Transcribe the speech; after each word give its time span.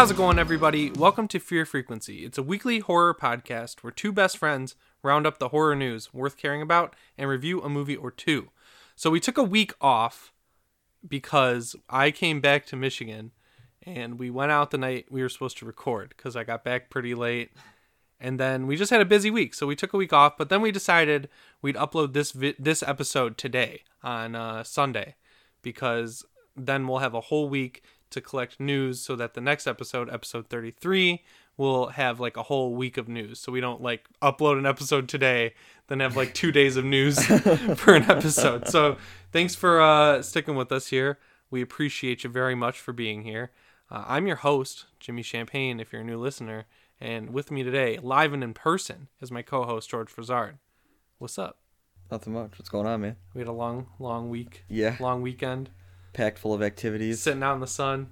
How's 0.00 0.10
it 0.10 0.16
going, 0.16 0.38
everybody? 0.38 0.90
Welcome 0.90 1.28
to 1.28 1.38
Fear 1.38 1.66
Frequency. 1.66 2.24
It's 2.24 2.38
a 2.38 2.42
weekly 2.42 2.78
horror 2.78 3.12
podcast 3.12 3.80
where 3.80 3.90
two 3.90 4.12
best 4.12 4.38
friends 4.38 4.74
round 5.02 5.26
up 5.26 5.38
the 5.38 5.48
horror 5.48 5.76
news 5.76 6.14
worth 6.14 6.38
caring 6.38 6.62
about 6.62 6.96
and 7.18 7.28
review 7.28 7.60
a 7.60 7.68
movie 7.68 7.96
or 7.96 8.10
two. 8.10 8.48
So, 8.96 9.10
we 9.10 9.20
took 9.20 9.36
a 9.36 9.42
week 9.42 9.74
off 9.78 10.32
because 11.06 11.76
I 11.90 12.12
came 12.12 12.40
back 12.40 12.64
to 12.68 12.76
Michigan 12.76 13.32
and 13.82 14.18
we 14.18 14.30
went 14.30 14.50
out 14.50 14.70
the 14.70 14.78
night 14.78 15.08
we 15.10 15.20
were 15.20 15.28
supposed 15.28 15.58
to 15.58 15.66
record 15.66 16.14
because 16.16 16.34
I 16.34 16.44
got 16.44 16.64
back 16.64 16.88
pretty 16.88 17.14
late. 17.14 17.50
And 18.18 18.40
then 18.40 18.66
we 18.66 18.76
just 18.76 18.90
had 18.90 19.02
a 19.02 19.04
busy 19.04 19.30
week, 19.30 19.52
so 19.52 19.66
we 19.66 19.76
took 19.76 19.92
a 19.92 19.98
week 19.98 20.14
off. 20.14 20.38
But 20.38 20.48
then 20.48 20.62
we 20.62 20.72
decided 20.72 21.28
we'd 21.60 21.76
upload 21.76 22.14
this 22.14 22.32
vi- 22.32 22.56
this 22.58 22.82
episode 22.82 23.36
today 23.36 23.82
on 24.02 24.34
uh, 24.34 24.64
Sunday 24.64 25.16
because 25.60 26.24
then 26.56 26.88
we'll 26.88 27.00
have 27.00 27.12
a 27.12 27.20
whole 27.20 27.50
week 27.50 27.82
to 28.10 28.20
collect 28.20 28.60
news 28.60 29.00
so 29.00 29.16
that 29.16 29.34
the 29.34 29.40
next 29.40 29.66
episode, 29.66 30.10
episode 30.10 30.48
33, 30.48 31.22
will 31.56 31.88
have 31.88 32.20
like 32.20 32.36
a 32.36 32.44
whole 32.44 32.74
week 32.74 32.96
of 32.96 33.08
news. 33.08 33.38
So 33.38 33.52
we 33.52 33.60
don't 33.60 33.82
like 33.82 34.08
upload 34.22 34.58
an 34.58 34.66
episode 34.66 35.08
today, 35.08 35.54
then 35.88 36.00
have 36.00 36.16
like 36.16 36.34
two 36.34 36.52
days 36.52 36.76
of 36.76 36.84
news 36.84 37.24
for 37.76 37.94
an 37.94 38.10
episode. 38.10 38.68
So 38.68 38.96
thanks 39.32 39.54
for 39.54 39.80
uh, 39.80 40.22
sticking 40.22 40.56
with 40.56 40.72
us 40.72 40.88
here. 40.88 41.18
We 41.50 41.62
appreciate 41.62 42.24
you 42.24 42.30
very 42.30 42.54
much 42.54 42.80
for 42.80 42.92
being 42.92 43.22
here. 43.22 43.50
Uh, 43.90 44.04
I'm 44.06 44.26
your 44.26 44.36
host, 44.36 44.86
Jimmy 45.00 45.22
Champagne, 45.22 45.80
if 45.80 45.92
you're 45.92 46.02
a 46.02 46.04
new 46.04 46.18
listener. 46.18 46.66
And 47.00 47.30
with 47.30 47.50
me 47.50 47.62
today, 47.62 47.98
live 48.02 48.32
and 48.32 48.44
in 48.44 48.54
person, 48.54 49.08
is 49.20 49.32
my 49.32 49.42
co 49.42 49.64
host, 49.64 49.90
George 49.90 50.14
Frazard. 50.14 50.58
What's 51.18 51.38
up? 51.38 51.58
Nothing 52.10 52.32
much. 52.32 52.52
What's 52.58 52.68
going 52.68 52.86
on, 52.86 53.00
man? 53.00 53.16
We 53.34 53.40
had 53.40 53.48
a 53.48 53.52
long, 53.52 53.86
long 53.98 54.30
week. 54.30 54.64
Yeah. 54.68 54.96
Long 55.00 55.22
weekend. 55.22 55.70
Packed 56.12 56.38
full 56.38 56.54
of 56.54 56.62
activities. 56.62 57.20
Sitting 57.20 57.42
out 57.42 57.54
in 57.54 57.60
the 57.60 57.66
sun. 57.66 58.10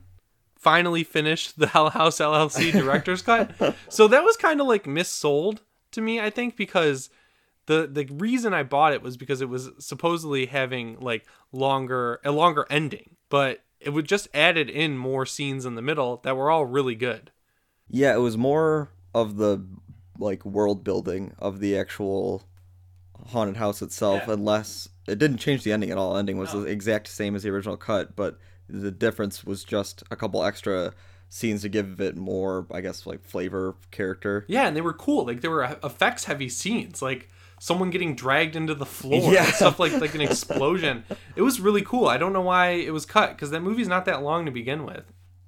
Finally 0.58 1.04
finished 1.04 1.58
the 1.58 1.68
Hell 1.68 1.90
House 1.90 2.18
LLC 2.18 2.72
director's 2.72 3.22
cut. 3.22 3.50
So 3.88 4.08
that 4.08 4.24
was 4.24 4.36
kind 4.36 4.60
of 4.60 4.66
like 4.66 4.84
missold 4.84 5.58
to 5.92 6.00
me, 6.00 6.20
I 6.20 6.30
think, 6.30 6.56
because 6.56 7.10
the 7.66 7.86
the 7.86 8.06
reason 8.12 8.52
I 8.54 8.62
bought 8.62 8.92
it 8.92 9.02
was 9.02 9.16
because 9.16 9.40
it 9.40 9.48
was 9.48 9.70
supposedly 9.78 10.46
having 10.46 10.98
like 11.00 11.26
longer 11.52 12.20
a 12.24 12.32
longer 12.32 12.66
ending, 12.70 13.16
but 13.28 13.60
it 13.80 13.90
would 13.90 14.06
just 14.06 14.26
added 14.34 14.68
in 14.68 14.98
more 14.98 15.24
scenes 15.26 15.64
in 15.64 15.74
the 15.76 15.82
middle 15.82 16.16
that 16.24 16.36
were 16.36 16.50
all 16.50 16.66
really 16.66 16.94
good. 16.96 17.30
Yeah, 17.88 18.14
it 18.14 18.18
was 18.18 18.36
more 18.36 18.90
of 19.14 19.36
the 19.36 19.64
like 20.18 20.44
world 20.44 20.82
building 20.82 21.32
of 21.38 21.60
the 21.60 21.78
actual 21.78 22.42
haunted 23.28 23.56
house 23.56 23.80
itself, 23.82 24.24
Yeah. 24.26 24.34
unless 24.34 24.88
it 25.08 25.18
didn't 25.18 25.38
change 25.38 25.62
the 25.64 25.72
ending 25.72 25.90
at 25.90 25.98
all. 25.98 26.16
Ending 26.16 26.38
was 26.38 26.52
No. 26.54 26.60
the 26.62 26.66
exact 26.70 27.08
same 27.08 27.34
as 27.34 27.42
the 27.42 27.50
original 27.50 27.76
cut, 27.76 28.14
but 28.16 28.38
the 28.68 28.90
difference 28.90 29.44
was 29.44 29.64
just 29.64 30.02
a 30.10 30.16
couple 30.16 30.44
extra 30.44 30.92
scenes 31.30 31.62
to 31.62 31.68
give 31.68 32.00
it 32.00 32.16
more, 32.16 32.66
I 32.72 32.80
guess, 32.80 33.06
like 33.06 33.22
flavor, 33.24 33.76
character. 33.90 34.44
Yeah, 34.48 34.66
and 34.66 34.76
they 34.76 34.80
were 34.80 34.92
cool. 34.92 35.26
Like 35.26 35.40
they 35.40 35.48
were 35.48 35.76
effects 35.82 36.24
heavy 36.24 36.48
scenes, 36.48 37.00
like 37.02 37.28
someone 37.60 37.90
getting 37.90 38.14
dragged 38.14 38.54
into 38.56 38.74
the 38.74 38.86
floor, 38.86 39.32
Yeah. 39.32 39.44
and 39.46 39.54
stuff 39.54 39.78
like 39.78 39.92
like 40.00 40.14
an 40.14 40.20
explosion. 40.30 41.04
It 41.36 41.42
was 41.42 41.60
really 41.60 41.82
cool. 41.82 42.06
I 42.08 42.16
don't 42.18 42.32
know 42.32 42.40
why 42.42 42.70
it 42.70 42.92
was 42.92 43.04
cut 43.06 43.30
because 43.30 43.50
that 43.50 43.60
movie's 43.62 43.88
not 43.88 44.04
that 44.04 44.22
long 44.22 44.46
to 44.46 44.52
begin 44.52 44.84
with. 44.86 45.04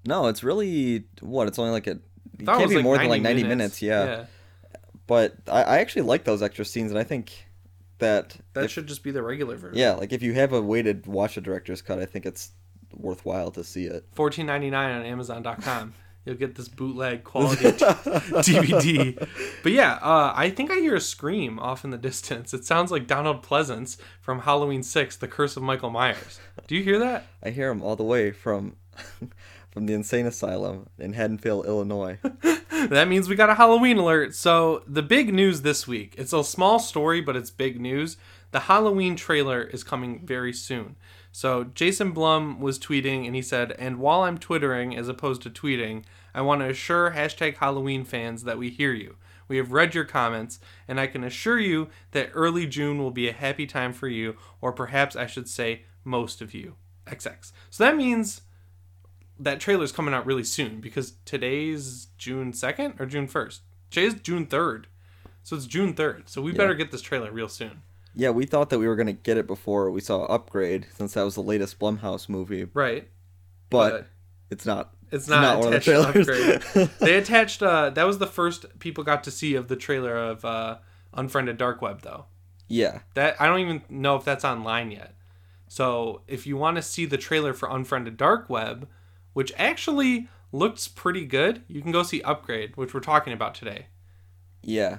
No, 0.06 0.26
it's 0.28 0.42
really 0.42 1.04
what? 1.20 1.46
It's 1.48 1.58
only 1.58 1.72
like 1.72 1.86
a. 1.86 1.98
It 2.38 2.46
can't 2.46 2.70
be 2.70 2.82
more 2.82 2.96
than 2.96 3.08
like 3.08 3.20
ninety 3.22 3.44
minutes. 3.44 3.82
yeah. 3.82 4.04
yeah. 4.04 4.24
But 5.06 5.34
I, 5.48 5.62
I 5.62 5.78
actually 5.78 6.02
like 6.02 6.24
those 6.24 6.42
extra 6.42 6.64
scenes, 6.64 6.90
and 6.90 6.98
I 6.98 7.04
think 7.04 7.32
that 8.00 8.36
That 8.54 8.64
if- 8.64 8.70
should 8.70 8.86
just 8.86 9.02
be 9.02 9.10
the 9.12 9.22
regular 9.22 9.56
version. 9.56 9.78
Yeah, 9.78 9.92
like 9.92 10.12
if 10.12 10.22
you 10.22 10.32
have 10.34 10.52
a 10.52 10.60
way 10.60 10.82
to 10.82 10.94
watch 11.06 11.36
a 11.36 11.40
director's 11.40 11.80
cut, 11.82 11.98
I 11.98 12.04
think 12.06 12.26
it's 12.26 12.50
worthwhile 12.92 13.50
to 13.52 13.62
see 13.64 13.84
it. 13.84 14.04
fourteen 14.12 14.46
ninety 14.46 14.68
nine 14.70 14.94
on 15.00 15.06
Amazon.com. 15.06 15.94
You'll 16.26 16.36
get 16.36 16.54
this 16.54 16.68
bootleg 16.68 17.24
quality 17.24 17.64
DVD. 17.70 19.28
But 19.62 19.72
yeah, 19.72 19.94
uh, 20.02 20.32
I 20.36 20.50
think 20.50 20.70
I 20.70 20.76
hear 20.76 20.94
a 20.94 21.00
scream 21.00 21.58
off 21.58 21.82
in 21.82 21.90
the 21.90 21.96
distance. 21.98 22.52
It 22.52 22.64
sounds 22.66 22.90
like 22.90 23.06
Donald 23.06 23.42
Pleasence 23.42 23.96
from 24.20 24.40
Halloween 24.40 24.82
Six: 24.82 25.16
The 25.16 25.28
Curse 25.28 25.56
of 25.56 25.62
Michael 25.62 25.88
Myers. 25.90 26.38
Do 26.66 26.74
you 26.76 26.82
hear 26.82 26.98
that? 26.98 27.26
I 27.42 27.50
hear 27.50 27.70
him 27.70 27.82
all 27.82 27.96
the 27.96 28.04
way 28.04 28.32
from 28.32 28.76
from 29.70 29.86
the 29.86 29.94
insane 29.94 30.26
asylum 30.26 30.88
in 30.98 31.12
Haddonfield, 31.12 31.66
Illinois. 31.66 32.18
that 32.88 33.08
means 33.08 33.28
we 33.28 33.36
got 33.36 33.50
a 33.50 33.54
Halloween 33.54 33.98
alert. 33.98 34.34
So, 34.34 34.82
the 34.86 35.02
big 35.02 35.32
news 35.32 35.62
this 35.62 35.86
week 35.86 36.14
it's 36.18 36.32
a 36.32 36.44
small 36.44 36.78
story, 36.78 37.20
but 37.20 37.36
it's 37.36 37.50
big 37.50 37.80
news. 37.80 38.16
The 38.52 38.60
Halloween 38.60 39.14
trailer 39.14 39.62
is 39.62 39.84
coming 39.84 40.26
very 40.26 40.52
soon. 40.52 40.96
So, 41.30 41.64
Jason 41.64 42.12
Blum 42.12 42.60
was 42.60 42.78
tweeting 42.78 43.26
and 43.26 43.34
he 43.34 43.42
said, 43.42 43.72
And 43.72 43.98
while 43.98 44.22
I'm 44.22 44.38
twittering 44.38 44.96
as 44.96 45.08
opposed 45.08 45.42
to 45.42 45.50
tweeting, 45.50 46.04
I 46.34 46.42
want 46.42 46.60
to 46.60 46.68
assure 46.68 47.12
hashtag 47.12 47.56
Halloween 47.56 48.04
fans 48.04 48.44
that 48.44 48.58
we 48.58 48.70
hear 48.70 48.92
you. 48.92 49.16
We 49.46 49.56
have 49.56 49.72
read 49.72 49.96
your 49.96 50.04
comments, 50.04 50.60
and 50.86 51.00
I 51.00 51.08
can 51.08 51.24
assure 51.24 51.58
you 51.58 51.88
that 52.12 52.30
early 52.34 52.66
June 52.68 52.98
will 52.98 53.10
be 53.10 53.28
a 53.28 53.32
happy 53.32 53.66
time 53.66 53.92
for 53.92 54.06
you, 54.06 54.36
or 54.60 54.72
perhaps 54.72 55.16
I 55.16 55.26
should 55.26 55.48
say 55.48 55.82
most 56.04 56.40
of 56.40 56.54
you. 56.54 56.76
XX. 57.06 57.50
So 57.68 57.84
that 57.84 57.96
means 57.96 58.42
that 59.40 59.58
trailer's 59.60 59.92
coming 59.92 60.14
out 60.14 60.26
really 60.26 60.44
soon 60.44 60.80
because 60.80 61.14
today's 61.24 62.08
June 62.18 62.52
2nd 62.52 63.00
or 63.00 63.06
June 63.06 63.26
1st. 63.26 63.60
Today's 63.90 64.14
June 64.20 64.46
3rd. 64.46 64.84
So 65.42 65.56
it's 65.56 65.66
June 65.66 65.94
3rd. 65.94 66.28
So 66.28 66.42
we 66.42 66.52
better 66.52 66.74
get 66.74 66.90
this 66.92 67.02
trailer 67.02 67.32
real 67.32 67.48
soon. 67.48 67.82
yeah, 68.14 68.30
we 68.30 68.44
thought 68.46 68.70
that 68.70 68.78
we 68.78 68.86
were 68.86 68.96
gonna 68.96 69.12
get 69.12 69.36
it 69.38 69.46
before 69.46 69.90
we 69.90 70.00
saw 70.00 70.24
Upgrade, 70.26 70.86
since 70.94 71.14
that 71.14 71.22
was 71.24 71.34
the 71.34 71.42
latest 71.42 71.78
Blumhouse 71.78 72.28
movie, 72.28 72.66
Right. 72.74 73.08
but 73.70 73.90
But 73.90 74.06
it's 74.50 74.66
not. 74.66 74.94
It's 75.12 75.26
not, 75.26 75.58
one 75.58 75.72
of 75.74 75.84
the 75.84 75.92
attached 75.96 76.12
to 76.16 76.24
trailers. 76.24 76.64
Upgrade. 76.66 76.90
they 77.00 77.16
attached 77.16 77.62
uh 77.62 77.90
that 77.90 78.04
was 78.06 78.18
the 78.18 78.26
first 78.26 78.66
people 78.78 79.02
got 79.04 79.24
to 79.24 79.30
see 79.30 79.54
of 79.54 79.66
the 79.68 79.76
trailer 79.76 80.16
of 80.16 80.44
uh 80.44 80.78
Unfriended 81.14 81.56
Dark 81.56 81.80
Web 81.82 82.02
though. 82.02 82.26
yeah, 82.68 83.00
That 83.14 83.40
I 83.40 83.46
don't 83.46 83.60
even 83.60 83.82
know 83.88 84.14
if 84.16 84.24
that's 84.24 84.44
online 84.44 84.90
yet. 84.92 85.14
So 85.68 86.22
if 86.28 86.46
you 86.46 86.56
want 86.56 86.76
to 86.76 86.82
see 86.82 87.06
the 87.06 87.16
trailer 87.16 87.54
for 87.54 87.68
Unfriended 87.70 88.16
Dark 88.16 88.48
Web, 88.50 88.88
which 89.32 89.52
actually 89.56 90.28
looks 90.52 90.88
pretty 90.88 91.24
good, 91.24 91.62
you 91.68 91.80
can 91.82 91.92
go 91.92 92.02
see 92.02 92.20
Upgrade, 92.22 92.76
which 92.76 92.92
we're 92.94 93.00
talking 93.00 93.32
about 93.32 93.54
today. 93.54 93.86
yeah. 94.62 94.98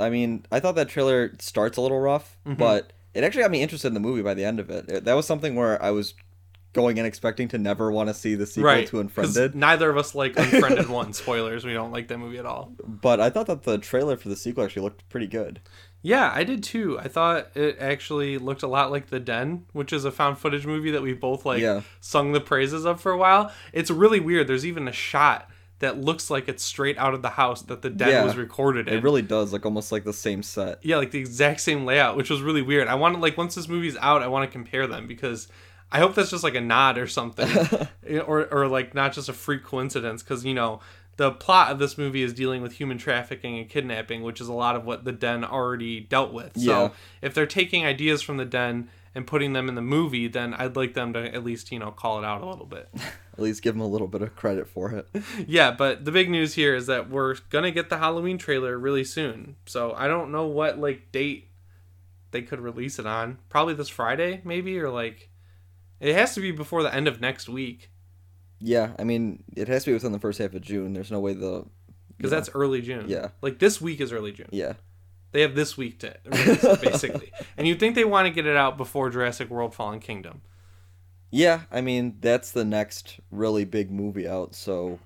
I 0.00 0.08
mean, 0.08 0.46
I 0.50 0.58
thought 0.58 0.74
that 0.76 0.88
trailer 0.88 1.34
starts 1.38 1.76
a 1.76 1.82
little 1.82 2.00
rough, 2.00 2.38
Mm-hmm. 2.46 2.58
but 2.58 2.94
it 3.12 3.22
actually 3.24 3.42
got 3.42 3.50
me 3.50 3.60
interested 3.62 3.88
in 3.88 3.94
the 3.94 4.00
movie 4.00 4.22
by 4.22 4.32
the 4.32 4.44
end 4.44 4.58
of 4.58 4.70
it. 4.70 4.88
It- 4.88 5.04
That 5.04 5.12
was 5.14 5.26
something 5.26 5.54
where 5.54 5.80
I 5.82 5.90
was 5.90 6.14
going 6.72 6.96
in 6.96 7.04
expecting 7.04 7.46
to 7.48 7.58
never 7.58 7.92
want 7.92 8.08
to 8.08 8.14
see 8.14 8.34
the 8.34 8.46
sequel 8.46 8.64
right. 8.70 8.86
to 8.88 9.00
Unfriended. 9.00 9.54
Neither 9.54 9.90
of 9.90 9.98
us 9.98 10.14
like 10.14 10.34
Unfriended 10.38 10.88
one. 10.88 11.12
Spoilers. 11.12 11.66
We 11.66 11.74
don't 11.74 11.92
like 11.92 12.08
that 12.08 12.16
movie 12.16 12.38
at 12.38 12.46
all. 12.46 12.72
But 12.82 13.20
I 13.20 13.28
thought 13.28 13.46
that 13.48 13.64
the 13.64 13.76
trailer 13.76 14.16
for 14.16 14.30
the 14.30 14.36
sequel 14.36 14.64
actually 14.64 14.82
looked 14.82 15.06
pretty 15.10 15.26
good. 15.26 15.60
Yeah, 16.02 16.32
I 16.34 16.42
did 16.44 16.62
too. 16.64 16.98
I 16.98 17.06
thought 17.08 17.48
it 17.56 17.76
actually 17.78 18.36
looked 18.38 18.62
a 18.62 18.66
lot 18.66 18.90
like 18.90 19.06
The 19.10 19.20
Den, 19.20 19.66
which 19.72 19.92
is 19.92 20.04
a 20.04 20.10
found 20.10 20.38
footage 20.38 20.66
movie 20.66 20.90
that 20.90 21.02
we 21.02 21.12
both 21.14 21.46
like 21.46 21.60
Yeah. 21.60 21.82
sung 22.00 22.32
the 22.32 22.40
praises 22.40 22.84
of 22.84 23.00
for 23.00 23.12
a 23.12 23.16
while. 23.16 23.52
It's 23.72 23.90
really 23.90 24.18
weird. 24.20 24.48
There's 24.48 24.66
even 24.66 24.88
a 24.88 24.92
shot 24.92 25.48
that 25.78 26.00
looks 26.00 26.28
like 26.30 26.48
it's 26.48 26.62
straight 26.62 26.96
out 26.98 27.14
of 27.14 27.22
the 27.22 27.30
house 27.30 27.62
that 27.62 27.82
The 27.82 27.90
Den 27.90 28.08
Yeah. 28.08 28.24
was 28.24 28.36
recorded 28.36 28.88
in. 28.88 28.94
It 28.94 29.02
really 29.02 29.22
does 29.22 29.52
look 29.52 29.64
almost 29.64 29.92
like 29.92 30.04
the 30.04 30.12
same 30.12 30.42
set. 30.42 30.78
yeah, 30.82 30.96
like 30.96 31.10
the 31.12 31.18
exact 31.20 31.60
same 31.60 31.84
layout, 31.84 32.16
which 32.16 32.30
was 32.30 32.40
really 32.42 32.62
weird. 32.62 32.88
I 32.88 32.94
want 32.96 33.14
to 33.14 33.20
like 33.20 33.36
once 33.36 33.54
this 33.54 33.68
movie's 33.68 33.96
out, 33.98 34.22
I 34.22 34.28
want 34.28 34.48
to 34.48 34.52
compare 34.52 34.86
them 34.86 35.06
because 35.06 35.46
I 35.90 35.98
hope 35.98 36.14
that's 36.14 36.30
just 36.30 36.42
like 36.44 36.54
a 36.54 36.60
nod 36.60 36.98
or 36.98 37.06
something, 37.06 37.48
or 38.26 38.46
or 38.52 38.66
like 38.66 38.94
not 38.94 39.12
just 39.12 39.28
a 39.28 39.32
freak 39.32 39.62
coincidence. 39.62 40.22
Because 40.22 40.44
you 40.44 40.54
know 40.54 40.80
the 41.16 41.30
plot 41.30 41.70
of 41.70 41.78
this 41.78 41.98
movie 41.98 42.22
is 42.22 42.32
dealing 42.32 42.62
with 42.62 42.74
human 42.74 42.98
trafficking 42.98 43.58
and 43.58 43.68
kidnapping, 43.68 44.22
which 44.22 44.40
is 44.40 44.48
a 44.48 44.52
lot 44.52 44.76
of 44.76 44.84
what 44.84 45.04
the 45.04 45.12
Den 45.12 45.44
already 45.44 46.00
dealt 46.00 46.32
with. 46.32 46.52
Yeah. 46.54 46.66
So 46.66 46.92
if 47.20 47.34
they're 47.34 47.46
taking 47.46 47.84
ideas 47.84 48.22
from 48.22 48.38
the 48.38 48.44
Den 48.44 48.88
and 49.14 49.26
putting 49.26 49.52
them 49.52 49.68
in 49.68 49.74
the 49.74 49.82
movie, 49.82 50.26
then 50.26 50.54
I'd 50.54 50.74
like 50.74 50.94
them 50.94 51.12
to 51.12 51.34
at 51.34 51.44
least 51.44 51.70
you 51.70 51.78
know 51.78 51.90
call 51.90 52.18
it 52.18 52.24
out 52.24 52.42
a 52.42 52.46
little 52.46 52.66
bit. 52.66 52.88
At 53.34 53.38
least 53.38 53.62
give 53.62 53.72
them 53.72 53.80
a 53.80 53.86
little 53.86 54.08
bit 54.08 54.20
of 54.20 54.36
credit 54.36 54.68
for 54.68 54.90
it. 54.90 55.08
yeah, 55.46 55.70
but 55.70 56.04
the 56.04 56.12
big 56.12 56.28
news 56.28 56.52
here 56.52 56.74
is 56.74 56.86
that 56.88 57.08
we're 57.08 57.36
gonna 57.48 57.70
get 57.70 57.88
the 57.88 57.96
Halloween 57.96 58.36
trailer 58.36 58.78
really 58.78 59.04
soon. 59.04 59.56
So 59.64 59.94
I 59.96 60.06
don't 60.06 60.32
know 60.32 60.46
what 60.46 60.78
like 60.78 61.10
date 61.12 61.48
they 62.30 62.42
could 62.42 62.60
release 62.60 62.98
it 62.98 63.06
on. 63.06 63.38
Probably 63.48 63.72
this 63.72 63.88
Friday, 63.88 64.42
maybe, 64.44 64.78
or 64.78 64.90
like 64.90 65.30
it 65.98 66.14
has 66.14 66.34
to 66.34 66.42
be 66.42 66.50
before 66.50 66.82
the 66.82 66.94
end 66.94 67.08
of 67.08 67.22
next 67.22 67.48
week 67.48 67.90
Yeah, 68.62 68.92
I 68.98 69.04
mean, 69.04 69.42
it 69.56 69.68
has 69.68 69.84
to 69.84 69.90
be 69.90 69.94
within 69.94 70.12
the 70.12 70.20
first 70.20 70.38
half 70.38 70.54
of 70.54 70.62
June. 70.62 70.92
There's 70.92 71.10
no 71.10 71.20
way 71.20 71.34
the 71.34 71.64
because 72.16 72.30
that's 72.30 72.50
early 72.54 72.80
June. 72.80 73.06
Yeah. 73.08 73.28
like 73.40 73.58
this 73.58 73.80
week 73.80 74.00
is 74.00 74.12
early 74.12 74.32
June. 74.32 74.48
yeah. 74.52 74.74
They 75.32 75.40
have 75.40 75.54
this 75.54 75.78
week 75.78 75.98
to 76.00 76.14
release 76.26 76.62
it, 76.62 76.82
basically, 76.82 77.32
and 77.56 77.66
you'd 77.66 77.80
think 77.80 77.94
they 77.94 78.04
want 78.04 78.26
to 78.26 78.30
get 78.30 78.44
it 78.46 78.54
out 78.54 78.76
before 78.76 79.08
Jurassic 79.08 79.48
World: 79.48 79.74
Fallen 79.74 79.98
Kingdom. 79.98 80.42
Yeah, 81.30 81.62
I 81.70 81.80
mean, 81.80 82.18
that's 82.20 82.50
the 82.52 82.66
next 82.66 83.18
really 83.30 83.64
big 83.64 83.90
movie 83.90 84.28
out, 84.28 84.54
so 84.54 84.98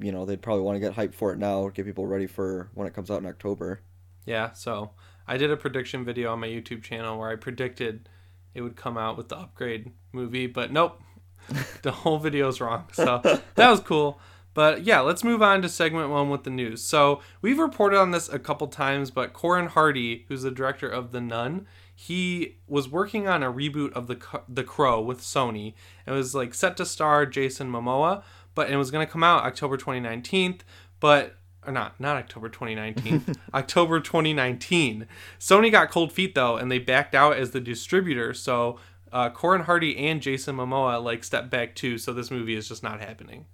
you 0.00 0.12
know, 0.12 0.24
they'd 0.24 0.42
probably 0.42 0.62
want 0.62 0.76
to 0.76 0.80
get 0.80 0.94
hyped 0.94 1.14
for 1.14 1.32
it 1.32 1.38
now, 1.38 1.68
get 1.68 1.86
people 1.86 2.06
ready 2.06 2.26
for 2.26 2.70
when 2.74 2.86
it 2.86 2.94
comes 2.94 3.10
out 3.10 3.20
in 3.20 3.26
October. 3.26 3.80
Yeah, 4.26 4.52
so 4.52 4.92
I 5.26 5.36
did 5.36 5.50
a 5.50 5.56
prediction 5.56 6.04
video 6.04 6.32
on 6.32 6.40
my 6.40 6.46
YouTube 6.46 6.82
channel 6.82 7.18
where 7.18 7.30
I 7.30 7.36
predicted 7.36 8.08
it 8.54 8.60
would 8.60 8.76
come 8.76 8.96
out 8.96 9.16
with 9.16 9.28
the 9.28 9.36
upgrade 9.36 9.92
movie, 10.12 10.46
but 10.46 10.72
nope. 10.72 11.00
the 11.82 11.92
whole 11.92 12.18
video 12.18 12.48
is 12.48 12.60
wrong. 12.60 12.84
So 12.92 13.20
that 13.54 13.70
was 13.70 13.80
cool. 13.80 14.20
But 14.54 14.82
yeah, 14.82 15.00
let's 15.00 15.22
move 15.22 15.40
on 15.40 15.62
to 15.62 15.68
segment 15.68 16.10
one 16.10 16.30
with 16.30 16.42
the 16.42 16.50
news. 16.50 16.82
So 16.82 17.20
we've 17.40 17.58
reported 17.58 17.98
on 17.98 18.10
this 18.10 18.28
a 18.28 18.40
couple 18.40 18.66
times, 18.66 19.10
but 19.10 19.32
Corin 19.32 19.68
Hardy, 19.68 20.24
who's 20.28 20.42
the 20.42 20.50
director 20.50 20.88
of 20.88 21.12
The 21.12 21.20
Nun, 21.20 21.66
he 21.94 22.56
was 22.66 22.88
working 22.88 23.28
on 23.28 23.42
a 23.42 23.52
reboot 23.52 23.92
of 23.92 24.06
the 24.06 24.18
the 24.48 24.64
Crow 24.64 25.00
with 25.00 25.20
Sony. 25.20 25.74
It 26.06 26.12
was 26.12 26.34
like 26.34 26.54
set 26.54 26.76
to 26.78 26.86
star 26.86 27.26
Jason 27.26 27.70
Momoa, 27.70 28.22
but 28.54 28.70
it 28.70 28.76
was 28.76 28.90
going 28.90 29.06
to 29.06 29.12
come 29.12 29.24
out 29.24 29.44
October 29.44 29.76
2019. 29.76 30.60
But 31.00 31.36
or 31.66 31.72
not 31.72 31.98
not 32.00 32.16
October 32.16 32.48
2019, 32.48 33.36
October 33.54 34.00
2019. 34.00 35.06
Sony 35.38 35.70
got 35.70 35.90
cold 35.90 36.12
feet 36.12 36.34
though, 36.34 36.56
and 36.56 36.70
they 36.70 36.78
backed 36.78 37.14
out 37.14 37.36
as 37.36 37.50
the 37.50 37.60
distributor. 37.60 38.32
So 38.32 38.78
uh, 39.12 39.30
Corin 39.30 39.62
Hardy 39.62 39.96
and 39.96 40.20
Jason 40.22 40.56
Momoa 40.56 41.02
like 41.02 41.24
stepped 41.24 41.50
back 41.50 41.74
too. 41.74 41.98
So 41.98 42.12
this 42.12 42.30
movie 42.30 42.54
is 42.54 42.68
just 42.68 42.82
not 42.82 43.00
happening. 43.00 43.46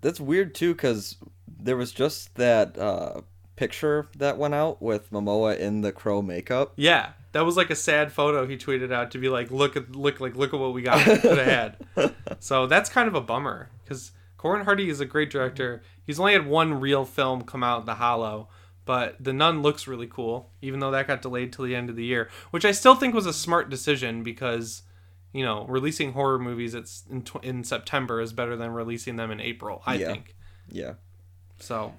That's 0.00 0.20
weird 0.20 0.54
too, 0.54 0.74
because 0.74 1.16
there 1.46 1.76
was 1.76 1.92
just 1.92 2.34
that 2.36 2.78
uh, 2.78 3.20
picture 3.56 4.08
that 4.16 4.38
went 4.38 4.54
out 4.54 4.80
with 4.80 5.10
Momoa 5.10 5.58
in 5.58 5.82
the 5.82 5.92
crow 5.92 6.22
makeup. 6.22 6.72
Yeah, 6.76 7.10
that 7.32 7.44
was 7.44 7.56
like 7.56 7.70
a 7.70 7.76
sad 7.76 8.10
photo 8.12 8.46
he 8.46 8.56
tweeted 8.56 8.92
out 8.92 9.10
to 9.10 9.18
be 9.18 9.28
like, 9.28 9.50
look 9.50 9.76
at 9.76 9.94
look 9.94 10.20
like 10.20 10.34
look 10.36 10.54
at 10.54 10.60
what 10.60 10.72
we 10.72 10.82
got 10.82 11.04
could 11.04 11.38
have 11.38 11.76
had. 11.96 12.14
so 12.38 12.66
that's 12.66 12.88
kind 12.88 13.08
of 13.08 13.14
a 13.14 13.20
bummer 13.20 13.70
because 13.84 14.12
Corin 14.38 14.64
Hardy 14.64 14.88
is 14.88 15.00
a 15.00 15.04
great 15.06 15.30
director. 15.30 15.82
He's 16.02 16.18
only 16.18 16.32
had 16.32 16.46
one 16.46 16.80
real 16.80 17.04
film 17.04 17.42
come 17.42 17.62
out, 17.62 17.84
The 17.84 17.94
Hollow, 17.96 18.48
but 18.84 19.16
The 19.22 19.32
Nun 19.32 19.62
looks 19.62 19.86
really 19.86 20.06
cool, 20.06 20.50
even 20.62 20.80
though 20.80 20.90
that 20.90 21.06
got 21.06 21.22
delayed 21.22 21.52
till 21.52 21.64
the 21.64 21.74
end 21.76 21.90
of 21.90 21.96
the 21.96 22.04
year, 22.04 22.28
which 22.50 22.64
I 22.64 22.72
still 22.72 22.94
think 22.94 23.14
was 23.14 23.26
a 23.26 23.32
smart 23.32 23.70
decision 23.70 24.22
because 24.22 24.82
you 25.32 25.44
know, 25.44 25.64
releasing 25.68 26.12
horror 26.12 26.40
movies 26.40 26.74
it's 26.74 27.04
in, 27.08 27.24
in 27.42 27.62
September 27.62 28.20
is 28.20 28.32
better 28.32 28.56
than 28.56 28.72
releasing 28.72 29.14
them 29.14 29.30
in 29.30 29.40
April. 29.40 29.80
I 29.86 29.94
Yeah. 29.94 30.06
think 30.12 30.34
Yeah. 30.68 30.94
so. 31.60 31.94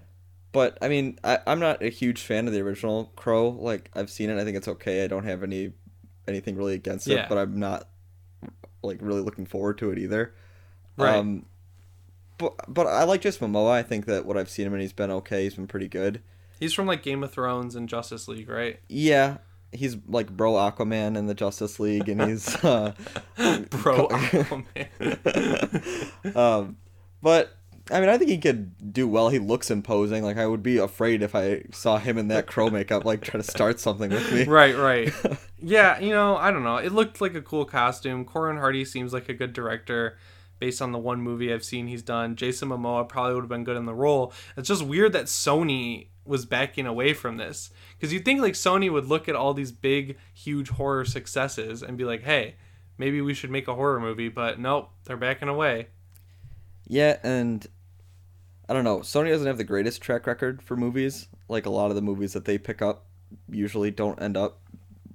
But 0.52 0.78
I 0.82 0.90
mean, 0.90 1.18
I, 1.24 1.40
I'm 1.48 1.60
not 1.62 1.82
a 1.82 1.88
huge 1.90 2.22
fan 2.24 2.46
of 2.48 2.54
the 2.54 2.60
original 2.60 3.14
Crow. 3.16 3.48
Like 3.50 3.90
I've 3.96 4.10
seen 4.10 4.30
it, 4.30 4.38
I 4.38 4.44
think 4.44 4.58
it's 4.58 4.68
okay. 4.68 5.04
I 5.06 5.08
don't 5.08 5.24
have 5.24 5.44
any 5.44 5.72
anything 6.28 6.58
really 6.58 6.74
against 6.74 7.08
it, 7.08 7.14
Yeah. 7.14 7.28
but 7.30 7.38
I'm 7.38 7.58
not 7.58 7.88
like 8.84 8.98
really 9.02 9.22
looking 9.22 9.46
forward 9.46 9.78
to 9.78 9.92
it 9.92 9.98
either. 9.98 10.34
Right. 10.98 11.16
Um, 11.16 11.46
but 12.38 12.54
but 12.68 12.86
I 12.88 13.04
like 13.06 13.22
just 13.22 13.40
Momoa. 13.40 13.72
I 13.72 13.84
think 13.84 14.06
that 14.08 14.26
what 14.26 14.38
I've 14.38 14.50
seen 14.50 14.68
him 14.68 14.74
and 14.74 14.82
he's 14.82 14.92
been 14.94 15.12
okay. 15.12 15.44
He's 15.44 15.56
been 15.56 15.68
pretty 15.68 15.88
good. 15.88 16.22
He's 16.62 16.74
from 16.74 16.86
like 16.86 17.02
Game 17.02 17.24
of 17.24 17.32
Thrones 17.32 17.76
and 17.76 17.90
Justice 17.90 18.28
League, 18.28 18.48
right? 18.48 18.80
Yeah, 18.88 19.38
he's 19.72 19.98
like 20.08 20.30
bro 20.30 20.54
Aquaman 20.54 21.18
in 21.18 21.26
the 21.26 21.34
Justice 21.34 21.80
League, 21.80 22.08
and 22.08 22.22
he's 22.22 22.56
uh, 22.64 22.94
Bro, 23.36 24.10
Aquaman. 24.10 24.76
um, 26.36 26.78
but 27.20 27.58
I 27.90 28.00
mean, 28.00 28.10
I 28.10 28.20
think 28.20 28.30
he 28.30 28.38
could 28.38 28.94
do 28.94 29.08
well. 29.08 29.30
He 29.30 29.40
looks 29.40 29.72
imposing. 29.72 30.24
Like 30.24 30.38
I 30.38 30.46
would 30.46 30.62
be 30.62 30.78
afraid 30.78 31.24
if 31.24 31.34
I 31.34 31.64
saw 31.72 31.98
him 31.98 32.20
in 32.20 32.28
that 32.28 32.46
crow 32.46 32.70
makeup, 32.70 33.06
like 33.06 33.22
try 33.22 33.40
to 33.40 33.44
start 33.44 33.80
something 33.80 34.12
with 34.12 34.32
me. 34.32 34.44
right, 34.48 34.78
right. 34.78 35.12
Yeah, 35.58 35.98
you 36.00 36.12
know, 36.12 36.38
I 36.38 36.52
don't 36.52 36.64
know. 36.64 36.78
It 36.78 36.92
looked 36.92 37.22
like 37.22 37.34
a 37.34 37.42
cool 37.42 37.66
costume. 37.66 38.24
Corin 38.24 38.58
Hardy 38.58 38.86
seems 38.86 39.14
like 39.14 39.30
a 39.30 39.34
good 39.34 39.54
director 39.54 40.20
based 40.60 40.80
on 40.80 40.92
the 40.92 41.00
one 41.00 41.22
movie 41.22 41.52
I've 41.52 41.64
seen 41.64 41.88
he's 41.88 42.04
done. 42.04 42.36
Jason 42.36 42.70
Momoa 42.70 43.10
probably 43.10 43.34
would 43.34 43.42
have 43.42 43.50
been 43.50 43.64
good 43.64 43.78
in 43.78 43.88
the 43.88 43.96
role. 43.96 44.32
It's 44.56 44.68
just 44.68 44.84
weird 44.84 45.14
that 45.14 45.26
Sony 45.26 46.10
was 46.26 46.46
backing 46.46 46.86
away 46.86 47.14
from 47.14 47.38
this 47.38 47.72
because 47.98 48.14
you'd 48.14 48.26
think 48.26 48.42
like 48.42 48.54
Sony 48.54 48.92
would 48.92 49.06
look 49.06 49.28
at 49.28 49.36
all 49.36 49.54
these 49.54 49.72
big, 49.72 50.18
huge 50.34 50.70
horror 50.70 51.06
successes 51.06 51.82
and 51.82 51.98
be 51.98 52.06
like, 52.06 52.24
"Hey, 52.24 52.56
maybe 52.98 53.22
we 53.22 53.34
should 53.34 53.52
make 53.52 53.68
a 53.68 53.76
horror 53.76 54.00
movie," 54.00 54.30
but 54.30 54.60
nope, 54.60 54.90
they're 55.06 55.18
backing 55.18 55.50
away. 55.50 55.88
Yeah, 56.88 57.18
and 57.24 57.66
I 58.70 58.74
don't 58.74 58.84
know. 58.84 59.00
Sony 59.00 59.30
doesn't 59.30 59.48
have 59.48 59.58
the 59.58 59.64
greatest 59.64 60.02
track 60.02 60.28
record 60.28 60.62
for 60.62 60.78
movies. 60.78 61.28
Like 61.48 61.66
a 61.66 61.70
lot 61.70 61.90
of 61.90 61.96
the 61.96 62.02
movies 62.02 62.34
that 62.34 62.46
they 62.46 62.58
pick 62.58 62.82
up 62.82 63.08
usually 63.50 63.92
don't 63.92 64.22
end 64.22 64.38
up 64.38 64.61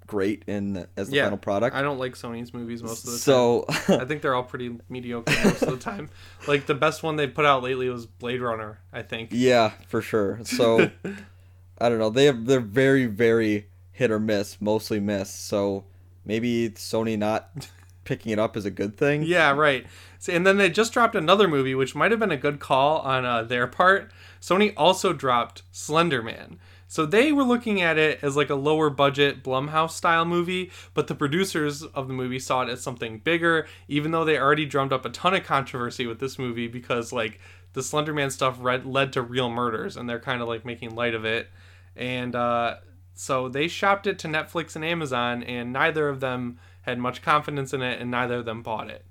great 0.06 0.44
in 0.46 0.86
as 0.96 1.10
the 1.10 1.16
Yeah, 1.16 1.24
final 1.24 1.38
product. 1.38 1.74
I 1.76 1.82
don't 1.82 1.98
like 1.98 2.14
Sony's 2.14 2.54
movies 2.54 2.82
most 2.82 3.04
of 3.04 3.06
the 3.06 3.10
time. 3.12 3.18
so 3.18 3.64
I 4.00 4.04
think 4.04 4.22
they're 4.22 4.34
all 4.34 4.42
pretty 4.44 4.78
mediocre 4.88 5.32
most 5.44 5.62
of 5.62 5.70
the 5.70 5.76
time. 5.78 6.08
Like 6.46 6.66
the 6.66 6.74
best 6.74 7.02
one 7.02 7.16
they 7.16 7.26
put 7.26 7.44
out 7.44 7.62
lately 7.62 7.88
was 7.88 8.06
Blade 8.06 8.40
Runner, 8.40 8.78
I 8.92 9.02
think. 9.02 9.30
yeah, 9.32 9.72
for 9.88 10.00
sure. 10.00 10.40
So 10.44 10.90
I 11.78 11.88
don't 11.88 11.98
know. 11.98 12.10
They 12.10 12.26
have 12.26 12.46
they're 12.46 12.60
very 12.60 13.06
very 13.06 13.66
hit 13.92 14.10
or 14.10 14.20
miss, 14.20 14.60
mostly 14.60 15.00
miss. 15.00 15.30
So 15.30 15.84
maybe 16.24 16.70
Sony 16.70 17.18
not 17.18 17.68
picking 18.04 18.32
it 18.32 18.38
up 18.38 18.56
is 18.56 18.64
a 18.64 18.70
good 18.70 18.96
thing. 18.96 19.22
Yeah, 19.22 19.52
right. 19.52 19.86
So, 20.18 20.32
and 20.32 20.46
then 20.46 20.56
they 20.58 20.70
just 20.70 20.92
dropped 20.92 21.14
another 21.14 21.48
movie, 21.48 21.74
which 21.74 21.94
might 21.94 22.10
have 22.10 22.20
been 22.20 22.30
a 22.30 22.36
good 22.36 22.58
call 22.60 22.98
on 23.00 23.24
uh, 23.24 23.42
their 23.42 23.66
part. 23.66 24.10
Sony 24.40 24.72
also 24.76 25.12
dropped 25.12 25.62
Slender 25.72 26.22
Man. 26.22 26.58
So 26.88 27.04
they 27.04 27.32
were 27.32 27.42
looking 27.42 27.80
at 27.80 27.98
it 27.98 28.20
as 28.22 28.36
like 28.36 28.50
a 28.50 28.54
lower 28.54 28.90
budget 28.90 29.42
Blumhouse 29.42 29.90
style 29.90 30.24
movie, 30.24 30.70
but 30.94 31.08
the 31.08 31.14
producers 31.14 31.82
of 31.82 32.06
the 32.06 32.14
movie 32.14 32.38
saw 32.38 32.62
it 32.62 32.68
as 32.68 32.80
something 32.82 33.18
bigger, 33.18 33.66
even 33.88 34.12
though 34.12 34.24
they 34.24 34.38
already 34.38 34.66
drummed 34.66 34.92
up 34.92 35.04
a 35.04 35.10
ton 35.10 35.34
of 35.34 35.44
controversy 35.44 36.06
with 36.06 36.20
this 36.20 36.38
movie 36.38 36.68
because 36.68 37.12
like 37.12 37.40
the 37.72 37.80
Slenderman 37.80 38.30
stuff 38.30 38.56
read, 38.60 38.86
led 38.86 39.12
to 39.14 39.22
real 39.22 39.50
murders, 39.50 39.96
and 39.96 40.08
they're 40.08 40.20
kind 40.20 40.40
of 40.40 40.48
like 40.48 40.64
making 40.64 40.94
light 40.94 41.14
of 41.14 41.24
it. 41.24 41.48
And 41.96 42.34
uh, 42.34 42.76
so 43.14 43.48
they 43.48 43.68
shopped 43.68 44.06
it 44.06 44.18
to 44.20 44.28
Netflix 44.28 44.76
and 44.76 44.84
Amazon, 44.84 45.42
and 45.42 45.72
neither 45.72 46.08
of 46.08 46.20
them 46.20 46.58
had 46.82 46.98
much 46.98 47.20
confidence 47.20 47.74
in 47.74 47.82
it, 47.82 48.00
and 48.00 48.10
neither 48.10 48.36
of 48.36 48.44
them 48.44 48.62
bought 48.62 48.88
it. 48.88 49.04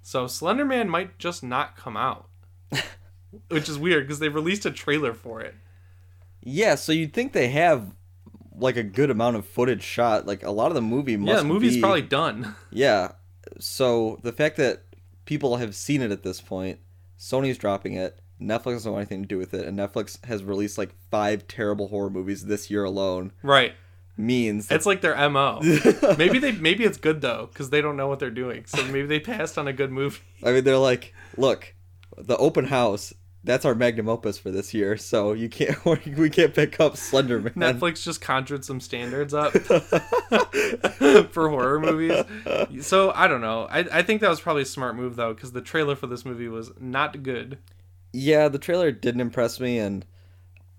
So 0.00 0.24
Slenderman 0.24 0.88
might 0.88 1.18
just 1.18 1.44
not 1.44 1.76
come 1.76 1.96
out, 1.96 2.28
which 3.48 3.68
is 3.68 3.78
weird 3.78 4.06
because 4.06 4.18
they 4.18 4.30
released 4.30 4.64
a 4.64 4.70
trailer 4.70 5.12
for 5.12 5.40
it. 5.40 5.54
Yeah, 6.50 6.74
so 6.76 6.92
you'd 6.92 7.12
think 7.12 7.32
they 7.32 7.48
have 7.48 7.94
like 8.56 8.76
a 8.76 8.82
good 8.82 9.10
amount 9.10 9.36
of 9.36 9.46
footage 9.46 9.82
shot. 9.82 10.26
Like 10.26 10.42
a 10.42 10.50
lot 10.50 10.68
of 10.68 10.74
the 10.74 10.82
movie 10.82 11.16
must 11.16 11.28
yeah, 11.30 11.38
the 11.40 11.44
movie's 11.44 11.74
be- 11.76 11.80
probably 11.80 12.02
done. 12.02 12.54
Yeah. 12.70 13.12
So 13.60 14.18
the 14.22 14.32
fact 14.32 14.56
that 14.56 14.82
people 15.24 15.56
have 15.56 15.74
seen 15.74 16.02
it 16.02 16.10
at 16.10 16.22
this 16.22 16.40
point, 16.40 16.78
Sony's 17.18 17.58
dropping 17.58 17.94
it, 17.94 18.20
Netflix 18.40 18.64
doesn't 18.74 18.92
want 18.92 19.02
anything 19.02 19.22
to 19.22 19.28
do 19.28 19.38
with 19.38 19.52
it, 19.54 19.66
and 19.66 19.78
Netflix 19.78 20.24
has 20.26 20.44
released 20.44 20.78
like 20.78 20.94
five 21.10 21.46
terrible 21.48 21.88
horror 21.88 22.10
movies 22.10 22.44
this 22.46 22.70
year 22.70 22.84
alone, 22.84 23.32
Right. 23.42 23.72
means 24.16 24.68
that 24.68 24.76
It's 24.76 24.86
like 24.86 25.00
their 25.00 25.16
mo. 25.30 25.60
maybe 26.18 26.38
they 26.38 26.52
maybe 26.52 26.84
it's 26.84 26.98
good 26.98 27.20
though 27.20 27.48
because 27.52 27.70
they 27.70 27.80
don't 27.80 27.96
know 27.96 28.06
what 28.08 28.18
they're 28.20 28.30
doing. 28.30 28.64
So 28.66 28.84
maybe 28.84 29.06
they 29.06 29.18
passed 29.20 29.58
on 29.58 29.66
a 29.66 29.72
good 29.72 29.90
movie. 29.90 30.20
I 30.44 30.52
mean 30.52 30.64
they're 30.64 30.78
like, 30.78 31.14
look, 31.36 31.74
the 32.16 32.36
open 32.36 32.66
house, 32.66 33.12
that's 33.48 33.64
our 33.64 33.74
magnum 33.74 34.10
opus 34.10 34.36
for 34.38 34.50
this 34.50 34.74
year, 34.74 34.96
so 34.98 35.32
you 35.32 35.48
can't 35.48 35.82
we 36.16 36.28
can't 36.28 36.54
pick 36.54 36.78
up 36.78 36.94
Slenderman. 36.94 37.54
Netflix 37.54 38.04
just 38.04 38.20
conjured 38.20 38.62
some 38.64 38.78
standards 38.78 39.32
up 39.32 39.52
for 41.32 41.48
horror 41.48 41.80
movies. 41.80 42.86
So 42.86 43.10
I 43.14 43.26
don't 43.26 43.40
know. 43.40 43.66
I, 43.70 43.78
I 43.90 44.02
think 44.02 44.20
that 44.20 44.28
was 44.28 44.40
probably 44.40 44.62
a 44.62 44.66
smart 44.66 44.96
move 44.96 45.16
though 45.16 45.32
because 45.34 45.52
the 45.52 45.62
trailer 45.62 45.96
for 45.96 46.06
this 46.06 46.24
movie 46.24 46.48
was 46.48 46.70
not 46.78 47.22
good. 47.22 47.58
Yeah, 48.12 48.48
the 48.48 48.58
trailer 48.58 48.92
didn't 48.92 49.20
impress 49.20 49.60
me, 49.60 49.78
and 49.78 50.04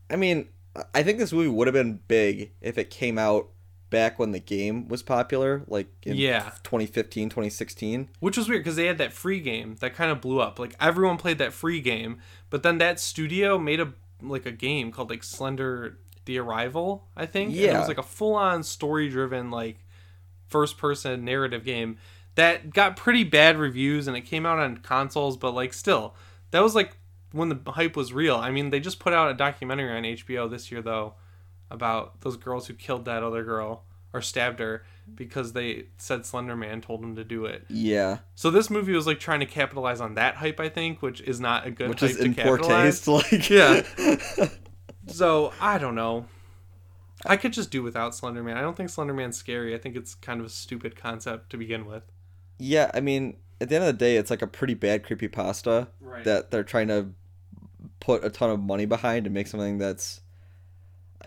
I 0.09 0.15
mean, 0.15 0.49
I 0.93 1.03
think 1.03 1.17
this 1.17 1.33
movie 1.33 1.49
would 1.49 1.67
have 1.67 1.73
been 1.73 1.99
big 2.07 2.51
if 2.61 2.77
it 2.77 2.89
came 2.89 3.17
out 3.17 3.49
back 3.89 4.19
when 4.19 4.31
the 4.31 4.39
game 4.39 4.88
was 4.88 5.01
popular, 5.01 5.63
like 5.67 5.88
in 6.03 6.15
Yeah. 6.15 6.51
2015, 6.63 7.29
2016. 7.29 8.09
Which 8.19 8.38
was 8.38 8.47
weird 8.47 8.61
because 8.63 8.75
they 8.75 8.85
had 8.85 8.99
that 8.99 9.13
free 9.13 9.39
game 9.39 9.77
that 9.79 9.95
kind 9.95 10.11
of 10.11 10.21
blew 10.21 10.39
up. 10.39 10.59
Like 10.59 10.75
everyone 10.79 11.17
played 11.17 11.39
that 11.39 11.53
free 11.53 11.81
game, 11.81 12.19
but 12.50 12.63
then 12.63 12.77
that 12.79 13.00
studio 13.00 13.58
made 13.58 13.79
a 13.79 13.94
like 14.22 14.46
a 14.46 14.51
game 14.51 14.91
called 14.91 15.10
like 15.10 15.24
Slender 15.24 15.98
the 16.25 16.38
Arrival, 16.38 17.08
I 17.15 17.25
think. 17.25 17.51
And 17.70 17.77
it 17.77 17.79
was 17.79 17.88
like 17.88 17.98
a 17.98 18.03
full 18.03 18.36
on 18.36 18.63
story 18.63 19.10
driven 19.10 19.51
like 19.51 19.86
first 20.48 20.77
person 20.77 21.24
narrative 21.25 21.63
game 21.63 21.98
that 22.36 22.72
got 22.72 22.96
pretty 22.96 23.24
bad 23.24 23.58
reviews 23.58 24.08
and 24.08 24.15
it 24.15 24.22
came 24.22 24.46
out 24.46 24.60
on 24.60 24.77
consoles, 24.77 25.38
but 25.38 25.53
like 25.53 25.74
still, 25.74 26.15
that 26.51 26.62
was 26.63 26.75
like 26.75 26.98
when 27.32 27.50
the 27.50 27.72
hype 27.72 27.96
was 27.96 28.13
real. 28.13 28.36
I 28.36 28.51
mean, 28.51 28.70
they 28.70 28.79
just 28.79 29.00
put 29.00 29.13
out 29.13 29.32
a 29.32 29.34
documentary 29.34 29.96
on 29.96 30.03
HBO 30.03 30.50
this 30.50 30.72
year 30.72 30.82
though 30.82 31.15
about 31.72 32.22
those 32.22 32.38
girls 32.38 32.68
who 32.68 32.74
killed 32.74 33.06
that 33.06 33.24
other 33.24 33.44
girl 33.44 33.84
or 34.13 34.22
stabbed 34.22 34.60
her 34.60 34.84
because 35.16 35.54
they 35.54 35.86
said 35.98 36.25
Slender 36.25 36.56
Man 36.56 36.82
told 36.82 37.04
him 37.04 37.16
to 37.16 37.24
do 37.24 37.46
it. 37.46 37.66
Yeah, 37.70 38.20
So 38.36 38.50
this 38.51 38.70
movie 38.70 38.94
was 38.94 39.06
like 39.08 39.20
trying 39.20 39.39
to 39.42 39.46
capitalize 39.46 40.00
on 40.01 40.16
that 40.16 40.36
hype, 40.36 40.60
I 40.60 40.70
think, 40.70 41.01
which 41.01 41.22
is 41.22 41.39
not 41.39 41.66
a 41.68 41.72
good 41.72 41.89
which 41.89 42.00
hype 42.01 42.12
is 42.12 42.18
to 42.18 42.34
poor 42.34 42.58
capitalize. 42.58 43.01
taste. 43.01 43.08
Like, 43.32 43.50
Yeah. 43.50 44.48
So 45.08 45.54
I 45.60 45.78
don't 45.78 45.96
know. 45.96 46.25
I 47.25 47.36
could 47.36 47.51
just 47.54 47.72
do 47.72 47.82
without 47.84 48.16
Slender 48.16 48.44
Man. 48.44 48.58
I 48.58 48.62
don't 48.62 48.78
think 48.78 48.89
Slender 48.89 49.13
Man's 49.13 49.38
scary. 49.38 49.74
I 49.74 49.78
think 49.78 49.96
it's 49.96 50.13
kind 50.16 50.39
of 50.39 50.46
a 50.46 50.50
stupid 50.50 50.96
concept 50.96 51.50
to 51.51 51.58
begin 51.58 51.86
with. 51.86 52.04
yeah. 52.60 52.92
I 52.94 53.01
mean, 53.01 53.38
at 53.60 53.70
the 53.70 53.75
end 53.75 53.84
of 53.86 53.88
the 53.88 53.98
day, 54.06 54.16
it's 54.18 54.30
like 54.30 54.42
a 54.42 54.48
pretty 54.48 54.74
bad 54.74 55.04
creepy 55.04 55.28
pasta 55.28 55.88
Right. 56.00 56.24
that 56.24 56.51
they're 56.51 56.63
trying 56.63 56.88
to 56.89 57.08
put 58.00 58.24
a 58.24 58.30
ton 58.30 58.50
of 58.51 58.60
money 58.60 58.86
behind 58.86 59.24
to 59.25 59.30
make 59.30 59.48
something 59.48 59.78
that's. 59.80 60.22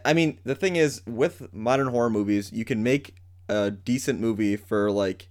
I 0.05 0.15
mean, 0.15 0.39
the 0.45 0.55
thing 0.55 0.77
is, 0.77 1.03
with 1.07 1.53
modern 1.53 1.89
horror 1.89 2.11
movies, 2.11 2.51
you 2.53 2.65
can 2.65 2.83
make 2.83 3.15
a 3.49 3.71
decent 3.71 4.21
movie 4.21 4.57
for 4.57 4.91
like 4.91 5.29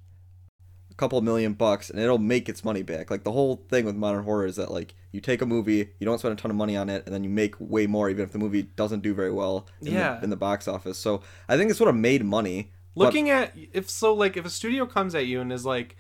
a 0.92 0.96
couple 0.96 1.20
million 1.22 1.54
bucks 1.54 1.90
and 1.90 2.00
it'll 2.00 2.18
make 2.18 2.50
its 2.50 2.64
money 2.64 2.84
back. 2.84 3.10
Like 3.10 3.24
the 3.24 3.32
whole 3.32 3.66
thing 3.70 3.86
with 3.86 3.96
modern 3.96 4.24
horror 4.24 4.46
is 4.46 4.58
that 4.58 4.72
like 4.72 4.94
you 5.12 5.20
take 5.22 5.42
a 5.42 5.46
movie, 5.46 5.90
you 6.00 6.06
don't 6.06 6.20
spend 6.20 6.34
a 6.34 6.42
ton 6.42 6.52
of 6.52 6.58
money 6.58 6.76
on 6.78 6.90
it, 6.90 7.04
and 7.06 7.14
then 7.14 7.24
you 7.24 7.30
make 7.30 7.56
way 7.60 7.88
more 7.88 8.10
even 8.10 8.24
if 8.24 8.32
the 8.32 8.40
movie 8.40 8.64
doesn't 8.64 9.02
do 9.02 9.14
very 9.14 9.32
well 9.32 9.68
in, 9.82 9.94
Yeah. 9.94 10.18
the, 10.18 10.24
in 10.26 10.30
the 10.30 10.36
box 10.38 10.68
office. 10.68 10.98
So 10.98 11.22
I 11.50 11.58
think 11.58 11.70
it's 11.70 11.78
sort 11.78 11.90
of 11.90 11.96
made 11.96 12.24
money. 12.24 12.72
but- 12.96 13.06
looking 13.06 13.30
at 13.30 13.54
if 13.74 13.90
so 13.90 14.14
like 14.14 14.38
if 14.38 14.46
a 14.46 14.50
studio 14.50 14.86
comes 14.86 15.16
at 15.16 15.26
you 15.26 15.40
and 15.42 15.52
is 15.52 15.66
like 15.66 15.96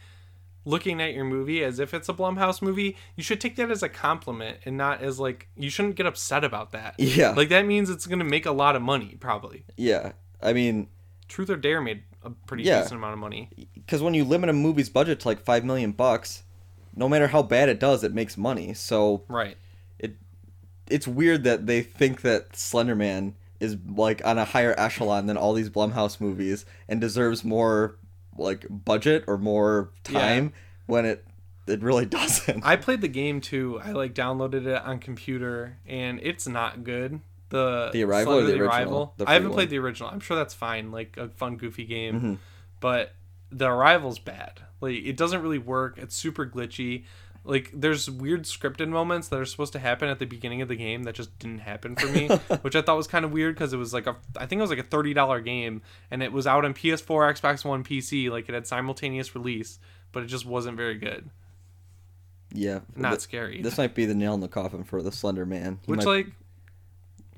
looking 0.63 1.01
at 1.01 1.13
your 1.15 1.25
movie 1.25 1.63
as 1.63 1.79
if 1.79 1.91
it's 1.93 2.07
a 2.07 2.13
Blumhouse 2.13 2.61
movie, 2.61 2.95
you 3.15 3.23
should 3.23 3.41
take 3.41 3.55
that 3.55 3.71
as 3.71 3.81
a 3.81 3.89
compliment 3.89 4.57
and 4.65 4.77
not 4.77 5.01
as 5.01 5.19
like 5.19 5.47
you 5.57 5.69
shouldn't 5.71 5.95
get 5.95 6.05
upset 6.05 6.43
about 6.43 6.71
that. 6.71 6.93
yeah, 6.99 7.31
Like 7.31 7.49
that 7.49 7.65
means 7.65 7.89
it's 7.89 8.05
gonna 8.05 8.23
make 8.23 8.45
a 8.45 8.51
lot 8.51 8.75
of 8.75 8.81
money, 8.83 9.17
probably. 9.19 9.63
yeah. 9.75 10.11
I 10.43 10.53
mean, 10.53 10.87
Truth 11.31 11.49
or 11.49 11.55
Dare 11.55 11.79
made 11.81 12.03
a 12.23 12.29
pretty 12.29 12.63
Yeah. 12.63 12.81
decent 12.81 12.97
amount 12.99 13.13
of 13.13 13.19
money. 13.19 13.49
because 13.73 14.01
when 14.01 14.13
you 14.13 14.25
limit 14.25 14.49
a 14.49 14.53
movie's 14.53 14.89
budget 14.89 15.21
to 15.21 15.27
like 15.29 15.39
five 15.39 15.63
million 15.63 15.93
bucks, 15.93 16.43
no 16.93 17.07
matter 17.07 17.27
how 17.27 17.41
bad 17.41 17.69
it 17.69 17.79
does, 17.79 18.03
it 18.03 18.13
makes 18.13 18.37
money. 18.37 18.73
So 18.73 19.23
Right. 19.29 19.55
it 19.97 20.15
it's 20.89 21.07
weird 21.07 21.45
that 21.45 21.67
they 21.67 21.81
think 21.81 22.19
that 22.21 22.51
Slenderman 22.51 23.33
is 23.61 23.77
like 23.87 24.21
on 24.25 24.37
a 24.37 24.43
higher 24.43 24.75
echelon 24.77 25.25
than 25.27 25.37
all 25.37 25.53
these 25.53 25.69
Blumhouse 25.69 26.19
movies 26.19 26.65
and 26.89 26.99
deserves 26.99 27.45
more 27.45 27.95
like 28.37 28.65
budget 28.69 29.23
or 29.27 29.37
more 29.37 29.91
time 30.03 30.51
when 30.87 31.05
it 31.05 31.23
it 31.65 31.81
really 31.81 32.05
doesn't. 32.19 32.65
I 32.65 32.75
played 32.75 32.99
the 32.99 33.07
game 33.07 33.39
too. 33.39 33.79
I 33.81 33.91
like 33.93 34.13
downloaded 34.13 34.65
it 34.65 34.81
on 34.83 34.99
computer 34.99 35.77
and 35.87 36.19
it's 36.21 36.45
not 36.47 36.83
good. 36.83 37.21
The 37.51 37.89
The 37.93 38.03
Arrival 38.03 38.33
or 38.33 38.41
Slender 38.41 38.57
the 38.57 38.63
original? 38.63 39.13
The 39.17 39.29
I 39.29 39.33
haven't 39.33 39.49
one? 39.49 39.55
played 39.55 39.69
the 39.69 39.77
original. 39.79 40.09
I'm 40.09 40.19
sure 40.19 40.35
that's 40.35 40.53
fine, 40.55 40.91
like 40.91 41.15
a 41.17 41.29
fun 41.29 41.57
goofy 41.57 41.85
game. 41.85 42.19
Mhm. 42.21 42.37
But 42.79 43.13
the 43.51 43.67
Arrival's 43.69 44.19
bad. 44.19 44.61
Like 44.81 44.95
it 44.95 45.15
doesn't 45.17 45.41
really 45.41 45.59
work. 45.59 45.97
It's 45.97 46.15
super 46.15 46.45
glitchy. 46.45 47.03
Like 47.43 47.71
there's 47.73 48.09
weird 48.09 48.43
scripted 48.43 48.87
moments 48.89 49.27
that 49.29 49.39
are 49.39 49.45
supposed 49.45 49.73
to 49.73 49.79
happen 49.79 50.07
at 50.09 50.19
the 50.19 50.25
beginning 50.25 50.61
of 50.61 50.67
the 50.67 50.75
game 50.75 51.03
that 51.03 51.15
just 51.15 51.37
didn't 51.39 51.59
happen 51.59 51.95
for 51.95 52.05
me, 52.07 52.27
which 52.61 52.75
I 52.75 52.81
thought 52.83 52.97
was 52.97 53.07
kind 53.07 53.25
of 53.25 53.31
weird 53.31 53.55
because 53.55 53.73
it 53.73 53.77
was 53.77 53.93
like 53.93 54.05
a 54.07 54.15
I 54.37 54.45
think 54.45 54.59
it 54.59 54.61
was 54.61 54.69
like 54.69 54.79
a 54.79 54.83
thirty 54.83 55.13
dollar 55.15 55.41
game 55.41 55.81
and 56.11 56.21
it 56.21 56.31
was 56.31 56.45
out 56.47 56.65
on 56.65 56.73
PS4, 56.75 57.33
Xbox 57.41 57.65
One, 57.65 57.83
PC. 57.83 58.29
Like 58.29 58.47
it 58.47 58.53
had 58.53 58.67
simultaneous 58.67 59.33
release, 59.35 59.79
but 60.11 60.21
it 60.23 60.27
just 60.27 60.45
wasn't 60.45 60.77
very 60.77 60.97
good. 60.99 61.29
yeah, 62.53 62.81
Not 62.95 63.09
th- 63.09 63.21
scary. 63.21 63.61
this 63.61 63.77
might 63.77 63.95
be 63.95 64.05
the 64.05 64.13
nail 64.15 64.33
in 64.33 64.39
the 64.41 64.47
coffin 64.47 64.83
for 64.83 65.01
the 65.01 65.11
Slender 65.11 65.45
Man. 65.45 65.79
He 65.85 65.91
Which 65.91 65.99
might- 66.05 66.05
like 66.05 66.27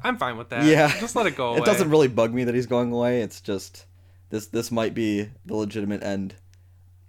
I'm 0.04 0.18
fine 0.18 0.38
with 0.38 0.50
that. 0.50 0.66
Yeah. 0.66 0.88
Just 1.00 1.16
let 1.16 1.26
it 1.26 1.36
go 1.36 1.50
away. 1.50 1.58
it 1.60 1.66
doesn't 1.66 1.90
really 1.90 2.08
bug 2.08 2.34
me 2.34 2.44
that 2.44 2.56
he's 2.56 2.68
going 2.68 2.92
away. 2.92 3.22
It's 3.22 3.42
just 3.42 3.86
this 4.30 4.48
this 4.48 4.72
might 4.72 4.94
be 4.94 5.30
the 5.46 5.56
legitimate 5.56 6.04
end. 6.04 6.36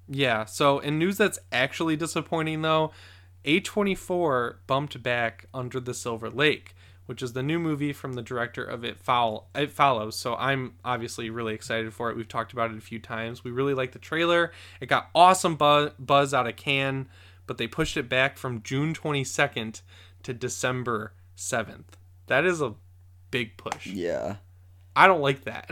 Yeah. 0.09 0.45
So 0.45 0.79
in 0.79 0.99
news 0.99 1.17
that's 1.17 1.39
actually 1.51 1.97
disappointing 1.97 2.63
though, 2.63 2.93
A24 3.45 4.57
bumped 4.67 5.03
back 5.03 5.47
Under 5.53 5.81
the 5.81 5.95
Silver 5.95 6.31
Lake, 6.31 6.75
which 7.07 7.23
is 7.23 7.33
the 7.33 7.43
new 7.43 7.59
movie 7.59 7.93
from 7.93 8.13
the 8.13 8.23
director 8.23 8.63
of 8.63 8.85
It 8.85 8.99
Foul 8.99 9.49
It 9.55 9.71
Follows. 9.71 10.17
So 10.17 10.37
I'm 10.37 10.75
obviously 10.85 11.31
really 11.31 11.55
excited 11.55 11.93
for 11.93 12.11
it. 12.11 12.17
We've 12.17 12.29
talked 12.29 12.53
about 12.53 12.71
it 12.71 12.79
a 12.79 12.83
few 12.83 12.99
times. 12.99 13.43
We 13.43 13.51
really 13.51 13.75
like 13.75 13.93
the 13.93 13.99
trailer. 13.99 14.53
It 14.81 14.87
got 14.87 15.11
awesome 15.15 15.57
buzz, 15.57 15.93
buzz 15.99 16.33
out 16.35 16.47
of 16.47 16.57
Cannes, 16.57 17.09
but 17.47 17.59
they 17.59 17.67
pushed 17.67 17.97
it 17.97 18.09
back 18.09 18.39
from 18.39 18.63
June 18.63 18.95
22nd 18.95 19.83
to 20.23 20.35
December 20.35 21.13
7th. 21.37 21.95
That 22.27 22.45
is 22.45 22.61
a 22.61 22.75
big 23.35 23.57
push. 23.57 23.87
Yeah. 23.89 24.37
I 24.97 25.09
don't 25.09 25.21
like 25.21 25.43
that. 25.43 25.67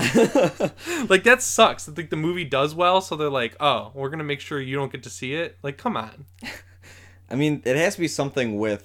like 1.08 1.22
that 1.22 1.42
sucks. 1.42 1.88
I 1.88 1.92
think 1.92 2.10
the 2.10 2.16
movie 2.16 2.44
does 2.44 2.74
well, 2.74 3.00
so 3.00 3.14
they're 3.14 3.30
like, 3.30 3.54
"Oh, 3.60 3.92
we're 3.94 4.10
gonna 4.10 4.24
make 4.24 4.40
sure 4.40 4.60
you 4.60 4.74
don't 4.74 4.90
get 4.90 5.04
to 5.04 5.10
see 5.10 5.34
it." 5.34 5.58
Like, 5.62 5.78
come 5.78 5.96
on. 5.96 6.26
I 7.30 7.36
mean, 7.36 7.62
it 7.64 7.76
has 7.76 7.94
to 7.94 8.00
be 8.00 8.08
something 8.08 8.58
with 8.58 8.84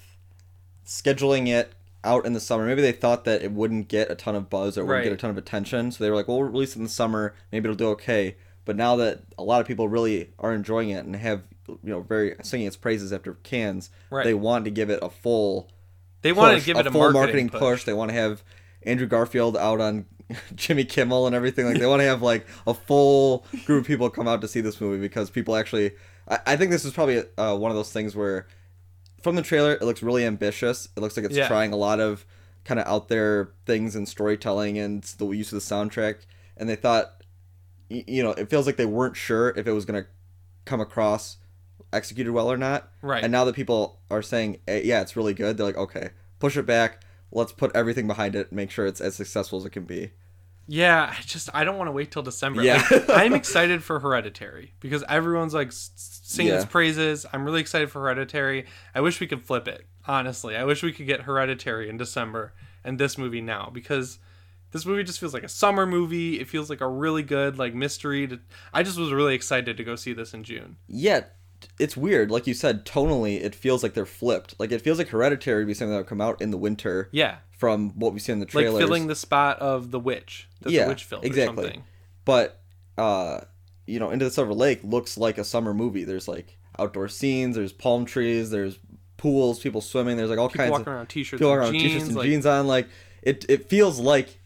scheduling 0.86 1.48
it 1.48 1.74
out 2.04 2.26
in 2.26 2.34
the 2.34 2.40
summer. 2.40 2.66
Maybe 2.68 2.84
they 2.84 2.92
thought 2.92 3.26
that 3.26 3.42
it 3.42 3.52
wouldn't 3.52 3.88
get 3.88 4.12
a 4.12 4.16
ton 4.16 4.36
of 4.36 4.48
buzz 4.50 4.78
or 4.78 4.86
wouldn't 4.86 5.06
get 5.06 5.14
a 5.14 5.18
ton 5.18 5.32
of 5.32 5.38
attention, 5.40 5.92
so 5.92 6.04
they 6.04 6.10
were 6.12 6.16
like, 6.16 6.28
"Well, 6.28 6.38
we'll 6.40 6.50
release 6.50 6.74
it 6.76 6.78
in 6.78 6.84
the 6.84 6.90
summer. 6.90 7.34
Maybe 7.52 7.66
it'll 7.66 7.76
do 7.76 7.90
okay." 7.90 8.38
But 8.64 8.76
now 8.76 8.96
that 8.98 9.22
a 9.40 9.44
lot 9.44 9.60
of 9.62 9.66
people 9.68 9.88
really 9.90 10.34
are 10.38 10.54
enjoying 10.54 10.90
it 10.92 11.04
and 11.04 11.16
have 11.16 11.42
you 11.68 11.80
know 11.84 12.02
very 12.02 12.36
singing 12.44 12.68
its 12.68 12.76
praises 12.78 13.12
after 13.12 13.34
Cannes, 13.34 13.90
Right. 14.12 14.24
they 14.24 14.36
want 14.36 14.66
to 14.66 14.72
give 14.72 14.92
it 14.92 15.00
a 15.02 15.10
full 15.10 15.72
They 16.22 16.32
want 16.32 16.60
to 16.60 16.64
give 16.66 16.78
it 16.78 16.86
a, 16.86 16.92
full 16.92 17.12
marketing, 17.12 17.50
push. 17.50 17.60
push. 17.60 17.84
They 17.86 17.94
want 17.94 18.10
to 18.12 18.16
have 18.16 18.44
Andrew 18.88 19.08
Garfield 19.08 19.58
out 19.58 19.80
on 19.82 20.06
Jimmy 20.56 20.84
Kimmel 20.86 21.28
and 21.28 21.36
everything. 21.36 21.66
Like 21.66 21.80
they 21.80 21.86
want 21.86 22.00
to 22.02 22.06
have 22.06 22.22
like 22.22 22.48
a 22.66 22.74
full 22.74 23.46
group 23.66 23.82
of 23.82 23.88
people 23.88 24.10
come 24.10 24.28
out 24.28 24.42
to 24.42 24.48
see 24.48 24.62
this 24.62 24.80
movie 24.82 25.00
because 25.02 25.30
people 25.30 25.56
actually. 25.56 25.92
I, 26.28 26.40
I 26.48 26.56
think 26.58 26.72
this 26.72 26.86
is 26.86 26.94
probably 26.94 27.24
uh, 27.38 27.56
one 27.56 27.72
of 27.72 27.78
those 27.78 27.92
things 27.92 28.16
where, 28.16 28.48
from 29.22 29.36
the 29.36 29.42
trailer, 29.42 29.74
it 29.74 29.84
looks 29.84 30.02
really 30.04 30.26
ambitious. 30.26 30.90
It 30.96 31.00
looks 31.02 31.16
like 31.18 31.26
it's 31.26 31.36
Yeah. 31.36 31.48
trying 31.48 31.72
a 31.74 31.78
lot 31.78 32.00
of 32.00 32.26
kind 32.66 32.80
of 32.80 32.88
out 32.88 33.08
there 33.08 33.52
things 33.66 33.96
and 33.96 34.08
storytelling 34.08 34.78
and 34.78 35.04
the 35.04 35.28
use 35.30 35.54
of 35.54 35.56
the 35.56 35.76
soundtrack. 35.76 36.18
And 36.58 36.68
they 36.68 36.76
thought, 36.76 37.24
you 37.90 38.22
know, 38.24 38.32
it 38.32 38.50
feels 38.50 38.66
like 38.66 38.76
they 38.76 38.86
weren't 38.86 39.16
sure 39.16 39.50
if 39.56 39.68
it 39.68 39.72
was 39.72 39.86
gonna 39.86 40.06
come 40.66 40.82
across 40.82 41.38
executed 41.94 42.34
well 42.34 42.52
or 42.52 42.58
not. 42.58 42.92
Right. 43.02 43.24
And 43.24 43.32
now 43.32 43.46
that 43.46 43.56
people 43.56 44.02
are 44.12 44.22
saying, 44.22 44.60
eh, 44.68 44.82
yeah, 44.84 45.02
it's 45.02 45.16
really 45.16 45.34
good, 45.34 45.56
they're 45.56 45.66
like, 45.66 45.78
okay, 45.78 46.10
push 46.40 46.58
it 46.58 46.66
back. 46.66 47.02
Let's 47.32 47.52
put 47.52 47.76
everything 47.76 48.08
behind 48.08 48.36
it. 48.36 48.52
Make 48.52 48.72
sure 48.72 48.86
it's 48.86 49.02
as 49.02 49.16
successful 49.16 49.60
as 49.60 49.66
it 49.66 49.72
can 49.72 49.84
be. 49.84 50.12
Yeah, 50.68 51.16
I 51.18 51.22
just 51.22 51.50
I 51.54 51.64
don't 51.64 51.78
want 51.78 51.88
to 51.88 51.94
wait 51.94 52.12
till 52.12 52.24
December. 52.24 52.62
Yeah. 52.62 52.86
Like, 52.92 53.10
I'm 53.10 53.34
excited 53.34 53.84
for 53.84 54.00
Hereditary 54.00 54.74
because 54.80 55.04
everyone's 55.08 55.54
like 55.54 55.72
singing 55.72 56.54
its 56.54 56.66
praises. 56.66 57.26
I'm 57.32 57.46
really 57.46 57.62
excited 57.62 57.90
for 57.90 58.02
Hereditary. 58.02 58.66
I 58.94 59.02
wish 59.02 59.20
we 59.20 59.28
could 59.28 59.44
flip 59.44 59.68
it. 59.68 59.88
Honestly, 60.06 60.56
I 60.56 60.66
wish 60.66 60.84
we 60.84 60.92
could 60.92 61.08
get 61.08 61.22
Hereditary 61.22 61.90
in 61.90 61.98
December 61.98 62.54
and 62.84 63.00
this 63.00 63.18
movie 63.18 63.42
now 63.42 63.70
because 63.74 64.20
this 64.72 64.86
movie 64.86 65.04
just 65.04 65.20
feels 65.20 65.34
like 65.34 65.44
a 65.44 65.50
summer 65.50 65.86
movie. 65.86 66.40
It 66.40 66.50
feels 66.50 66.70
like 66.70 66.82
a 66.82 66.88
really 66.88 67.24
good 67.24 67.58
like 67.58 67.74
mystery. 67.74 68.28
To, 68.28 68.40
I 68.74 68.84
just 68.84 69.00
was 69.00 69.14
really 69.14 69.36
excited 69.36 69.78
to 69.78 69.84
go 69.84 69.96
see 69.96 70.14
this 70.14 70.34
in 70.34 70.44
June. 70.44 70.78
Yeah, 70.88 71.22
it's 71.80 71.96
weird. 71.98 72.32
Like 72.32 72.48
you 72.48 72.54
said, 72.54 72.86
tonally, 72.86 73.42
it 73.42 73.54
feels 73.56 73.84
like 73.84 73.94
they're 73.94 74.06
flipped. 74.06 74.56
Like 74.60 74.72
it 74.72 74.82
feels 74.82 74.98
like 74.98 75.10
Hereditary 75.10 75.62
would 75.64 75.68
be 75.68 75.74
something 75.74 75.92
that 75.92 75.98
would 75.98 76.08
come 76.08 76.22
out 76.22 76.42
in 76.42 76.52
the 76.52 76.58
winter 76.58 77.10
Yeah, 77.12 77.38
from 77.52 77.92
what 77.92 78.14
we 78.14 78.20
see 78.20 78.32
in 78.32 78.40
the 78.40 78.46
like 78.46 78.52
trailers. 78.52 78.80
filling 78.84 79.08
the 79.08 79.16
spot 79.16 79.60
of 79.60 79.92
the 79.92 80.00
witch. 80.00 80.48
Yeah, 80.66 80.84
the 80.84 80.90
witch 80.90 81.04
filled 81.04 81.26
exactly. 81.26 81.82
but 82.26 82.62
uh, 82.98 83.42
you 83.86 84.00
know, 84.00 84.10
Into 84.12 84.26
the 84.26 84.32
Silver 84.32 84.54
Lake 84.54 84.80
looks 84.84 85.18
like 85.18 85.38
a 85.38 85.44
summer 85.44 85.74
movie. 85.74 86.04
There's 86.04 86.28
like 86.28 86.58
outdoor 86.80 87.08
scenes. 87.08 87.56
There's 87.56 87.72
palm 87.74 88.06
trees. 88.06 88.50
There's 88.50 88.80
pools. 89.18 89.60
People 89.60 89.82
swimming. 89.82 90.18
There's 90.18 90.30
like 90.30 90.40
all 90.40 90.50
People 90.50 90.60
kinds 90.66 90.72
walking 90.72 90.88
of 90.88 90.94
around 90.94 91.08
t-shirts 91.10 91.40
people 91.40 91.54
and 91.54 91.62
around 91.62 91.72
jeans. 91.74 91.84
t-shirts 91.84 92.08
and 92.08 92.16
like, 92.18 92.26
jeans 92.26 92.46
on. 92.46 92.68
Like 92.68 92.88
it, 93.22 93.46
it 93.50 93.70
feels 93.70 94.00
like 94.00 94.40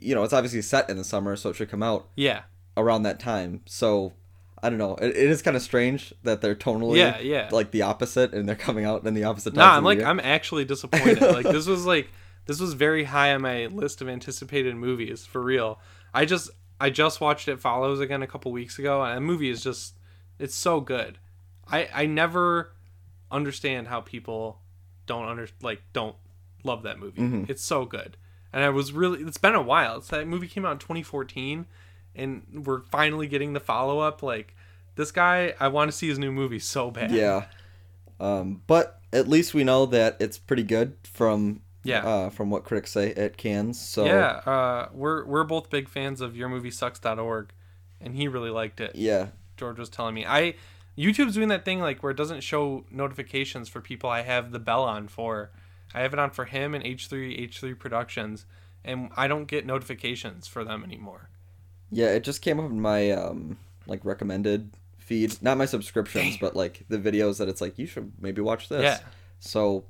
you 0.00 0.14
know, 0.14 0.22
it's 0.24 0.32
obviously 0.32 0.62
set 0.62 0.88
in 0.88 0.96
the 0.96 1.04
summer, 1.04 1.36
so 1.36 1.50
it 1.50 1.56
should 1.56 1.68
come 1.70 1.82
out 1.82 2.08
Yeah, 2.16 2.42
around 2.76 3.02
that 3.02 3.20
time. 3.20 3.60
So 3.66 4.14
I 4.62 4.68
don't 4.68 4.78
know. 4.78 4.94
It, 4.96 5.16
it 5.16 5.30
is 5.30 5.42
kind 5.42 5.56
of 5.56 5.62
strange 5.62 6.12
that 6.22 6.40
they're 6.40 6.54
tonally 6.54 6.98
Yeah, 6.98 7.18
yeah. 7.20 7.48
like 7.50 7.70
the 7.70 7.82
opposite, 7.82 8.32
and 8.32 8.48
they're 8.48 8.56
coming 8.56 8.84
out 8.84 9.06
in 9.06 9.14
the 9.14 9.24
opposite. 9.24 9.54
Nah, 9.54 9.76
I'm 9.76 9.84
like 9.84 9.98
year. 9.98 10.06
I'm 10.06 10.20
actually 10.20 10.64
disappointed. 10.64 11.20
like 11.20 11.46
this 11.46 11.66
was 11.68 11.86
like 11.86 12.10
this 12.46 12.60
was 12.60 12.74
very 12.74 13.04
high 13.04 13.32
on 13.32 13.42
my 13.42 13.66
list 13.66 14.00
of 14.00 14.08
anticipated 14.08 14.74
movies 14.76 15.24
for 15.24 15.40
real. 15.40 15.80
I 16.12 16.24
just 16.24 16.50
I 16.80 16.90
just 16.90 17.20
watched 17.20 17.48
It 17.48 17.60
Follows 17.60 18.00
again 18.00 18.22
a 18.22 18.26
couple 18.26 18.52
weeks 18.52 18.78
ago, 18.78 19.02
and 19.02 19.16
the 19.16 19.20
movie 19.20 19.50
is 19.50 19.62
just 19.62 19.94
it's 20.38 20.54
so 20.54 20.80
good. 20.80 21.18
I 21.68 21.88
I 21.94 22.06
never 22.06 22.72
understand 23.30 23.88
how 23.88 24.00
people 24.00 24.60
don't 25.06 25.26
under 25.26 25.48
like 25.62 25.82
don't 25.92 26.16
love 26.64 26.82
that 26.82 26.98
movie. 26.98 27.20
Mm-hmm. 27.20 27.44
It's 27.48 27.62
so 27.62 27.84
good, 27.84 28.16
and 28.52 28.64
I 28.64 28.70
was 28.70 28.92
really 28.92 29.22
it's 29.22 29.38
been 29.38 29.54
a 29.54 29.62
while. 29.62 29.98
It's 29.98 30.08
that 30.08 30.26
movie 30.26 30.48
came 30.48 30.64
out 30.64 30.72
in 30.72 30.78
2014, 30.78 31.66
and 32.14 32.64
we're 32.66 32.82
finally 32.82 33.26
getting 33.26 33.52
the 33.52 33.60
follow 33.60 33.98
up. 34.00 34.22
Like 34.22 34.54
this 34.96 35.10
guy, 35.12 35.54
I 35.60 35.68
want 35.68 35.90
to 35.90 35.96
see 35.96 36.08
his 36.08 36.18
new 36.18 36.32
movie 36.32 36.58
so 36.58 36.90
bad. 36.90 37.10
Yeah. 37.12 37.46
Um, 38.18 38.62
but 38.66 39.00
at 39.12 39.28
least 39.28 39.54
we 39.54 39.64
know 39.64 39.86
that 39.86 40.16
it's 40.20 40.38
pretty 40.38 40.62
good 40.62 40.96
from 41.04 41.62
Yeah. 41.84 42.06
uh, 42.06 42.30
from 42.30 42.50
what 42.50 42.64
critics 42.64 42.92
say 42.92 43.14
at 43.14 43.36
Cannes. 43.36 43.74
So 43.80 44.04
Yeah, 44.04 44.40
uh, 44.46 44.88
we're 44.92 45.24
we're 45.24 45.44
both 45.44 45.70
big 45.70 45.88
fans 45.88 46.20
of 46.20 46.34
yourmoviesucks.org, 46.34 47.52
and 48.00 48.14
he 48.14 48.28
really 48.28 48.50
liked 48.50 48.80
it. 48.80 48.94
yeah, 48.94 49.28
George 49.56 49.78
was 49.78 49.88
telling 49.88 50.14
me. 50.14 50.24
I 50.26 50.54
YouTube's 50.98 51.34
doing 51.34 51.48
that 51.48 51.64
thing 51.64 51.80
like 51.80 52.02
where 52.02 52.10
it 52.10 52.16
doesn't 52.16 52.40
show 52.42 52.84
notifications 52.90 53.68
for 53.70 53.80
people 53.80 54.10
I 54.10 54.20
have 54.22 54.50
the 54.52 54.58
bell 54.58 54.82
on 54.84 55.08
for. 55.08 55.50
I 55.94 56.00
have 56.00 56.12
it 56.12 56.18
on 56.18 56.30
for 56.30 56.44
him 56.44 56.74
and 56.74 56.84
H3 56.84 57.48
H3 57.48 57.78
Productions, 57.78 58.44
and 58.84 59.10
I 59.16 59.26
don't 59.28 59.46
get 59.46 59.64
notifications 59.66 60.46
for 60.46 60.62
them 60.62 60.84
anymore. 60.84 61.30
Yeah. 61.90 62.08
It 62.08 62.24
just 62.24 62.42
came 62.42 62.60
up 62.60 62.70
in 62.70 62.80
my 62.80 63.10
um, 63.10 63.58
like 63.86 64.04
recommended 64.04 64.70
feed, 64.98 65.42
not 65.42 65.58
my 65.58 65.66
subscriptions, 65.66 66.36
but 66.38 66.54
like 66.54 66.84
the 66.88 66.98
videos 66.98 67.38
that 67.38 67.48
it's 67.48 67.60
like 67.60 67.78
you 67.78 67.86
should 67.86 68.12
maybe 68.20 68.40
watch 68.40 68.68
this. 68.68 68.82
Yeah. 68.82 68.98
So 69.40 69.84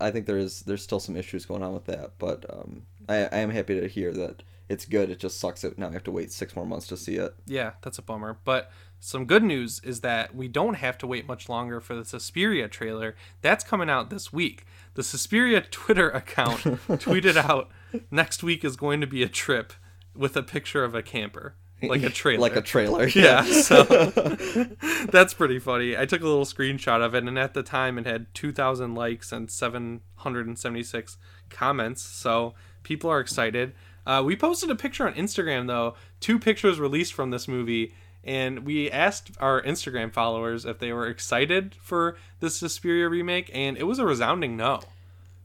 I 0.00 0.10
think 0.10 0.26
there 0.26 0.38
is 0.38 0.62
there's 0.62 0.82
still 0.82 1.00
some 1.00 1.16
issues 1.16 1.46
going 1.46 1.62
on 1.62 1.72
with 1.72 1.84
that, 1.86 2.12
but 2.18 2.44
um, 2.50 2.82
I 3.08 3.24
I 3.24 3.38
am 3.38 3.50
happy 3.50 3.78
to 3.80 3.86
hear 3.86 4.12
that 4.12 4.42
it's 4.68 4.84
good. 4.84 5.10
It 5.10 5.18
just 5.18 5.38
sucks 5.38 5.62
that 5.62 5.78
now 5.78 5.88
I 5.88 5.92
have 5.92 6.04
to 6.04 6.10
wait 6.10 6.32
six 6.32 6.56
more 6.56 6.66
months 6.66 6.86
to 6.88 6.96
see 6.96 7.16
it. 7.16 7.34
Yeah, 7.46 7.72
that's 7.82 7.98
a 7.98 8.02
bummer. 8.02 8.38
But 8.44 8.70
some 8.98 9.26
good 9.26 9.42
news 9.42 9.80
is 9.84 10.00
that 10.00 10.34
we 10.34 10.48
don't 10.48 10.74
have 10.74 10.96
to 10.98 11.06
wait 11.06 11.26
much 11.26 11.48
longer 11.48 11.80
for 11.80 11.94
the 11.94 12.04
Suspiria 12.04 12.68
trailer. 12.68 13.14
That's 13.42 13.64
coming 13.64 13.90
out 13.90 14.10
this 14.10 14.32
week. 14.32 14.64
The 14.94 15.02
Suspiria 15.02 15.60
Twitter 15.60 16.10
account 16.10 16.60
tweeted 16.88 17.36
out 17.36 17.70
next 18.10 18.42
week 18.42 18.64
is 18.64 18.76
going 18.76 19.00
to 19.00 19.06
be 19.06 19.22
a 19.22 19.28
trip 19.28 19.72
with 20.14 20.36
a 20.36 20.42
picture 20.42 20.84
of 20.84 20.94
a 20.94 21.02
camper. 21.02 21.56
Like 21.84 22.04
a 22.04 22.10
trailer. 22.10 22.40
like 22.40 22.54
a 22.54 22.62
trailer. 22.62 23.08
yeah, 23.14 23.42
so 23.42 23.82
that's 25.10 25.34
pretty 25.34 25.58
funny. 25.58 25.98
I 25.98 26.06
took 26.06 26.22
a 26.22 26.26
little 26.26 26.44
screenshot 26.44 27.04
of 27.04 27.16
it, 27.16 27.24
and 27.24 27.36
at 27.36 27.54
the 27.54 27.64
time 27.64 27.98
it 27.98 28.06
had 28.06 28.32
2,000 28.34 28.94
likes 28.94 29.32
and 29.32 29.50
776 29.50 31.16
comments. 31.50 32.02
So 32.02 32.54
people 32.84 33.10
are 33.10 33.18
excited. 33.18 33.72
Uh, 34.06 34.22
we 34.24 34.36
posted 34.36 34.70
a 34.70 34.76
picture 34.76 35.08
on 35.08 35.14
Instagram, 35.14 35.66
though, 35.66 35.94
two 36.20 36.38
pictures 36.38 36.78
released 36.78 37.14
from 37.14 37.30
this 37.30 37.48
movie, 37.48 37.94
and 38.22 38.60
we 38.60 38.88
asked 38.88 39.32
our 39.40 39.60
Instagram 39.62 40.12
followers 40.12 40.64
if 40.64 40.78
they 40.78 40.92
were 40.92 41.08
excited 41.08 41.74
for 41.82 42.16
this 42.38 42.56
Suspiria 42.56 43.08
remake, 43.08 43.50
and 43.52 43.76
it 43.76 43.84
was 43.84 43.98
a 43.98 44.04
resounding 44.06 44.56
no. 44.56 44.82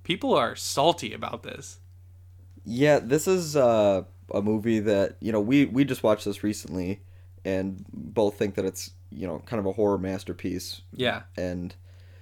People 0.04 0.36
are 0.36 0.56
salty 0.56 1.14
about 1.14 1.44
this. 1.44 1.80
Yeah, 2.64 3.00
this 3.00 3.28
is 3.28 3.56
uh, 3.56 4.04
a 4.34 4.42
movie 4.42 4.80
that 4.80 5.18
you 5.20 5.32
know 5.32 5.42
we 5.42 5.66
we 5.66 5.86
just 5.86 6.04
watched 6.04 6.26
this 6.26 6.44
recently, 6.44 7.02
and 7.46 7.86
both 7.92 8.38
think 8.38 8.56
that 8.56 8.66
it's 8.66 8.92
you 9.12 9.28
know 9.28 9.40
kind 9.46 9.60
of 9.60 9.66
a 9.66 9.74
horror 9.74 9.98
masterpiece. 9.98 10.82
Yeah, 10.94 11.24
and 11.36 11.76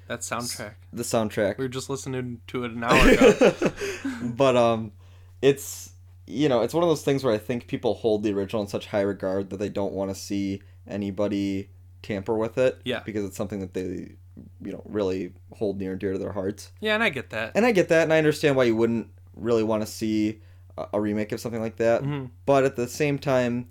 that 0.08 0.22
soundtrack. 0.22 0.74
The 0.94 1.04
soundtrack. 1.04 1.58
We 1.58 1.66
were 1.66 1.70
just 1.70 1.90
listening 1.90 2.42
to 2.48 2.64
it 2.66 2.72
an 2.72 2.84
hour 2.84 3.10
ago. 3.10 3.74
but 4.22 4.56
um, 4.56 4.92
it's 5.42 5.92
you 6.28 6.50
know 6.50 6.62
it's 6.62 6.74
one 6.74 6.84
of 6.84 6.90
those 6.90 7.04
things 7.04 7.24
where 7.24 7.34
I 7.34 7.38
think 7.38 7.68
people 7.68 7.96
hold 7.96 8.24
the 8.24 8.34
original 8.34 8.62
in 8.62 8.68
such 8.68 8.88
high 8.88 9.02
regard 9.02 9.50
that 9.50 9.58
they 9.58 9.70
don't 9.70 9.94
want 9.94 10.12
to 10.12 10.16
see 10.16 10.62
anybody 10.88 11.70
tamper 12.02 12.36
with 12.36 12.58
it. 12.58 12.80
Yeah. 12.86 13.02
Because 13.04 13.26
it's 13.26 13.38
something 13.38 13.60
that 13.60 13.74
they 13.74 14.16
you 14.62 14.72
know 14.72 14.82
really 14.86 15.34
hold 15.54 15.80
near 15.80 15.92
and 15.92 16.00
dear 16.00 16.14
to 16.14 16.20
their 16.20 16.34
hearts. 16.34 16.72
Yeah, 16.80 16.94
and 16.94 17.04
I 17.04 17.10
get 17.10 17.32
that. 17.32 17.54
And 17.56 17.66
I 17.66 17.72
get 17.72 17.90
that, 17.90 18.04
and 18.04 18.14
I 18.14 18.18
understand 18.18 18.56
why 18.56 18.66
you 18.66 18.76
wouldn't 18.76 19.10
really 19.36 19.64
want 19.64 19.82
to 19.82 19.88
see 19.88 20.42
a, 20.78 21.00
remake 21.00 21.32
of 21.32 21.40
something 21.40 21.62
like 21.62 21.78
that. 21.78 22.02
Mm-hmm. 22.02 22.26
But 22.46 22.64
at 22.64 22.76
the 22.76 22.88
same 22.88 23.20
time, 23.20 23.70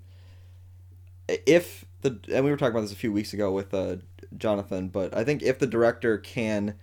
if 1.27 1.85
the 2.01 2.19
and 2.33 2.45
we 2.45 2.51
were 2.51 2.57
talking 2.57 2.73
about 2.73 2.81
this 2.81 2.91
a 2.91 2.95
few 2.95 3.11
weeks 3.11 3.33
ago 3.33 3.51
with 3.51 3.73
uh, 3.73 3.97
Jonathan, 4.37 4.89
but 4.89 5.15
I 5.15 5.23
think 5.23 5.41
if 5.41 5.59
the 5.59 5.67
director 5.67 6.17
can 6.17 6.75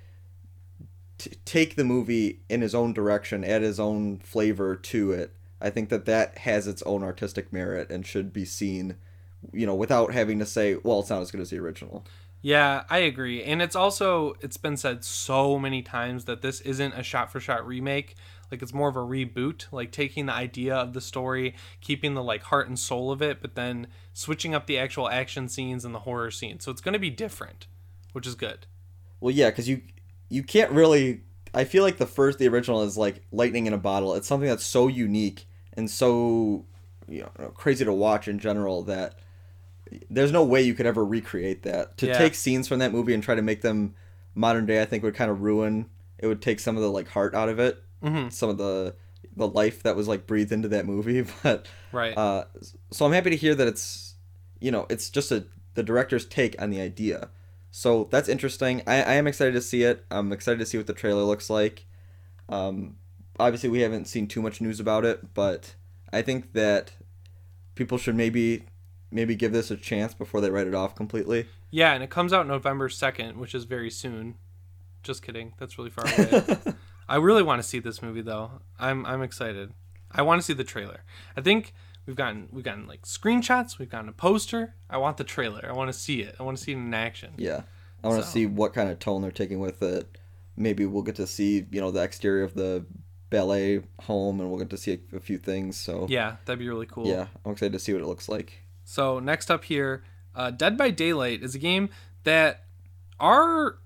t- 1.19 1.37
take 1.45 1.77
the 1.77 1.85
movie 1.85 2.41
in 2.49 2.61
his 2.61 2.75
own 2.75 2.93
direction, 2.93 3.45
add 3.45 3.63
his 3.63 3.79
own 3.79 4.19
flavor 4.19 4.77
to 4.77 5.13
it, 5.13 5.35
I 5.61 5.71
think 5.71 5.89
that 5.91 6.07
that 6.07 6.39
has 6.39 6.67
its 6.67 6.83
own 6.83 7.03
artistic 7.03 7.53
merit 7.53 7.91
and 7.91 8.07
should 8.07 8.33
be 8.33 8.45
seen, 8.45 8.97
you 9.53 9.67
know, 9.67 9.75
without 9.75 10.13
having 10.13 10.39
to 10.41 10.47
say, 10.47 10.77
well, 10.83 11.01
it's 11.01 11.11
not 11.11 11.23
as 11.23 11.31
good 11.31 11.41
as 11.41 11.51
the 11.51 11.59
original. 11.59 12.05
Yeah, 12.43 12.83
I 12.91 12.99
agree. 12.99 13.45
And 13.45 13.63
it's 13.63 13.77
also 13.77 14.35
it's 14.41 14.57
been 14.57 14.77
said 14.77 15.05
so 15.05 15.59
many 15.59 15.81
times 15.81 16.25
that 16.25 16.43
this 16.43 16.61
isn't 16.63 16.95
a 16.95 17.03
shot 17.05 17.31
for 17.31 17.39
shot 17.39 17.65
remake. 17.65 18.17
Like 18.53 18.63
it's 18.63 18.75
more 18.75 18.89
of 18.89 18.97
a 18.97 19.01
reboot, 19.01 19.67
like 19.73 19.91
taking 19.91 20.27
the 20.27 20.33
idea 20.35 20.77
of 20.77 20.93
the 20.93 21.01
story, 21.01 21.55
keeping 21.81 22.15
the 22.15 22.23
like 22.23 22.43
heart 22.45 22.69
and 22.69 22.79
soul 22.79 23.11
of 23.11 23.23
it, 23.23 23.41
but 23.41 23.55
then 23.55 23.87
switching 24.13 24.55
up 24.55 24.67
the 24.67 24.79
actual 24.79 25.09
action 25.09 25.49
scenes 25.49 25.85
and 25.85 25.95
the 25.95 26.01
horror 26.01 26.31
scenes. 26.31 26.65
So 26.65 26.71
it's 26.71 26.83
going 26.83 26.93
to 26.93 26.99
be 26.99 27.11
different, 27.11 27.67
which 28.13 28.27
is 28.27 28.35
good. 28.35 28.67
Well, 29.21 29.35
yeah, 29.35 29.51
cuz 29.51 29.69
you 29.69 29.81
you 30.29 30.43
can't 30.43 30.71
really 30.71 31.23
I 31.55 31.65
feel 31.65 31.83
like 31.83 31.97
the 31.99 32.07
first 32.07 32.39
the 32.39 32.49
original 32.49 32.83
is 32.83 32.97
like 32.97 33.23
lightning 33.33 33.67
in 33.67 33.73
a 33.73 33.79
bottle. 33.79 34.15
It's 34.15 34.29
something 34.29 34.49
that's 34.49 34.65
so 34.65 34.87
unique 34.89 35.47
and 35.73 35.91
so 35.91 36.67
you 37.09 37.23
know 37.23 37.49
crazy 37.55 37.85
to 37.85 37.93
watch 37.93 38.29
in 38.29 38.39
general 38.39 38.83
that 38.85 39.19
there's 40.11 40.33
no 40.33 40.45
way 40.45 40.63
you 40.63 40.75
could 40.75 40.87
ever 40.87 41.05
recreate 41.05 41.63
that. 41.63 41.97
To 41.99 42.07
Yeah. 42.07 42.19
take 42.19 42.35
scenes 42.35 42.69
from 42.69 42.79
that 42.81 42.93
movie 42.93 43.15
and 43.15 43.23
try 43.23 43.35
to 43.35 43.43
make 43.43 43.63
them 43.63 43.95
modern 44.35 44.67
day, 44.67 44.81
I 44.81 44.85
think 44.87 45.03
would 45.03 45.15
kind 45.15 45.31
of 45.31 45.43
ruin. 45.43 45.87
It 46.19 46.27
would 46.27 46.41
take 46.41 46.61
some 46.61 46.77
of 46.77 46.83
the 46.83 46.91
like 46.91 47.09
heart 47.09 47.35
out 47.35 47.49
of 47.49 47.59
it, 47.59 47.83
Mm-hmm. 48.03 48.29
some 48.31 48.51
of 48.51 48.59
the 48.59 48.95
the 49.37 49.49
life 49.49 49.83
that 49.85 49.97
was 49.97 50.09
like 50.09 50.27
breathed 50.27 50.53
into 50.53 50.69
that 50.69 50.85
movie. 50.87 51.25
But 51.43 51.67
Right. 51.93 52.17
uh, 52.17 52.45
so 52.91 53.07
I'm 53.07 53.13
happy 53.13 53.31
to 53.31 53.37
hear 53.37 53.55
that 53.55 53.67
it's 53.69 54.15
you 54.61 54.71
know 54.71 54.87
it's 54.91 55.09
just 55.11 55.31
a 55.33 55.45
the 55.75 55.83
director's 55.83 56.27
take 56.27 56.61
on 56.61 56.71
the 56.71 56.81
idea. 56.81 57.31
So 57.71 58.09
that's 58.11 58.29
interesting. 58.29 58.83
I, 58.87 58.97
I 59.03 59.13
am 59.15 59.27
excited 59.27 59.53
to 59.55 59.63
see 59.63 59.83
it. 59.85 60.05
I'm 60.11 60.33
excited 60.33 60.59
to 60.59 60.67
see 60.67 60.77
what 60.77 60.87
the 60.87 60.93
trailer 60.93 61.23
looks 61.23 61.49
like. 61.49 61.87
Um, 62.51 62.97
obviously, 63.41 63.71
we 63.71 63.81
haven't 63.81 64.07
seen 64.07 64.27
too 64.29 64.43
much 64.43 64.61
news 64.61 64.79
about 64.81 65.05
it, 65.07 65.33
but 65.33 65.75
I 66.13 66.21
think 66.21 66.53
that 66.53 66.93
people 67.75 67.97
should 67.97 68.15
maybe 68.17 68.67
maybe 69.11 69.35
give 69.35 69.53
this 69.53 69.71
a 69.71 69.77
chance 69.77 70.13
before 70.13 70.41
they 70.43 70.51
write 70.51 70.67
it 70.67 70.75
off 70.75 70.95
completely. 70.95 71.47
yeah, 71.71 71.93
and 71.95 72.03
it 72.03 72.11
comes 72.11 72.33
out 72.35 72.47
November 72.47 72.89
2nd, 72.89 73.37
which 73.37 73.55
is 73.55 73.65
very 73.65 73.91
soon. 73.91 74.35
Just 75.03 75.23
kidding. 75.23 75.53
That's 75.59 75.79
really 75.79 75.91
far 75.91 76.05
away. 76.07 76.43
I 77.13 77.17
really 77.17 77.43
want 77.43 77.61
to 77.63 77.69
see 77.69 77.79
this 77.79 78.01
movie 78.03 78.23
though. 78.23 78.63
I'm 78.79 79.05
I'm 79.07 79.23
excited. 79.23 79.73
I 80.11 80.23
want 80.23 80.41
to 80.41 80.45
see 80.47 80.55
the 80.55 80.65
trailer. 80.65 81.01
I 81.37 81.41
think 81.43 81.75
we've 82.07 82.17
gotten 82.17 82.49
we've 82.51 82.65
gotten 82.65 82.87
like 82.87 83.03
screenshots, 83.03 83.79
we've 83.79 83.91
gotten 83.91 84.09
a 84.09 84.13
poster. 84.13 84.75
I 84.89 84.97
want 84.97 85.17
the 85.19 85.25
trailer. 85.25 85.65
I 85.69 85.73
want 85.73 85.93
to 85.93 85.99
see 85.99 86.23
it. 86.23 86.35
I 86.41 86.43
want 86.43 86.57
to 86.59 86.63
see 86.65 86.73
it 86.73 86.77
in 86.77 86.95
action. 86.95 87.35
Yeah, 87.37 87.63
I 88.03 88.09
want 88.09 88.21
to 88.21 88.27
So- 88.27 88.33
see 88.33 88.47
what 88.47 88.73
kind 88.73 88.89
of 88.91 88.99
tone 88.99 89.21
they're 89.23 89.31
taking 89.31 89.61
with 89.61 89.83
it. 89.83 90.19
Maybe 90.57 90.87
we'll 90.87 91.03
get 91.03 91.17
to 91.17 91.27
see 91.27 91.67
you 91.71 91.81
know 91.83 91.91
the 91.91 92.03
exterior 92.03 92.45
of 92.45 92.55
the 92.55 92.87
ballet 93.31 93.83
home, 94.03 94.41
and 94.41 94.49
we'll 94.51 94.59
get 94.59 94.71
to 94.71 94.77
see 94.79 95.01
a, 95.13 95.17
a 95.17 95.21
few 95.21 95.39
things. 95.39 95.77
So 95.79 96.07
Yeah, 96.09 96.37
that'd 96.45 96.59
be 96.59 96.69
really 96.69 96.87
cool. 96.87 97.07
yeah, 97.07 97.27
I'm 97.45 97.53
excited 97.53 97.73
to 97.75 97.79
see 97.79 97.93
what 97.93 98.03
it 98.03 98.07
looks 98.07 98.29
like. 98.29 98.63
So 98.85 99.19
next 99.21 99.51
up 99.51 99.65
here, 99.65 100.03
uh, 100.35 100.51
Dead 100.51 100.77
by 100.77 100.91
Daylight 100.91 101.43
is 101.43 101.55
a 101.55 101.59
game 101.59 101.89
that 102.25 102.65
our 103.21 103.79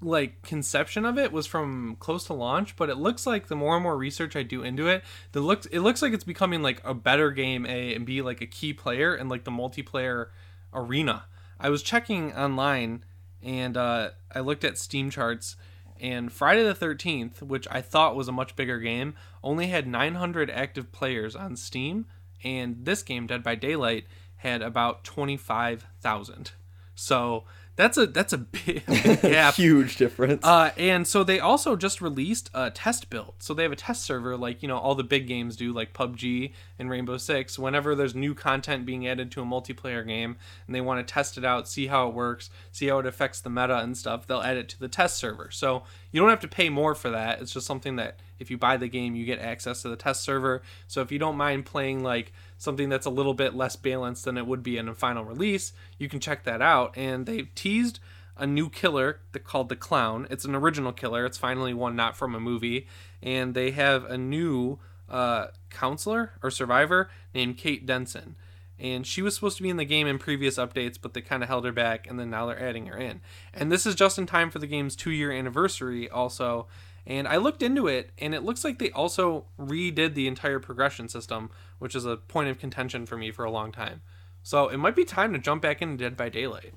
like 0.00 0.42
conception 0.42 1.04
of 1.04 1.18
it 1.18 1.32
was 1.32 1.46
from 1.46 1.96
close 1.98 2.24
to 2.24 2.32
launch, 2.32 2.76
but 2.76 2.88
it 2.88 2.96
looks 2.96 3.26
like 3.26 3.48
the 3.48 3.56
more 3.56 3.74
and 3.74 3.82
more 3.82 3.96
research 3.96 4.36
I 4.36 4.42
do 4.42 4.62
into 4.62 4.86
it, 4.86 5.02
the 5.32 5.40
looks 5.40 5.66
it 5.66 5.80
looks 5.80 6.02
like 6.02 6.12
it's 6.12 6.24
becoming 6.24 6.62
like 6.62 6.80
a 6.84 6.94
better 6.94 7.30
game, 7.30 7.66
a 7.66 7.94
and 7.94 8.06
b 8.06 8.22
like 8.22 8.40
a 8.40 8.46
key 8.46 8.72
player 8.72 9.14
in 9.14 9.28
like 9.28 9.44
the 9.44 9.50
multiplayer 9.50 10.28
arena. 10.72 11.24
I 11.58 11.70
was 11.70 11.82
checking 11.82 12.32
online 12.34 13.04
and 13.42 13.76
uh, 13.76 14.10
I 14.34 14.40
looked 14.40 14.64
at 14.64 14.78
Steam 14.78 15.10
charts. 15.10 15.56
And 16.00 16.32
Friday 16.32 16.62
the 16.62 16.74
13th, 16.74 17.42
which 17.42 17.66
I 17.70 17.80
thought 17.80 18.14
was 18.14 18.28
a 18.28 18.32
much 18.32 18.54
bigger 18.54 18.78
game, 18.78 19.14
only 19.42 19.66
had 19.66 19.86
900 19.86 20.48
active 20.48 20.92
players 20.92 21.34
on 21.34 21.56
Steam. 21.56 22.06
And 22.44 22.84
this 22.84 23.02
game, 23.02 23.26
Dead 23.26 23.42
by 23.42 23.56
Daylight, 23.56 24.06
had 24.36 24.62
about 24.62 25.02
25,000. 25.02 26.52
So 26.94 27.44
that's 27.78 27.96
a 27.96 28.08
that's 28.08 28.32
a 28.32 28.38
big, 28.38 28.84
big 28.86 29.22
gap. 29.22 29.54
Huge 29.54 29.96
difference. 29.96 30.44
Uh, 30.44 30.72
and 30.76 31.06
so 31.06 31.22
they 31.22 31.38
also 31.38 31.76
just 31.76 32.00
released 32.00 32.50
a 32.52 32.72
test 32.72 33.08
build. 33.08 33.34
So 33.38 33.54
they 33.54 33.62
have 33.62 33.70
a 33.70 33.76
test 33.76 34.02
server, 34.02 34.36
like 34.36 34.62
you 34.62 34.68
know 34.68 34.76
all 34.76 34.96
the 34.96 35.04
big 35.04 35.28
games 35.28 35.54
do, 35.54 35.72
like 35.72 35.92
PUBG 35.92 36.52
and 36.80 36.90
Rainbow 36.90 37.18
Six. 37.18 37.56
Whenever 37.56 37.94
there's 37.94 38.16
new 38.16 38.34
content 38.34 38.84
being 38.84 39.06
added 39.06 39.30
to 39.30 39.42
a 39.42 39.44
multiplayer 39.44 40.04
game, 40.04 40.36
and 40.66 40.74
they 40.74 40.80
want 40.80 41.06
to 41.06 41.10
test 41.10 41.38
it 41.38 41.44
out, 41.44 41.68
see 41.68 41.86
how 41.86 42.08
it 42.08 42.14
works, 42.14 42.50
see 42.72 42.88
how 42.88 42.98
it 42.98 43.06
affects 43.06 43.40
the 43.40 43.48
meta 43.48 43.78
and 43.78 43.96
stuff, 43.96 44.26
they'll 44.26 44.42
add 44.42 44.56
it 44.56 44.68
to 44.70 44.80
the 44.80 44.88
test 44.88 45.16
server. 45.16 45.48
So 45.52 45.84
you 46.10 46.20
don't 46.20 46.30
have 46.30 46.40
to 46.40 46.48
pay 46.48 46.70
more 46.70 46.96
for 46.96 47.10
that. 47.10 47.40
It's 47.40 47.52
just 47.52 47.68
something 47.68 47.94
that 47.94 48.18
if 48.38 48.50
you 48.50 48.58
buy 48.58 48.76
the 48.76 48.88
game, 48.88 49.14
you 49.14 49.24
get 49.24 49.38
access 49.38 49.82
to 49.82 49.88
the 49.88 49.96
test 49.96 50.22
server. 50.22 50.62
So 50.86 51.00
if 51.00 51.12
you 51.12 51.18
don't 51.18 51.36
mind 51.36 51.66
playing 51.66 52.02
like 52.02 52.32
something 52.56 52.88
that's 52.88 53.06
a 53.06 53.10
little 53.10 53.34
bit 53.34 53.54
less 53.54 53.76
balanced 53.76 54.24
than 54.24 54.36
it 54.36 54.46
would 54.46 54.62
be 54.62 54.76
in 54.78 54.88
a 54.88 54.94
final 54.94 55.24
release, 55.24 55.72
you 55.98 56.08
can 56.08 56.20
check 56.20 56.44
that 56.44 56.62
out. 56.62 56.96
And 56.96 57.26
they've 57.26 57.54
teased 57.54 58.00
a 58.36 58.46
new 58.46 58.70
killer 58.70 59.20
called 59.44 59.68
the 59.68 59.76
Clown. 59.76 60.26
It's 60.30 60.44
an 60.44 60.54
original 60.54 60.92
killer. 60.92 61.26
It's 61.26 61.38
finally 61.38 61.74
one 61.74 61.96
not 61.96 62.16
from 62.16 62.34
a 62.34 62.40
movie, 62.40 62.86
and 63.22 63.54
they 63.54 63.72
have 63.72 64.04
a 64.04 64.16
new 64.16 64.78
uh, 65.08 65.48
counselor 65.70 66.32
or 66.42 66.50
survivor 66.50 67.10
named 67.34 67.58
Kate 67.58 67.84
Denson. 67.84 68.36
And 68.78 69.04
she 69.04 69.22
was 69.22 69.34
supposed 69.34 69.56
to 69.56 69.64
be 69.64 69.70
in 69.70 69.76
the 69.76 69.84
game 69.84 70.06
in 70.06 70.18
previous 70.18 70.56
updates, 70.56 70.96
but 71.00 71.12
they 71.12 71.20
kind 71.20 71.42
of 71.42 71.48
held 71.48 71.64
her 71.64 71.72
back, 71.72 72.06
and 72.08 72.18
then 72.18 72.30
now 72.30 72.46
they're 72.46 72.62
adding 72.62 72.86
her 72.86 72.96
in. 72.96 73.20
And 73.52 73.72
this 73.72 73.86
is 73.86 73.96
just 73.96 74.18
in 74.18 74.26
time 74.26 74.50
for 74.50 74.60
the 74.60 74.68
game's 74.68 74.94
two 74.94 75.10
year 75.10 75.32
anniversary, 75.32 76.08
also. 76.08 76.68
And 77.08 77.26
I 77.26 77.38
looked 77.38 77.62
into 77.62 77.86
it, 77.88 78.10
and 78.18 78.34
it 78.34 78.42
looks 78.44 78.62
like 78.64 78.78
they 78.78 78.90
also 78.90 79.46
redid 79.58 80.12
the 80.14 80.28
entire 80.28 80.60
progression 80.60 81.08
system, 81.08 81.50
which 81.78 81.94
is 81.96 82.04
a 82.04 82.18
point 82.18 82.50
of 82.50 82.58
contention 82.58 83.06
for 83.06 83.16
me 83.16 83.30
for 83.32 83.44
a 83.46 83.50
long 83.50 83.72
time. 83.72 84.02
So 84.42 84.68
it 84.68 84.76
might 84.76 84.94
be 84.94 85.04
time 85.06 85.32
to 85.32 85.38
jump 85.38 85.62
back 85.62 85.80
into 85.80 85.96
Dead 85.96 86.16
by 86.18 86.28
Daylight. 86.28 86.74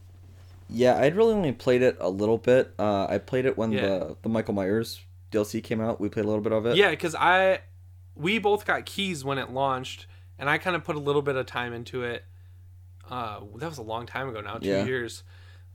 Yeah, 0.69 0.97
I'd 0.97 1.17
really 1.17 1.33
only 1.33 1.51
played 1.51 1.81
it 1.81 1.97
a 1.99 2.09
little 2.09 2.37
bit. 2.37 2.73
Uh, 2.79 3.05
I 3.09 3.17
played 3.17 3.45
it 3.45 3.57
when 3.57 3.73
Yeah. 3.73 3.81
the 3.81 4.17
the 4.21 4.29
Michael 4.29 4.53
Myers 4.53 5.01
DLC 5.31 5.61
came 5.61 5.81
out. 5.81 5.99
We 5.99 6.07
played 6.07 6.23
a 6.23 6.27
little 6.29 6.41
bit 6.43 6.53
of 6.53 6.65
it. 6.65 6.77
Yeah, 6.77 6.91
because 6.91 7.13
I, 7.13 7.59
we 8.15 8.39
both 8.39 8.65
got 8.65 8.85
keys 8.85 9.25
when 9.25 9.37
it 9.37 9.51
launched, 9.51 10.07
and 10.39 10.49
I 10.49 10.57
kind 10.57 10.77
of 10.77 10.85
put 10.85 10.95
a 10.95 10.99
little 10.99 11.21
bit 11.21 11.35
of 11.35 11.45
time 11.45 11.73
into 11.73 12.03
it. 12.03 12.23
Uh, 13.09 13.41
that 13.57 13.67
was 13.67 13.77
a 13.77 13.81
long 13.83 14.05
time 14.05 14.29
ago 14.29 14.39
now, 14.39 14.59
two 14.59 14.69
Yeah. 14.69 14.85
years. 14.85 15.23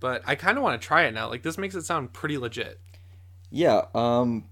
But 0.00 0.22
I 0.26 0.34
kind 0.34 0.56
of 0.56 0.64
want 0.64 0.80
to 0.80 0.86
try 0.86 1.02
it 1.04 1.12
now. 1.12 1.28
Like 1.28 1.42
this 1.42 1.58
makes 1.58 1.74
it 1.74 1.84
sound 1.84 2.14
pretty 2.14 2.38
legit. 2.38 2.80
Yeah. 3.50 3.86
Um, 3.94 4.48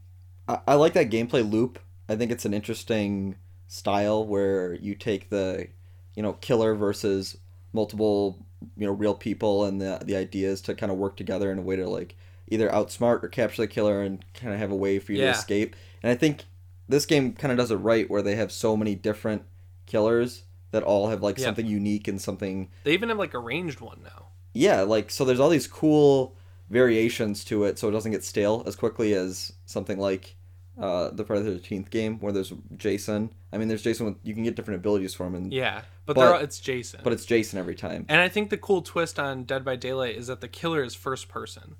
I, 0.48 0.58
I 0.68 0.74
like 0.74 0.92
that 0.94 1.10
gameplay 1.10 1.48
loop. 1.48 1.78
I 2.08 2.16
think 2.16 2.30
it's 2.30 2.44
an 2.44 2.54
interesting 2.54 3.36
style 3.66 4.24
where 4.26 4.74
you 4.74 4.94
take 4.94 5.30
the 5.30 5.68
you 6.14 6.22
know 6.22 6.34
killer 6.34 6.74
versus 6.74 7.36
multiple 7.72 8.38
you 8.76 8.86
know 8.86 8.92
real 8.92 9.14
people 9.14 9.64
and 9.64 9.80
the 9.80 10.00
the 10.04 10.14
ideas 10.16 10.60
to 10.62 10.74
kind 10.74 10.92
of 10.92 10.98
work 10.98 11.16
together 11.16 11.50
in 11.50 11.58
a 11.58 11.62
way 11.62 11.74
to 11.76 11.88
like 11.88 12.14
either 12.48 12.68
outsmart 12.68 13.22
or 13.24 13.28
capture 13.28 13.62
the 13.62 13.66
killer 13.66 14.02
and 14.02 14.24
kind 14.34 14.52
of 14.52 14.58
have 14.60 14.70
a 14.70 14.76
way 14.76 14.98
for 14.98 15.12
you 15.12 15.18
Yeah. 15.20 15.32
to 15.32 15.38
escape. 15.38 15.74
And 16.02 16.12
I 16.12 16.14
think 16.14 16.44
this 16.88 17.06
game 17.06 17.32
kind 17.32 17.50
of 17.50 17.58
does 17.58 17.70
it 17.70 17.76
right 17.76 18.08
where 18.08 18.22
they 18.22 18.36
have 18.36 18.52
so 18.52 18.76
many 18.76 18.94
different 18.94 19.42
killers 19.86 20.44
that 20.70 20.82
all 20.82 21.08
have 21.08 21.22
like 21.22 21.38
Yeah. 21.38 21.46
something 21.46 21.66
unique 21.66 22.06
and 22.06 22.20
something 22.20 22.68
They 22.84 22.92
even 22.92 23.08
have 23.08 23.18
like 23.18 23.34
a 23.34 23.38
ranged 23.38 23.80
one 23.80 24.00
now. 24.04 24.26
yeah 24.52 24.82
like 24.82 25.10
so 25.10 25.24
there's 25.24 25.40
all 25.40 25.48
these 25.48 25.66
cool 25.66 26.36
variations 26.74 27.44
to 27.46 27.64
it 27.64 27.78
so 27.78 27.88
it 27.88 27.92
doesn't 27.92 28.10
get 28.12 28.22
stale 28.24 28.62
as 28.66 28.74
quickly 28.76 29.14
as 29.14 29.52
something 29.64 29.98
like 29.98 30.36
uh, 30.78 31.10
the 31.12 31.24
Friday 31.24 31.42
the 31.44 31.58
13th 31.60 31.88
game 31.88 32.18
where 32.18 32.32
there's 32.32 32.52
Jason. 32.76 33.30
I 33.52 33.58
mean, 33.58 33.68
there's 33.68 33.82
Jason 33.82 34.06
with 34.06 34.16
you 34.24 34.34
can 34.34 34.42
get 34.42 34.56
different 34.56 34.80
abilities 34.80 35.14
from 35.14 35.28
him, 35.28 35.34
and 35.44 35.52
Yeah, 35.52 35.82
but, 36.04 36.16
But- 36.16 36.34
all, 36.34 36.40
it's 36.40 36.58
Jason. 36.58 37.00
but 37.04 37.12
it's 37.12 37.24
Jason 37.24 37.58
every 37.60 37.76
time. 37.76 38.04
and 38.08 38.20
I 38.20 38.28
think 38.28 38.50
the 38.50 38.58
cool 38.58 38.82
twist 38.82 39.18
on 39.20 39.44
Dead 39.44 39.64
by 39.64 39.76
Daylight 39.76 40.16
is 40.16 40.26
that 40.26 40.40
the 40.40 40.48
killer 40.48 40.82
is 40.82 40.94
first 40.96 41.28
person, 41.28 41.76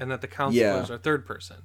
and 0.00 0.10
that 0.10 0.20
the 0.20 0.26
counselors 0.26 0.88
Yeah. 0.88 0.94
are 0.94 0.98
third 0.98 1.24
person. 1.24 1.58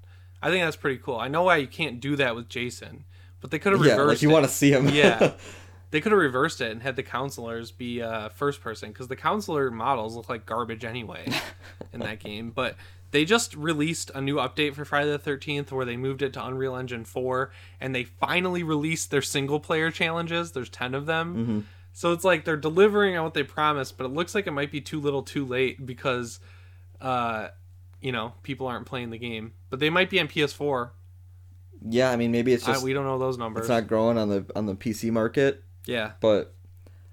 I 0.43 0.51
think 0.51 0.63
that's 0.63 0.77
pretty 0.77 0.99
cool. 0.99 1.17
I 1.17 1.27
know 1.27 1.41
why 1.43 1.58
you 1.58 1.67
can't 1.67 1.99
do 1.99 2.15
that 2.17 2.36
with 2.36 2.47
Jason, 2.49 3.03
but 3.41 3.49
they 3.49 3.58
could 3.58 3.73
have 3.73 3.84
Yeah, 3.84 3.93
reversed 3.93 4.10
like 4.17 4.21
you 4.21 4.29
it. 4.29 4.34
want 4.34 4.45
to 4.45 4.51
see 4.51 4.71
him. 4.71 4.88
yeah, 4.89 5.34
they 5.91 6.02
could 6.02 6.12
have 6.12 6.21
reversed 6.21 6.62
it 6.62 6.71
and 6.71 6.82
had 6.82 6.95
the 6.95 7.04
counselors 7.04 7.71
be 7.71 8.02
uh, 8.02 8.30
first 8.30 8.62
person 8.62 8.89
because 8.91 9.08
the 9.08 9.15
counselor 9.15 9.71
models 9.71 10.15
look 10.15 10.30
like 10.30 10.45
garbage 10.45 10.86
anyway 10.86 11.25
in 11.93 11.99
that 12.02 12.19
game. 12.19 12.52
But 12.52 12.75
they 13.12 13.25
just 13.25 13.56
released 13.56 14.12
a 14.13 14.21
new 14.21 14.36
update 14.36 14.75
for 14.75 14.86
Friday 14.86 15.12
the 15.12 15.17
Thirteenth 15.17 15.71
where 15.71 15.86
they 15.86 15.97
moved 15.97 16.21
it 16.21 16.34
to 16.34 16.45
Unreal 16.45 16.75
Engine 16.75 17.06
Four, 17.06 17.52
and 17.82 17.95
they 17.95 18.04
finally 18.04 18.62
released 18.62 19.10
their 19.10 19.21
single 19.21 19.60
player 19.60 19.89
challenges. 19.89 20.52
There's 20.52 20.69
ten 20.69 20.93
of 20.93 21.06
them. 21.06 21.36
Mm-hmm. 21.36 21.60
So 21.91 22.13
it's 22.13 22.23
like 22.23 22.45
they're 22.45 22.56
delivering 22.56 23.17
on 23.17 23.23
what 23.23 23.34
they 23.34 23.43
promised, 23.43 23.97
but 23.97 24.06
it 24.06 24.10
looks 24.10 24.36
like 24.36 24.47
it 24.47 24.52
might 24.52 24.71
be 24.71 24.80
too 24.80 25.02
little, 25.02 25.23
too 25.23 25.43
late 25.43 25.86
because, 25.86 26.39
uh, 27.02 27.47
you 27.99 28.12
know, 28.12 28.34
people 28.43 28.67
aren't 28.67 28.86
playing 28.86 29.10
the 29.10 29.17
game. 29.17 29.54
But 29.69 29.80
they 29.80 29.89
might 29.89 30.10
be 30.10 30.19
on 30.19 30.28
PS4. 30.28 30.91
yeah. 31.89 32.12
I 32.12 32.15
mean, 32.15 32.32
maybe 32.32 32.54
it's 32.54 32.67
I, 32.67 32.73
just 32.73 32.86
we 32.86 32.93
don't 32.93 33.06
know 33.06 33.17
those 33.17 33.38
numbers. 33.39 33.62
it's 33.62 33.69
not 33.69 33.88
growing 33.88 34.17
on 34.17 34.30
the 34.30 34.45
on 34.56 34.67
the 34.67 34.75
PC 34.75 35.12
market, 35.12 35.63
yeah. 35.86 36.12
but 36.20 36.54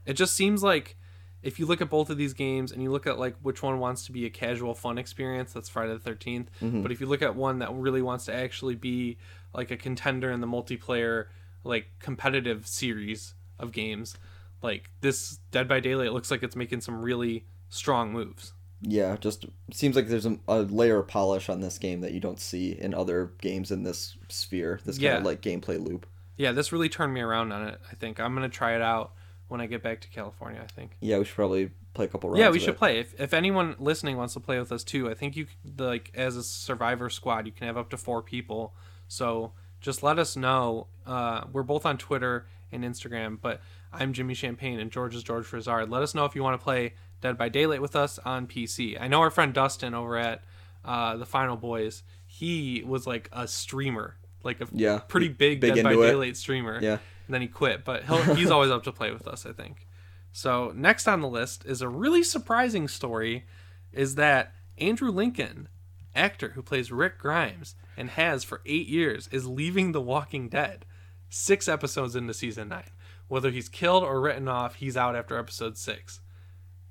It 0.04 0.14
just 0.14 0.34
seems 0.34 0.62
like 0.62 0.96
if 1.42 1.58
you 1.58 1.66
look 1.66 1.80
at 1.80 1.88
both 1.90 2.10
of 2.10 2.16
these 2.16 2.32
games 2.32 2.72
and 2.72 2.82
you 2.82 2.90
look 2.90 3.06
at 3.06 3.18
like 3.18 3.36
which 3.42 3.62
one 3.62 3.78
wants 3.78 4.04
to 4.06 4.12
be 4.12 4.24
a 4.26 4.30
casual 4.30 4.74
fun 4.74 4.98
experience, 4.98 5.52
that's 5.52 5.68
Friday 5.68 5.96
the 5.96 6.10
13th. 6.10 6.46
Mm-hmm. 6.60 6.82
But 6.82 6.90
if 6.92 7.00
you 7.00 7.06
look 7.06 7.22
at 7.22 7.36
one 7.36 7.58
that 7.60 7.72
really 7.74 8.02
wants 8.02 8.24
to 8.26 8.34
actually 8.34 8.74
be 8.74 9.16
like 9.54 9.70
a 9.70 9.76
contender 9.76 10.30
in 10.30 10.40
the 10.40 10.46
multiplayer 10.46 11.26
like 11.64 11.86
competitive 12.00 12.66
series 12.66 13.34
of 13.58 13.72
games, 13.72 14.16
like 14.62 14.90
this 15.00 15.38
Dead 15.50 15.68
by 15.68 15.80
Daylight 15.80 16.12
looks 16.12 16.30
like 16.30 16.42
it's 16.42 16.56
making 16.56 16.80
some 16.80 17.00
really 17.02 17.44
strong 17.68 18.12
moves. 18.12 18.52
yeah, 18.82 19.16
just 19.16 19.46
seems 19.72 19.96
like 19.96 20.08
there's 20.08 20.26
a, 20.26 20.38
a 20.48 20.62
layer 20.62 20.98
of 20.98 21.08
polish 21.08 21.48
on 21.48 21.60
this 21.60 21.78
game 21.78 22.00
that 22.02 22.12
you 22.12 22.20
don't 22.20 22.38
see 22.40 22.72
in 22.72 22.94
other 22.94 23.32
games 23.40 23.70
in 23.70 23.82
this 23.84 24.16
sphere. 24.28 24.80
This 24.84 24.96
kind 24.96 25.02
Yeah. 25.04 25.18
of 25.18 25.24
like 25.24 25.42
gameplay 25.42 25.78
loop. 25.84 26.06
Yeah, 26.36 26.52
this 26.52 26.72
really 26.72 26.88
turned 26.88 27.14
me 27.14 27.20
around 27.20 27.52
on 27.52 27.66
it. 27.68 27.80
I 27.90 27.94
think 27.94 28.20
I'm 28.20 28.34
gonna 28.34 28.48
try 28.48 28.74
it 28.74 28.82
out 28.82 29.12
when 29.48 29.60
I 29.60 29.66
get 29.66 29.82
back 29.82 30.00
to 30.02 30.08
California. 30.08 30.60
I 30.62 30.66
think. 30.66 30.96
Yeah, 31.00 31.18
we 31.18 31.24
should 31.24 31.36
probably 31.36 31.70
play 31.94 32.04
a 32.04 32.08
couple 32.08 32.30
rounds. 32.30 32.40
Yeah, 32.40 32.50
we 32.50 32.58
should 32.58 32.70
it. 32.70 32.78
play. 32.78 32.98
If, 33.00 33.18
if 33.20 33.34
anyone 33.34 33.76
listening 33.78 34.16
wants 34.16 34.34
to 34.34 34.40
play 34.40 34.58
with 34.58 34.72
us 34.72 34.84
too, 34.84 35.10
I 35.10 35.14
think 35.14 35.36
you 35.36 35.46
like 35.78 36.10
as 36.14 36.36
a 36.36 36.42
survivor 36.42 37.10
squad, 37.10 37.46
you 37.46 37.52
can 37.52 37.66
have 37.66 37.76
up 37.76 37.90
to 37.90 37.96
four 37.96 38.22
people. 38.22 38.74
So 39.08 39.52
just 39.80 40.02
let 40.02 40.18
us 40.18 40.36
know. 40.36 40.88
Uh, 41.06 41.44
we're 41.52 41.62
both 41.62 41.86
on 41.86 41.98
Twitter 41.98 42.46
and 42.72 42.84
Instagram, 42.84 43.38
but 43.40 43.60
I'm 43.92 44.12
Jimmy 44.12 44.34
Champagne 44.34 44.78
and 44.80 44.90
George 44.90 45.14
is 45.14 45.22
George 45.22 45.46
Frizard. 45.46 45.90
Let 45.90 46.02
us 46.02 46.14
know 46.14 46.24
if 46.24 46.34
you 46.34 46.42
want 46.42 46.58
to 46.58 46.62
play 46.62 46.94
Dead 47.20 47.38
by 47.38 47.48
Daylight 47.48 47.80
with 47.80 47.96
us 47.96 48.18
on 48.24 48.46
PC. 48.46 49.00
I 49.00 49.08
know 49.08 49.20
our 49.20 49.30
friend 49.30 49.54
Dustin 49.54 49.94
over 49.94 50.16
at 50.16 50.42
uh, 50.84 51.16
the 51.16 51.26
Final 51.26 51.56
Boys. 51.56 52.02
He 52.26 52.82
was 52.86 53.06
like 53.06 53.28
a 53.32 53.48
streamer, 53.48 54.16
like 54.46 54.60
a 54.62 54.68
Yeah, 54.72 55.00
pretty 55.00 55.28
big, 55.28 55.60
big 55.60 55.74
Dead 55.74 55.84
by 55.84 55.92
into 55.92 56.22
it. 56.22 56.36
Streamer. 56.36 56.80
Yeah. 56.80 56.98
And 57.26 57.34
then 57.34 57.42
he 57.42 57.48
quit, 57.48 57.84
but 57.84 58.04
he'll, 58.04 58.34
he's 58.34 58.50
always 58.50 58.70
up 58.70 58.84
to 58.84 58.92
play 58.92 59.10
with 59.10 59.26
us, 59.28 59.44
I 59.44 59.52
think. 59.52 59.86
So 60.32 60.72
next 60.74 61.08
on 61.08 61.20
the 61.20 61.28
list 61.28 61.64
is 61.66 61.82
a 61.82 61.88
really 61.88 62.22
surprising 62.22 62.88
story, 62.88 63.46
is 63.92 64.14
that 64.14 64.54
Andrew 64.78 65.10
Lincoln, 65.10 65.68
actor 66.14 66.50
who 66.50 66.62
plays 66.62 66.92
Rick 66.92 67.18
Grimes 67.18 67.74
and 67.96 68.10
has 68.10 68.44
for 68.44 68.60
eight 68.64 68.86
years, 68.86 69.28
is 69.32 69.46
leaving 69.46 69.92
The 69.92 70.00
Walking 70.00 70.48
Dead. 70.48 70.86
Six 71.28 71.68
episodes 71.68 72.14
into 72.14 72.32
season 72.32 72.68
nine. 72.68 72.84
Whether 73.28 73.50
he's 73.50 73.68
killed 73.68 74.04
or 74.04 74.20
written 74.20 74.46
off, 74.46 74.76
he's 74.76 74.96
out 74.96 75.16
after 75.16 75.36
episode 75.36 75.76
six. 75.76 76.20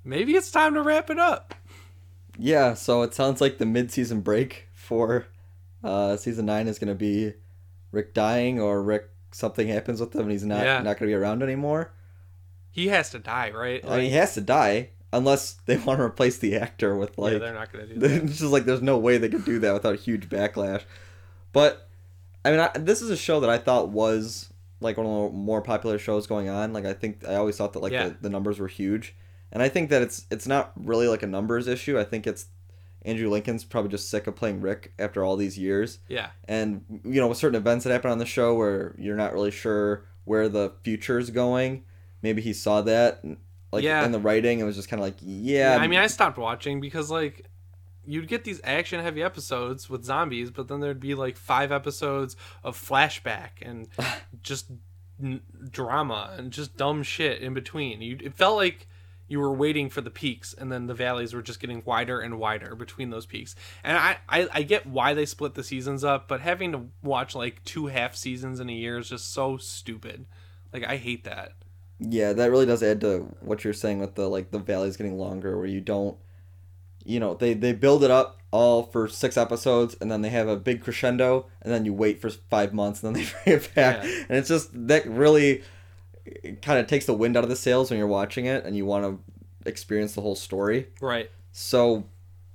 Maybe 0.04 0.34
it's 0.34 0.50
time 0.50 0.74
to 0.74 0.82
wrap 0.82 1.08
it 1.08 1.18
up. 1.18 1.54
Yeah, 2.38 2.74
so 2.74 3.00
it 3.02 3.14
sounds 3.14 3.40
like 3.40 3.56
the 3.56 3.64
mid-season 3.64 4.20
break 4.20 4.68
for 4.74 5.26
uh, 5.82 6.18
season 6.18 6.44
nine 6.44 6.68
is 6.68 6.78
going 6.78 6.88
to 6.88 6.94
be 6.94 7.32
Rick 7.92 8.14
dying 8.14 8.60
or 8.60 8.82
Rick 8.82 9.10
something 9.32 9.68
happens 9.68 10.00
with 10.00 10.14
him 10.14 10.22
and 10.22 10.30
he's 10.32 10.44
not 10.44 10.64
Yeah. 10.64 10.76
not 10.78 10.84
going 10.98 10.98
to 10.98 11.06
be 11.06 11.14
around 11.14 11.42
anymore. 11.42 11.92
He 12.70 12.88
has 12.88 13.10
to 13.10 13.18
die, 13.18 13.50
right? 13.50 13.82
I 13.86 13.96
mean, 13.96 14.10
he 14.10 14.16
has 14.16 14.34
to 14.34 14.40
die 14.40 14.90
unless 15.12 15.54
they 15.66 15.76
want 15.86 15.98
to 15.98 16.04
replace 16.04 16.38
the 16.38 16.56
actor 16.56 16.94
with 16.96 17.16
like. 17.18 17.32
yeah, 17.34 17.38
they're 17.38 17.54
not 17.54 17.72
gonna 17.72 17.86
do 17.86 17.94
that. 18.00 18.10
it's 18.24 18.38
just 18.38 18.52
like 18.52 18.64
there's 18.64 18.82
no 18.82 18.98
way 18.98 19.18
they 19.18 19.28
could 19.28 19.44
do 19.44 19.58
that 19.60 19.72
without 19.72 19.94
a 19.94 19.98
huge 19.98 20.28
backlash. 20.28 20.82
But 21.52 21.88
I 22.44 22.50
mean, 22.50 22.60
I, 22.60 22.70
this 22.78 23.02
is 23.02 23.10
a 23.10 23.16
show 23.16 23.40
that 23.40 23.50
I 23.50 23.58
thought 23.58 23.88
was 23.88 24.50
like 24.80 24.96
one 24.98 25.06
of 25.06 25.32
the 25.32 25.36
more 25.38 25.62
popular 25.62 25.98
shows 25.98 26.26
going 26.26 26.48
on. 26.48 26.72
Like 26.72 26.84
I 26.84 26.92
think 26.92 27.26
I 27.26 27.36
always 27.36 27.56
thought 27.56 27.72
that 27.72 27.80
like 27.80 27.92
Yeah. 27.92 28.08
the, 28.10 28.16
the 28.22 28.30
numbers 28.30 28.58
were 28.58 28.68
huge, 28.68 29.14
and 29.50 29.62
I 29.62 29.68
think 29.70 29.88
that 29.90 30.02
it's 30.02 30.26
it's 30.30 30.46
not 30.46 30.72
really 30.76 31.08
like 31.08 31.22
a 31.22 31.26
numbers 31.26 31.66
issue. 31.66 31.98
I 31.98 32.04
think 32.04 32.26
it's 32.26 32.46
Andrew 33.06 33.30
Lincoln's 33.30 33.64
probably 33.64 33.90
just 33.90 34.10
sick 34.10 34.26
of 34.26 34.36
playing 34.36 34.60
Rick 34.60 34.92
after 34.98 35.24
all 35.24 35.36
these 35.36 35.56
years, 35.58 36.00
Yeah, 36.08 36.30
and 36.46 36.84
you 37.04 37.20
know 37.20 37.28
with 37.28 37.38
certain 37.38 37.56
events 37.56 37.84
that 37.84 37.90
happen 37.92 38.10
on 38.10 38.18
the 38.18 38.26
show 38.26 38.54
where 38.54 38.94
you're 38.98 39.16
not 39.16 39.32
really 39.32 39.50
sure 39.52 40.04
where 40.24 40.48
the 40.48 40.72
future 40.82 41.18
is 41.18 41.30
going. 41.30 41.84
Maybe 42.20 42.42
he 42.42 42.52
saw 42.52 42.82
that. 42.82 43.24
Like 43.72 43.84
Yeah. 43.84 44.04
in 44.04 44.12
the 44.12 44.18
writing, 44.18 44.58
it 44.58 44.64
was 44.64 44.76
just 44.76 44.88
kind 44.88 45.00
of 45.00 45.06
like, 45.06 45.16
yeah. 45.22 45.76
Yeah, 45.76 45.82
I 45.82 45.86
mean, 45.86 46.00
I 46.00 46.06
stopped 46.08 46.36
watching 46.36 46.80
because 46.80 47.10
like 47.10 47.46
you'd 48.04 48.28
get 48.28 48.44
these 48.44 48.60
action 48.64 49.00
heavy 49.00 49.22
episodes 49.22 49.88
with 49.90 50.04
zombies, 50.04 50.50
but 50.50 50.68
then 50.68 50.80
there'd 50.80 51.00
be 51.00 51.14
like 51.14 51.36
five 51.36 51.70
episodes 51.72 52.36
of 52.64 52.76
flashback 52.76 53.50
and 53.62 53.88
just 54.42 54.70
n- 55.22 55.40
drama 55.70 56.34
and 56.38 56.52
just 56.52 56.76
dumb 56.76 57.02
shit 57.02 57.40
in 57.40 57.54
between. 57.54 58.00
You 58.02 58.18
it 58.22 58.34
felt 58.34 58.56
like 58.56 58.86
you 59.28 59.40
were 59.40 59.52
waiting 59.52 59.90
for 59.90 60.00
the 60.00 60.10
peaks 60.10 60.54
and 60.54 60.70
then 60.70 60.86
the 60.86 60.94
valleys 60.94 61.34
were 61.34 61.42
just 61.42 61.58
getting 61.60 61.82
wider 61.84 62.20
and 62.20 62.38
wider 62.38 62.74
between 62.74 63.10
those 63.10 63.26
peaks. 63.26 63.56
And 63.82 63.96
I, 63.98 64.18
I, 64.28 64.48
I 64.52 64.62
get 64.62 64.86
why 64.86 65.14
they 65.14 65.26
split 65.26 65.54
the 65.54 65.64
seasons 65.64 66.04
up, 66.04 66.28
but 66.28 66.40
having 66.40 66.72
to 66.72 66.86
watch 67.02 67.34
like 67.34 67.64
two 67.64 67.86
half 67.86 68.14
seasons 68.14 68.60
in 68.60 68.68
a 68.70 68.72
year 68.72 68.98
is 68.98 69.08
just 69.08 69.32
so 69.32 69.56
stupid. 69.56 70.26
Like 70.72 70.84
I 70.84 70.96
hate 70.96 71.24
that. 71.24 71.52
Yeah, 71.98 72.34
that 72.34 72.50
really 72.50 72.66
does 72.66 72.82
add 72.82 73.00
to 73.00 73.34
what 73.40 73.64
you're 73.64 73.72
saying 73.72 74.00
with 74.00 74.14
the 74.16 74.28
like 74.28 74.50
the 74.50 74.58
valleys 74.58 74.96
getting 74.96 75.16
longer, 75.18 75.56
where 75.56 75.66
you 75.66 75.80
don't, 75.80 76.18
you 77.04 77.18
know, 77.18 77.34
they 77.34 77.54
they 77.54 77.72
build 77.72 78.04
it 78.04 78.10
up 78.10 78.38
all 78.50 78.82
for 78.82 79.08
six 79.08 79.36
episodes, 79.38 79.96
and 80.00 80.10
then 80.10 80.20
they 80.20 80.28
have 80.28 80.46
a 80.46 80.56
big 80.56 80.82
crescendo, 80.82 81.46
and 81.62 81.72
then 81.72 81.84
you 81.86 81.94
wait 81.94 82.20
for 82.20 82.28
five 82.28 82.74
months, 82.74 83.02
and 83.02 83.16
then 83.16 83.22
they 83.22 83.28
bring 83.44 83.56
it 83.56 83.74
back, 83.74 84.04
Yeah. 84.04 84.24
and 84.28 84.36
it's 84.38 84.48
just 84.48 84.68
that 84.88 85.06
really 85.06 85.62
kind 86.62 86.78
of 86.78 86.86
takes 86.86 87.06
the 87.06 87.14
wind 87.14 87.36
out 87.36 87.44
of 87.44 87.50
the 87.50 87.56
sails 87.56 87.90
when 87.90 87.98
you're 87.98 88.06
watching 88.06 88.46
it, 88.46 88.64
and 88.64 88.76
you 88.76 88.86
want 88.86 89.04
to 89.04 89.68
experience 89.68 90.14
the 90.14 90.20
whole 90.20 90.36
story. 90.36 90.88
Right. 91.00 91.30
So, 91.52 92.04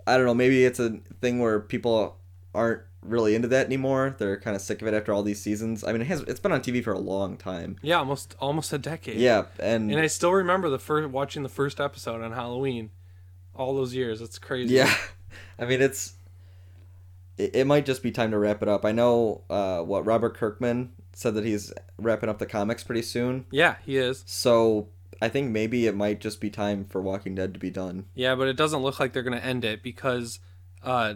I 0.06 0.18
don't 0.18 0.26
know, 0.26 0.34
maybe 0.34 0.64
it's 0.66 0.80
a 0.80 1.00
thing 1.22 1.40
where 1.40 1.60
people 1.60 2.18
aren't 2.54 2.82
really 3.02 3.36
into 3.36 3.48
that 3.50 3.66
anymore. 3.66 4.16
They're 4.18 4.40
kind 4.40 4.56
of 4.56 4.62
sick 4.62 4.82
of 4.82 4.88
it 4.88 4.94
after 4.94 5.14
all 5.14 5.24
these 5.24 5.42
seasons. 5.42 5.84
I 5.84 5.92
mean, 5.92 6.02
it 6.02 6.08
has 6.08 6.22
it's 6.22 6.40
been 6.40 6.52
on 6.52 6.62
TV 6.62 6.84
for 6.84 6.94
a 6.94 7.00
long 7.00 7.38
time. 7.38 7.78
Yeah, 7.82 7.98
almost 7.98 8.36
almost 8.40 8.74
a 8.74 8.78
decade. 8.78 9.18
Yeah, 9.18 9.46
and 9.60 9.92
And 9.92 10.00
I 10.00 10.08
still 10.08 10.32
remember 10.32 10.70
the 10.70 10.80
first 10.80 11.10
watching 11.10 11.44
the 11.44 11.50
first 11.50 11.80
episode 11.80 12.22
on 12.22 12.32
Halloween, 12.32 12.92
all 13.56 13.76
those 13.76 13.94
years. 13.94 14.22
It's 14.22 14.40
crazy. 14.40 14.76
Yeah, 14.76 14.94
I 15.60 15.66
mean 15.66 15.82
it's. 15.82 16.14
It, 17.38 17.56
it 17.56 17.68
might 17.68 17.86
just 17.86 18.04
be 18.04 18.12
time 18.12 18.32
to 18.32 18.38
wrap 18.38 18.62
it 18.62 18.68
up. 18.68 18.86
I 18.86 18.92
know 18.92 19.44
uh, 19.50 19.80
what 19.80 20.06
Robert 20.06 20.36
Kirkman 20.36 20.92
said 21.14 21.36
that 21.36 21.46
he's 21.46 21.74
wrapping 21.98 22.30
up 22.30 22.40
the 22.40 22.46
comics 22.46 22.84
pretty 22.84 23.02
soon. 23.02 23.46
Yeah, 23.52 23.76
he 23.86 23.98
is. 23.98 24.24
So 24.26 24.88
I 25.22 25.30
think 25.30 25.52
maybe 25.52 25.88
it 25.88 25.96
might 25.96 26.20
just 26.20 26.40
be 26.42 26.50
time 26.50 26.86
for 26.86 27.02
Walking 27.02 27.36
Dead 27.36 27.54
to 27.54 27.60
be 27.60 27.70
done. 27.70 28.06
Yeah, 28.16 28.36
but 28.36 28.48
it 28.48 28.56
doesn't 28.58 28.82
look 28.82 29.00
like 29.00 29.14
they're 29.14 29.24
gonna 29.24 29.38
end 29.38 29.66
it 29.66 29.84
because 29.84 30.40
uh, 30.84 31.16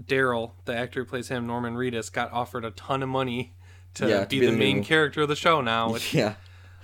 Daryl, 0.00 0.52
the 0.64 0.76
actor 0.76 1.00
who 1.00 1.06
plays 1.06 1.28
him, 1.28 1.46
Norman 1.46 1.74
Reedus, 1.74 2.12
got 2.12 2.32
offered 2.32 2.64
a 2.64 2.70
ton 2.70 3.02
of 3.02 3.08
money 3.08 3.54
to, 3.94 4.08
Yeah, 4.08 4.20
to 4.20 4.26
be, 4.26 4.40
be 4.40 4.46
the, 4.46 4.52
the 4.52 4.58
main 4.58 4.76
new- 4.78 4.84
character 4.84 5.22
of 5.22 5.28
the 5.28 5.36
show 5.36 5.60
now. 5.60 5.90
Which, 5.92 6.14
yeah, 6.14 6.34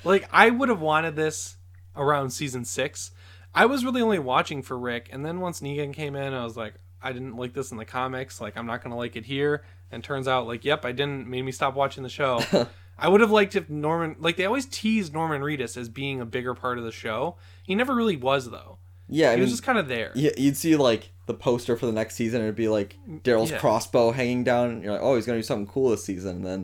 like, 0.03 0.29
I 0.33 0.51
would 0.51 0.69
have 0.69 0.81
wanted 0.81 1.17
this 1.17 1.57
around 1.97 2.31
season 2.31 2.65
six. 2.65 3.13
I 3.55 3.67
was 3.67 3.85
really 3.85 4.03
only 4.03 4.19
watching 4.19 4.63
for 4.63 4.77
Rick, 4.77 5.09
and 5.13 5.25
then 5.25 5.41
once 5.41 5.61
Negan 5.61 5.93
came 5.95 6.17
in, 6.17 6.33
I 6.35 6.43
was 6.45 6.57
like, 6.57 6.75
I 7.01 7.13
didn't 7.13 7.37
like 7.37 7.53
this 7.53 7.71
in 7.71 7.77
the 7.77 7.85
comics. 7.85 8.41
Like, 8.41 8.57
I'm 8.57 8.67
not 8.67 8.83
gonna 8.83 8.97
like 8.97 9.15
it 9.15 9.25
here. 9.27 9.63
And 9.95 10.05
turns 10.05 10.29
out, 10.29 10.47
like, 10.47 10.65
yep, 10.65 10.85
I 10.85 10.93
didn't. 10.93 11.29
Made 11.29 11.43
me 11.43 11.53
stop 11.53 11.75
watching 11.75 12.03
the 12.03 12.09
show. 12.09 12.43
I 12.99 13.09
would 13.09 13.21
have 13.21 13.31
liked 13.31 13.57
if 13.57 13.69
Norman, 13.69 14.17
like 14.21 14.37
they 14.37 14.45
always 14.45 14.67
tease 14.67 15.13
Norman 15.13 15.41
Reedus 15.43 15.77
as 15.77 15.89
being 15.89 16.21
a 16.21 16.27
bigger 16.27 16.55
part 16.55 16.79
of 16.79 16.85
the 16.85 16.93
show. 16.93 17.37
He 17.63 17.75
never 17.75 17.95
really 17.95 18.17
was 18.17 18.51
though. 18.51 18.79
Yeah, 19.09 19.29
I 19.29 19.31
he 19.33 19.37
mean, 19.37 19.43
was 19.43 19.51
just 19.51 19.63
kind 19.65 19.79
of 19.79 19.89
there. 19.89 20.13
yeah, 20.15 20.31
you'd 20.37 20.57
see 20.57 20.77
like 20.77 21.11
the 21.27 21.35
poster 21.35 21.77
for 21.77 21.87
the 21.87 21.93
next 21.93 22.15
season, 22.15 22.37
and 22.41 22.45
it'd 22.47 22.57
be 22.57 22.69
like 22.69 22.97
Daryl's 23.25 23.51
Yeah. 23.51 23.59
crossbow 23.59 24.13
hanging 24.13 24.45
down. 24.45 24.71
And 24.71 24.83
you're 24.85 24.93
like, 24.93 25.03
oh, 25.03 25.17
he's 25.17 25.27
gonna 25.27 25.39
do 25.39 25.43
something 25.43 25.67
cool 25.67 25.91
this 25.91 26.05
season, 26.05 26.37
and 26.37 26.47
then 26.47 26.61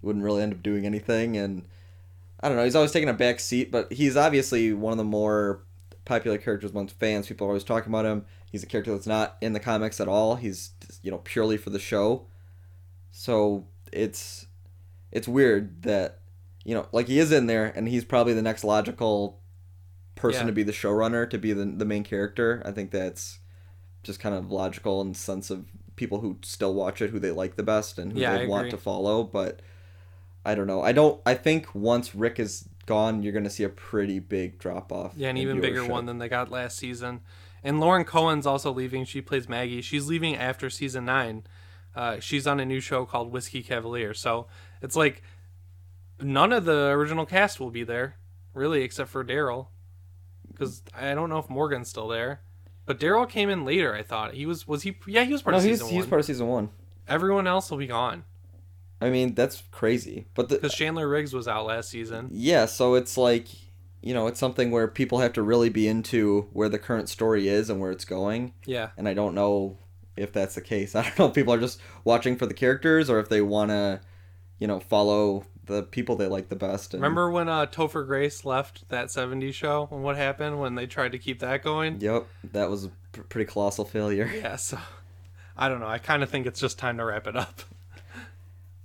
he 0.00 0.06
wouldn't 0.06 0.24
really 0.24 0.42
end 0.42 0.52
up 0.54 0.62
doing 0.62 0.86
anything. 0.86 1.36
And 1.36 1.66
I 2.40 2.48
don't 2.48 2.56
know, 2.56 2.64
he's 2.64 2.76
always 2.76 2.92
taking 2.92 3.08
a 3.08 3.14
back 3.14 3.40
seat, 3.40 3.70
but 3.72 3.92
he's 3.92 4.16
obviously 4.16 4.72
one 4.72 4.92
of 4.92 4.98
the 4.98 5.04
more 5.04 5.62
popular 6.04 6.38
characters 6.38 6.70
amongst 6.70 6.98
fans. 6.98 7.26
People 7.26 7.46
are 7.46 7.50
always 7.50 7.64
talking 7.64 7.90
about 7.92 8.04
him. 8.06 8.24
He's 8.50 8.62
a 8.62 8.66
character 8.66 8.92
that's 8.92 9.06
not 9.06 9.36
in 9.40 9.52
the 9.52 9.60
comics 9.60 10.00
at 10.00 10.08
all. 10.08 10.36
He's 10.36 10.70
you 11.02 11.10
know 11.10 11.18
purely 11.18 11.56
for 11.56 11.70
the 11.70 11.78
show. 11.80 12.26
So 13.12 13.66
it's 13.92 14.46
it's 15.12 15.28
weird 15.28 15.82
that 15.82 16.18
you 16.64 16.74
know 16.74 16.86
like 16.92 17.06
he 17.06 17.18
is 17.18 17.30
in 17.30 17.46
there, 17.46 17.66
and 17.76 17.86
he's 17.88 18.04
probably 18.04 18.32
the 18.34 18.42
next 18.42 18.64
logical 18.64 19.38
person 20.14 20.42
Yeah. 20.42 20.46
to 20.46 20.52
be 20.52 20.62
the 20.62 20.72
showrunner 20.72 21.28
to 21.30 21.38
be 21.38 21.52
the 21.52 21.64
the 21.66 21.84
main 21.84 22.02
character. 22.04 22.62
I 22.64 22.72
think 22.72 22.90
that's 22.90 23.38
just 24.02 24.18
kind 24.18 24.34
of 24.34 24.50
logical 24.50 25.00
in 25.00 25.12
the 25.12 25.18
sense 25.18 25.48
of 25.50 25.66
people 25.94 26.20
who 26.20 26.38
still 26.42 26.74
watch 26.74 27.00
it, 27.02 27.10
who 27.10 27.18
they 27.20 27.30
like 27.30 27.54
the 27.56 27.62
best, 27.62 27.98
and 27.98 28.12
who 28.12 28.18
Yeah, 28.20 28.36
they 28.36 28.44
I 28.44 28.46
want 28.48 28.62
agree. 28.66 28.70
to 28.72 28.76
follow. 28.78 29.22
But 29.22 29.60
I 30.44 30.54
don't 30.54 30.66
know. 30.66 30.82
I 30.82 30.92
don't. 30.92 31.20
I 31.24 31.34
think 31.34 31.74
once 31.74 32.14
Rick 32.14 32.40
is 32.40 32.68
gone, 32.86 33.22
you're 33.22 33.32
gonna 33.32 33.50
see 33.50 33.62
a 33.62 33.68
pretty 33.68 34.18
big 34.18 34.58
drop 34.58 34.90
off. 34.90 35.12
Yeah, 35.16 35.28
an 35.28 35.36
even 35.36 35.60
bigger 35.60 35.86
one 35.86 36.06
than 36.06 36.18
they 36.18 36.28
got 36.28 36.50
last 36.50 36.78
season. 36.78 37.20
And 37.62 37.78
Lauren 37.78 38.04
Cohan's 38.04 38.44
also 38.46 38.72
leaving. 38.72 39.04
She 39.04 39.20
plays 39.20 39.48
Maggie. 39.48 39.82
She's 39.82 40.08
leaving 40.08 40.34
after 40.34 40.68
season 40.68 41.04
nine. 41.04 41.44
Uh, 41.94 42.18
she's 42.20 42.46
on 42.46 42.58
a 42.60 42.64
new 42.64 42.80
show 42.80 43.04
called 43.04 43.32
Whiskey 43.32 43.62
Cavalier. 43.62 44.14
So 44.14 44.46
it's 44.80 44.96
like 44.96 45.22
none 46.20 46.52
of 46.52 46.64
the 46.64 46.88
original 46.88 47.26
cast 47.26 47.60
will 47.60 47.70
be 47.70 47.84
there, 47.84 48.16
really, 48.54 48.82
except 48.82 49.10
for 49.10 49.24
Daryl. 49.24 49.68
Because 50.50 50.82
I 50.98 51.14
don't 51.14 51.28
know 51.30 51.38
if 51.38 51.48
Morgan's 51.50 51.88
still 51.88 52.08
there. 52.08 52.40
But 52.84 52.98
Daryl 52.98 53.28
came 53.28 53.48
in 53.48 53.64
later. 53.64 53.94
I 53.94 54.02
thought 54.02 54.34
he 54.34 54.44
was. 54.46 54.66
Was 54.66 54.82
he? 54.82 54.96
Yeah, 55.06 55.24
he 55.24 55.32
was 55.32 55.42
part 55.42 55.52
No, 55.52 55.58
of 55.58 55.64
he's 55.64 55.78
season 55.80 55.88
he's 55.94 56.02
one. 56.04 56.10
part 56.10 56.20
of 56.20 56.26
season 56.26 56.46
one. 56.48 56.70
Everyone 57.08 57.46
else 57.46 57.70
will 57.70 57.78
be 57.78 57.86
gone 57.88 58.24
I 59.00 59.10
mean, 59.10 59.34
that's 59.34 59.64
crazy. 59.72 60.28
But 60.34 60.48
because 60.48 60.72
Chandler 60.74 61.08
Riggs 61.08 61.34
was 61.34 61.48
out 61.48 61.66
last 61.66 61.90
season. 61.90 62.28
yeah, 62.32 62.66
so 62.66 62.94
it's 62.94 63.16
like 63.16 63.48
you 64.00 64.14
know, 64.14 64.26
it's 64.26 64.40
something 64.40 64.70
where 64.72 64.88
people 64.88 65.18
have 65.20 65.32
to 65.34 65.42
really 65.42 65.68
be 65.68 65.86
into 65.86 66.48
where 66.52 66.68
the 66.68 66.78
current 66.78 67.08
story 67.08 67.46
is 67.48 67.70
and 67.70 67.80
where 67.80 67.92
it's 67.92 68.04
going. 68.04 68.52
Yeah. 68.66 68.90
and 68.96 69.08
I 69.08 69.14
don't 69.14 69.34
know 69.34 69.78
if 70.16 70.32
that's 70.32 70.54
the 70.54 70.60
case. 70.60 70.94
I 70.96 71.02
don't 71.02 71.18
know 71.18 71.26
if 71.26 71.34
people 71.34 71.54
are 71.54 71.60
just 71.60 71.80
watching 72.04 72.36
for 72.36 72.46
the 72.46 72.54
characters 72.54 73.08
or 73.10 73.18
if 73.18 73.28
they 73.28 73.40
want 73.40 73.70
to, 73.70 74.00
you 74.58 74.66
know, 74.66 74.80
follow 74.80 75.44
the 75.66 75.82
people 75.82 76.16
they 76.16 76.26
like 76.26 76.48
the 76.48 76.56
best. 76.56 76.94
And, 76.94 77.02
Remember 77.02 77.30
when 77.30 77.48
uh, 77.48 77.66
Topher 77.66 78.06
Grace 78.06 78.44
left 78.44 78.88
that 78.88 79.06
'70s 79.06 79.54
show 79.54 79.88
and 79.90 80.02
what 80.02 80.16
happened 80.16 80.60
when 80.60 80.74
they 80.74 80.86
tried 80.86 81.12
to 81.12 81.18
keep 81.18 81.40
that 81.40 81.62
going? 81.62 82.00
Yep, 82.00 82.26
that 82.52 82.68
was 82.68 82.84
a 82.84 82.90
pretty 83.28 83.50
colossal 83.50 83.84
failure. 83.84 84.30
Yeah, 84.34 84.56
so 84.56 84.78
I 85.56 85.68
don't 85.68 85.80
know. 85.80 85.86
I 85.86 85.98
kind 85.98 86.22
of 86.22 86.30
think 86.30 86.46
it's 86.46 86.60
just 86.60 86.78
time 86.78 86.98
to 86.98 87.04
wrap 87.04 87.26
it 87.26 87.36
up. 87.36 87.62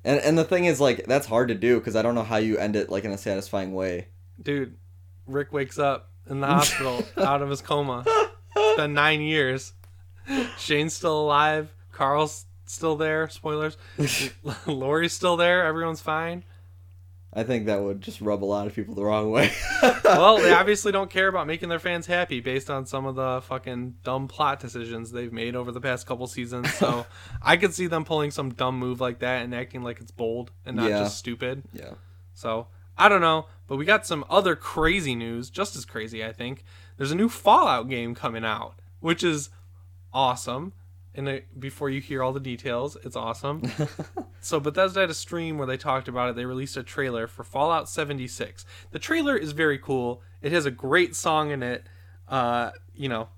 And 0.04 0.20
and 0.22 0.38
the 0.38 0.46
thing 0.46 0.66
is, 0.66 0.80
like, 0.80 1.06
that's 1.06 1.28
hard 1.28 1.50
to 1.50 1.56
do 1.56 1.80
because 1.80 1.96
I 1.96 2.02
don't 2.02 2.16
know 2.16 2.24
how 2.24 2.38
you 2.38 2.58
end 2.58 2.76
it 2.76 2.90
like 2.90 3.04
in 3.04 3.12
a 3.12 3.18
satisfying 3.18 3.74
way. 3.74 4.08
Dude, 4.42 4.78
Rick 5.26 5.52
wakes 5.52 5.80
up 5.80 6.12
in 6.30 6.40
the 6.40 6.48
hospital 6.48 7.04
out 7.18 7.42
of 7.42 7.50
his 7.50 7.62
coma. 7.62 8.04
It's 8.56 8.78
been 8.78 8.94
nine 8.94 9.22
years. 9.22 9.74
Shane's 10.58 10.94
still 10.94 11.20
alive. 11.22 11.74
Carl's 11.92 12.46
still 12.66 12.96
there. 12.96 13.30
Spoilers. 13.30 13.78
Lori's 14.68 15.14
still 15.14 15.38
there. 15.38 15.66
Everyone's 15.66 16.02
fine. 16.02 16.44
I 17.34 17.44
think 17.44 17.66
that 17.68 17.82
would 17.84 18.02
just 18.02 18.20
rub 18.22 18.44
a 18.44 18.46
lot 18.46 18.66
of 18.68 18.74
people 18.74 18.96
the 18.96 19.04
wrong 19.04 19.30
way. 19.30 19.52
Well, 20.04 20.38
they 20.38 20.52
obviously 20.54 20.92
don't 20.92 21.10
care 21.10 21.28
about 21.28 21.46
making 21.46 21.70
their 21.70 21.78
fans 21.78 22.08
happy 22.08 22.40
based 22.40 22.70
on 22.70 22.86
some 22.88 23.06
of 23.06 23.16
the 23.16 23.42
fucking 23.44 23.96
dumb 24.04 24.28
plot 24.28 24.60
decisions 24.60 25.12
they've 25.12 25.32
made 25.32 25.56
over 25.56 25.72
the 25.72 25.82
past 25.82 26.08
couple 26.08 26.26
seasons. 26.26 26.74
So 26.76 27.06
I 27.42 27.58
could 27.58 27.74
see 27.76 27.86
them 27.88 28.06
pulling 28.06 28.32
some 28.32 28.54
dumb 28.54 28.80
move 28.80 29.02
like 29.02 29.20
that 29.20 29.44
and 29.44 29.54
acting 29.54 29.84
like 29.84 30.00
it's 30.00 30.10
bold 30.10 30.52
and 30.66 30.78
not 30.78 30.90
Yeah. 30.90 31.00
just 31.04 31.18
stupid. 31.18 31.64
yeah. 31.74 31.96
So 32.34 32.68
I 32.98 33.08
don't 33.10 33.22
know, 33.22 33.46
but 33.68 33.76
we 33.76 33.86
got 33.86 34.08
some 34.08 34.24
other 34.30 34.56
crazy 34.56 35.14
news, 35.14 35.50
just 35.52 35.76
as 35.76 35.86
crazy, 35.86 36.24
I 36.26 36.32
think. 36.32 36.64
There's 36.96 37.12
a 37.12 37.16
new 37.16 37.30
Fallout 37.30 37.88
game 37.90 38.16
coming 38.16 38.46
out, 38.46 38.80
which 39.02 39.24
is 39.24 39.50
awesome. 40.14 40.74
And 41.16 41.28
it, 41.28 41.60
before 41.60 41.90
you 41.90 42.00
hear 42.00 42.22
all 42.22 42.32
the 42.32 42.40
details, 42.40 42.96
it's 43.04 43.16
awesome. 43.16 43.64
so 44.40 44.60
Bethesda 44.60 45.00
had 45.00 45.10
a 45.10 45.16
stream 45.16 45.58
where 45.58 45.66
they 45.66 45.78
talked 45.78 46.08
about 46.08 46.30
it. 46.30 46.36
They 46.36 46.46
released 46.46 46.78
a 46.78 46.84
trailer 46.84 47.26
for 47.26 47.44
Fallout 47.44 47.90
76. 47.90 48.66
The 48.92 49.00
trailer 49.00 49.36
is 49.36 49.52
very 49.52 49.80
cool. 49.80 50.22
It 50.44 50.52
has 50.52 50.68
a 50.68 50.72
great 50.72 51.16
song 51.16 51.50
in 51.50 51.64
it. 51.64 51.88
Uh, 52.28 52.70
you 52.94 53.10
know, 53.10 53.30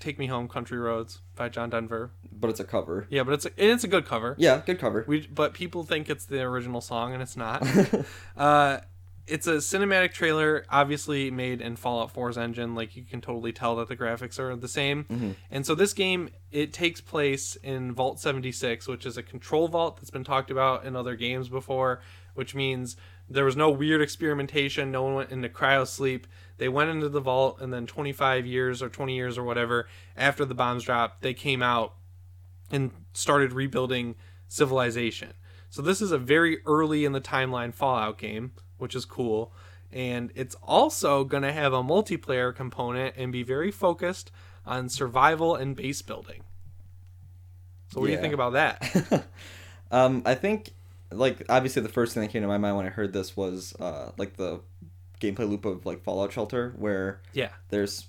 "Take 0.00 0.18
Me 0.18 0.26
Home, 0.26 0.48
Country 0.48 0.78
Roads" 0.78 1.20
by 1.36 1.48
John 1.48 1.70
Denver. 1.70 2.10
but 2.32 2.50
it's 2.50 2.58
a 2.58 2.64
cover. 2.64 3.06
Yeah, 3.10 3.22
but 3.22 3.34
it's 3.34 3.46
a, 3.46 3.50
and 3.58 3.70
it's 3.70 3.84
a 3.84 3.88
good 3.88 4.06
cover. 4.06 4.34
Yeah, 4.38 4.62
good 4.66 4.80
cover. 4.80 5.04
We, 5.06 5.26
but 5.28 5.54
people 5.54 5.84
think 5.84 6.10
it's 6.10 6.24
the 6.24 6.40
original 6.40 6.80
song, 6.80 7.12
and 7.12 7.22
it's 7.22 7.36
not. 7.36 7.64
uh, 8.36 8.78
it's 9.26 9.46
a 9.46 9.54
cinematic 9.54 10.12
trailer, 10.12 10.64
obviously 10.68 11.30
made 11.30 11.60
in 11.60 11.76
Fallout 11.76 12.14
4's 12.14 12.36
engine. 12.36 12.74
Like 12.74 12.96
you 12.96 13.04
can 13.04 13.20
totally 13.20 13.52
tell 13.52 13.76
that 13.76 13.88
the 13.88 13.96
graphics 13.96 14.38
are 14.38 14.54
the 14.56 14.68
same. 14.68 15.04
Mm-hmm. 15.04 15.30
And 15.50 15.64
so 15.64 15.74
this 15.74 15.92
game 15.92 16.30
it 16.50 16.72
takes 16.72 17.00
place 17.00 17.56
in 17.56 17.92
Vault 17.92 18.20
76, 18.20 18.86
which 18.86 19.06
is 19.06 19.16
a 19.16 19.22
control 19.22 19.68
vault 19.68 19.96
that's 19.96 20.10
been 20.10 20.24
talked 20.24 20.50
about 20.50 20.84
in 20.84 20.94
other 20.94 21.16
games 21.16 21.48
before. 21.48 22.00
Which 22.34 22.54
means 22.54 22.96
there 23.28 23.44
was 23.44 23.56
no 23.56 23.70
weird 23.70 24.02
experimentation. 24.02 24.90
No 24.90 25.04
one 25.04 25.14
went 25.14 25.30
into 25.30 25.48
cryo 25.48 25.86
sleep. 25.86 26.26
They 26.58 26.68
went 26.68 26.90
into 26.90 27.08
the 27.08 27.20
vault, 27.20 27.60
and 27.60 27.72
then 27.72 27.86
25 27.86 28.44
years 28.44 28.82
or 28.82 28.88
20 28.88 29.14
years 29.14 29.38
or 29.38 29.44
whatever 29.44 29.88
after 30.16 30.44
the 30.44 30.54
bombs 30.54 30.84
dropped, 30.84 31.22
they 31.22 31.34
came 31.34 31.62
out 31.62 31.94
and 32.70 32.90
started 33.12 33.52
rebuilding 33.52 34.16
civilization. 34.48 35.34
So 35.70 35.82
this 35.82 36.00
is 36.00 36.12
a 36.12 36.18
very 36.18 36.58
early 36.66 37.04
in 37.04 37.12
the 37.12 37.20
timeline 37.20 37.74
Fallout 37.74 38.18
game, 38.18 38.52
which 38.78 38.94
is 38.94 39.04
cool. 39.04 39.52
And 39.92 40.32
it's 40.34 40.56
also 40.62 41.24
going 41.24 41.42
to 41.44 41.52
have 41.52 41.72
a 41.72 41.82
multiplayer 41.82 42.54
component 42.54 43.14
and 43.16 43.30
be 43.30 43.42
very 43.42 43.70
focused 43.70 44.30
on 44.66 44.88
survival 44.88 45.54
and 45.54 45.76
base 45.76 46.02
building. 46.02 46.42
So 47.92 48.00
what 48.00 48.06
do 48.06 48.12
you 48.12 48.18
think 48.18 48.34
about 48.34 48.54
that? 48.54 49.24
um, 49.92 50.22
I 50.26 50.34
think 50.34 50.70
like 51.12 51.44
obviously 51.48 51.82
the 51.82 51.88
first 51.88 52.12
thing 52.14 52.22
that 52.22 52.30
came 52.32 52.42
to 52.42 52.48
my 52.48 52.58
mind 52.58 52.76
when 52.76 52.86
I 52.86 52.88
heard 52.88 53.12
this 53.12 53.36
was 53.36 53.72
uh 53.78 54.10
like 54.18 54.36
the 54.36 54.60
gameplay 55.20 55.48
loop 55.48 55.64
of 55.64 55.86
like 55.86 56.02
Fallout 56.02 56.32
Shelter 56.32 56.72
where 56.76 57.20
Yeah. 57.34 57.50
there's 57.68 58.06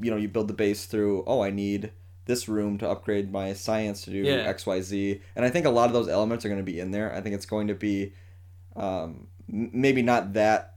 you 0.00 0.10
know 0.10 0.16
you 0.16 0.28
build 0.28 0.48
the 0.48 0.54
base 0.54 0.86
through 0.86 1.22
oh 1.28 1.40
I 1.42 1.50
need 1.50 1.92
this 2.24 2.48
room 2.48 2.78
to 2.78 2.88
upgrade 2.88 3.30
my 3.30 3.52
science 3.52 4.02
to 4.02 4.10
do 4.10 4.18
Yeah. 4.18 4.52
XYZ 4.52 5.20
and 5.36 5.44
I 5.44 5.50
think 5.50 5.66
a 5.66 5.70
lot 5.70 5.86
of 5.86 5.92
those 5.92 6.08
elements 6.08 6.44
are 6.44 6.48
going 6.48 6.60
to 6.60 6.64
be 6.64 6.80
in 6.80 6.90
there. 6.90 7.14
I 7.14 7.20
think 7.20 7.34
it's 7.36 7.46
going 7.46 7.68
to 7.68 7.74
be 7.74 8.12
um 8.74 9.28
maybe 9.52 10.02
not 10.02 10.32
that 10.32 10.74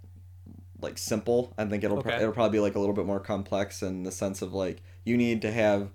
like 0.82 0.98
simple. 0.98 1.54
I 1.58 1.66
think 1.66 1.84
it'll 1.84 2.02
pro- 2.02 2.12
Okay. 2.12 2.22
it'll 2.22 2.34
probably 2.34 2.58
be 2.58 2.62
like 2.62 2.76
a 2.76 2.80
little 2.80 2.94
bit 2.94 3.06
more 3.06 3.20
complex 3.20 3.82
in 3.82 4.04
the 4.04 4.12
sense 4.12 4.42
of 4.44 4.54
like 4.54 4.84
you 5.06 5.18
need 5.18 5.42
to 5.42 5.52
have 5.52 5.90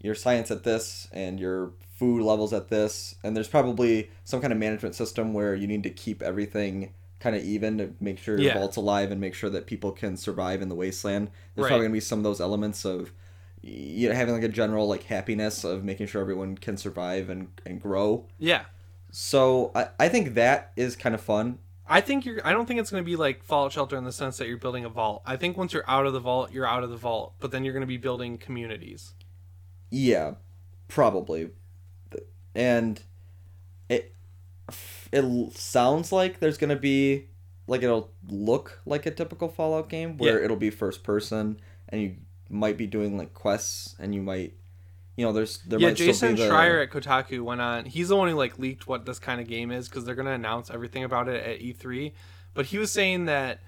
your 0.00 0.14
science 0.14 0.50
at 0.50 0.62
this 0.62 1.08
and 1.12 1.38
your 1.38 1.72
food 1.98 2.22
levels 2.22 2.52
at 2.54 2.68
this 2.68 3.16
and 3.22 3.36
there's 3.36 3.48
probably 3.48 4.08
some 4.24 4.40
kind 4.40 4.52
of 4.52 4.58
management 4.58 4.94
system 4.94 5.34
where 5.34 5.54
you 5.54 5.66
need 5.66 5.82
to 5.82 5.90
keep 5.90 6.22
everything 6.22 6.94
kind 7.18 7.36
of 7.36 7.42
even 7.44 7.76
to 7.76 7.92
make 8.00 8.18
sure 8.18 8.36
your 8.38 8.46
Yeah. 8.52 8.54
vault's 8.58 8.76
alive 8.78 9.10
and 9.10 9.20
make 9.20 9.34
sure 9.34 9.50
that 9.50 9.66
people 9.66 9.92
can 9.92 10.16
survive 10.16 10.62
in 10.62 10.70
the 10.70 10.74
wasteland 10.74 11.28
there's 11.54 11.64
Right. 11.64 11.68
probably 11.70 11.84
going 11.84 11.92
to 11.92 11.96
be 11.96 12.00
some 12.00 12.20
of 12.20 12.22
those 12.22 12.40
elements 12.40 12.86
of 12.86 13.12
you 13.60 14.08
know 14.08 14.14
having 14.14 14.32
like 14.32 14.42
a 14.44 14.48
general 14.48 14.88
like 14.88 15.02
happiness 15.02 15.64
of 15.64 15.84
making 15.84 16.06
sure 16.06 16.22
everyone 16.22 16.56
can 16.56 16.78
survive 16.78 17.28
and, 17.28 17.48
and 17.66 17.82
grow 17.82 18.24
Yeah. 18.38 18.62
so 19.10 19.70
I, 19.74 19.88
I 19.98 20.08
think 20.08 20.32
that 20.34 20.72
is 20.76 20.96
kind 20.96 21.14
of 21.14 21.20
fun 21.20 21.58
I 21.90 22.00
think 22.00 22.24
you're 22.24 22.40
I 22.46 22.52
don't 22.52 22.66
think 22.66 22.78
it's 22.80 22.90
going 22.90 23.02
to 23.02 23.06
be 23.06 23.16
like 23.16 23.42
Fallout 23.44 23.72
Shelter 23.72 23.96
in 23.96 24.04
the 24.04 24.12
sense 24.12 24.38
that 24.38 24.46
you're 24.48 24.56
building 24.56 24.84
a 24.84 24.88
vault. 24.88 25.22
I 25.26 25.36
think 25.36 25.56
once 25.58 25.72
you're 25.72 25.88
out 25.90 26.06
of 26.06 26.12
the 26.12 26.20
vault, 26.20 26.52
you're 26.52 26.66
out 26.66 26.84
of 26.84 26.90
the 26.90 26.96
vault, 26.96 27.34
but 27.40 27.50
then 27.50 27.64
you're 27.64 27.74
going 27.74 27.82
to 27.82 27.86
be 27.86 27.96
building 27.96 28.38
communities. 28.38 29.12
Yeah, 29.90 30.34
probably. 30.88 31.50
And 32.54 33.02
it 33.88 34.14
it 35.12 35.24
sounds 35.56 36.12
like 36.12 36.38
there's 36.38 36.58
gonna 36.58 36.76
be 36.76 37.26
like 37.66 37.82
it'll 37.82 38.12
look 38.28 38.80
like 38.86 39.04
a 39.06 39.10
typical 39.10 39.48
Fallout 39.48 39.88
game 39.88 40.16
where 40.16 40.38
Yeah. 40.38 40.44
it'll 40.44 40.56
be 40.56 40.70
first 40.70 41.02
person 41.02 41.60
and 41.88 42.00
you 42.02 42.16
might 42.48 42.76
be 42.76 42.86
doing 42.86 43.16
like 43.18 43.34
quests 43.34 43.94
and 43.98 44.14
you 44.14 44.22
might 44.22 44.54
you 45.16 45.24
know 45.24 45.32
there's 45.32 45.58
there 45.58 45.78
yeah, 45.78 45.88
might 45.88 45.96
Jason 45.96 46.14
still 46.14 46.30
be 46.30 46.42
the 46.42 46.48
Schreier 46.48 46.82
at 46.82 46.90
Kotaku 46.90 47.42
went 47.42 47.60
on. 47.60 47.84
He's 47.84 48.08
the 48.08 48.16
one 48.16 48.28
who 48.28 48.34
like 48.36 48.58
leaked 48.58 48.86
what 48.86 49.06
this 49.06 49.18
kind 49.18 49.40
of 49.40 49.46
game 49.48 49.70
is 49.70 49.88
because 49.88 50.04
they're 50.04 50.14
gonna 50.14 50.32
announce 50.32 50.70
everything 50.70 51.04
about 51.04 51.28
it 51.28 51.44
at 51.44 51.60
E3. 51.60 52.12
But 52.54 52.66
he 52.66 52.78
was 52.78 52.90
saying 52.90 53.26
that 53.26 53.60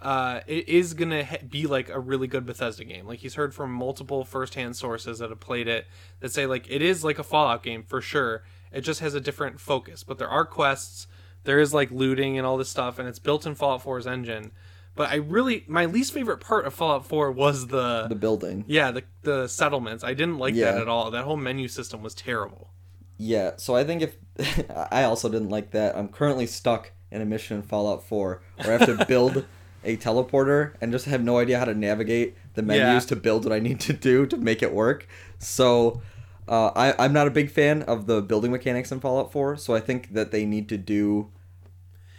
uh, 0.00 0.40
it 0.46 0.68
is 0.68 0.94
gonna 0.94 1.24
ha- 1.24 1.38
be 1.48 1.66
like 1.66 1.88
a 1.88 1.98
really 1.98 2.26
good 2.26 2.46
Bethesda 2.46 2.84
game. 2.84 3.06
Like 3.06 3.18
he's 3.18 3.34
heard 3.34 3.54
from 3.54 3.72
multiple 3.72 4.24
first-hand 4.24 4.76
sources 4.76 5.18
that 5.18 5.30
have 5.30 5.40
played 5.40 5.68
it 5.68 5.86
that 6.20 6.32
say 6.32 6.46
like 6.46 6.70
it 6.70 6.80
is 6.82 7.04
like 7.04 7.18
a 7.18 7.24
Fallout 7.24 7.62
game 7.62 7.82
for 7.82 8.00
sure. 8.00 8.42
It 8.72 8.82
just 8.82 9.00
has 9.00 9.14
a 9.14 9.20
different 9.20 9.60
focus, 9.60 10.04
but 10.04 10.18
there 10.18 10.28
are 10.28 10.44
quests. 10.44 11.06
there 11.44 11.58
is 11.58 11.74
like 11.74 11.90
looting 11.90 12.38
and 12.38 12.46
all 12.46 12.56
this 12.56 12.68
stuff, 12.68 12.98
and 12.98 13.08
it's 13.08 13.18
built 13.18 13.46
in 13.46 13.54
Fallout 13.54 13.82
4's 13.82 14.06
engine. 14.06 14.52
But 15.00 15.08
I 15.12 15.14
really, 15.16 15.64
my 15.66 15.86
least 15.86 16.12
favorite 16.12 16.40
part 16.40 16.66
of 16.66 16.74
Fallout 16.74 17.06
4 17.06 17.32
was 17.32 17.68
the, 17.68 18.06
The 18.06 18.14
building. 18.14 18.66
yeah, 18.68 18.90
the 18.90 19.02
the 19.22 19.48
settlements. 19.48 20.04
I 20.04 20.12
didn't 20.12 20.36
like 20.36 20.54
Yeah. 20.54 20.72
that 20.72 20.82
at 20.82 20.88
all. 20.88 21.10
That 21.10 21.24
whole 21.24 21.38
menu 21.38 21.68
system 21.68 22.02
was 22.02 22.14
terrible. 22.14 22.68
Yeah, 23.16 23.52
so 23.56 23.74
I 23.74 23.82
think 23.82 24.02
if 24.02 24.16
I 24.92 25.04
also 25.04 25.30
didn't 25.30 25.48
like 25.48 25.70
that. 25.70 25.96
I'm 25.96 26.08
currently 26.08 26.46
stuck 26.46 26.92
in 27.10 27.22
a 27.22 27.24
mission 27.24 27.56
in 27.56 27.62
Fallout 27.62 28.04
4 28.06 28.42
where 28.62 28.74
I 28.74 28.76
have 28.84 28.98
to 28.98 29.02
build 29.14 29.46
a 29.84 29.96
teleporter 29.96 30.74
and 30.82 30.92
just 30.92 31.06
have 31.06 31.22
no 31.22 31.38
idea 31.38 31.58
how 31.58 31.64
to 31.64 31.72
navigate 31.74 32.36
the 32.52 32.62
menus 32.62 33.04
Yeah. 33.04 33.08
to 33.08 33.16
build 33.16 33.44
what 33.46 33.54
I 33.54 33.58
need 33.58 33.80
to 33.80 33.94
do 33.94 34.26
to 34.26 34.36
make 34.36 34.62
it 34.62 34.74
work. 34.74 35.08
So 35.38 36.02
uh, 36.46 36.72
I, 36.76 36.94
I'm 37.02 37.14
not 37.14 37.26
a 37.26 37.30
big 37.30 37.50
fan 37.50 37.84
of 37.84 38.04
the 38.04 38.20
building 38.20 38.50
mechanics 38.50 38.92
in 38.92 39.00
Fallout 39.00 39.32
4, 39.32 39.56
so 39.56 39.74
I 39.74 39.80
think 39.80 40.12
that 40.12 40.30
they 40.30 40.44
need 40.44 40.68
to 40.68 40.76
do. 40.76 41.30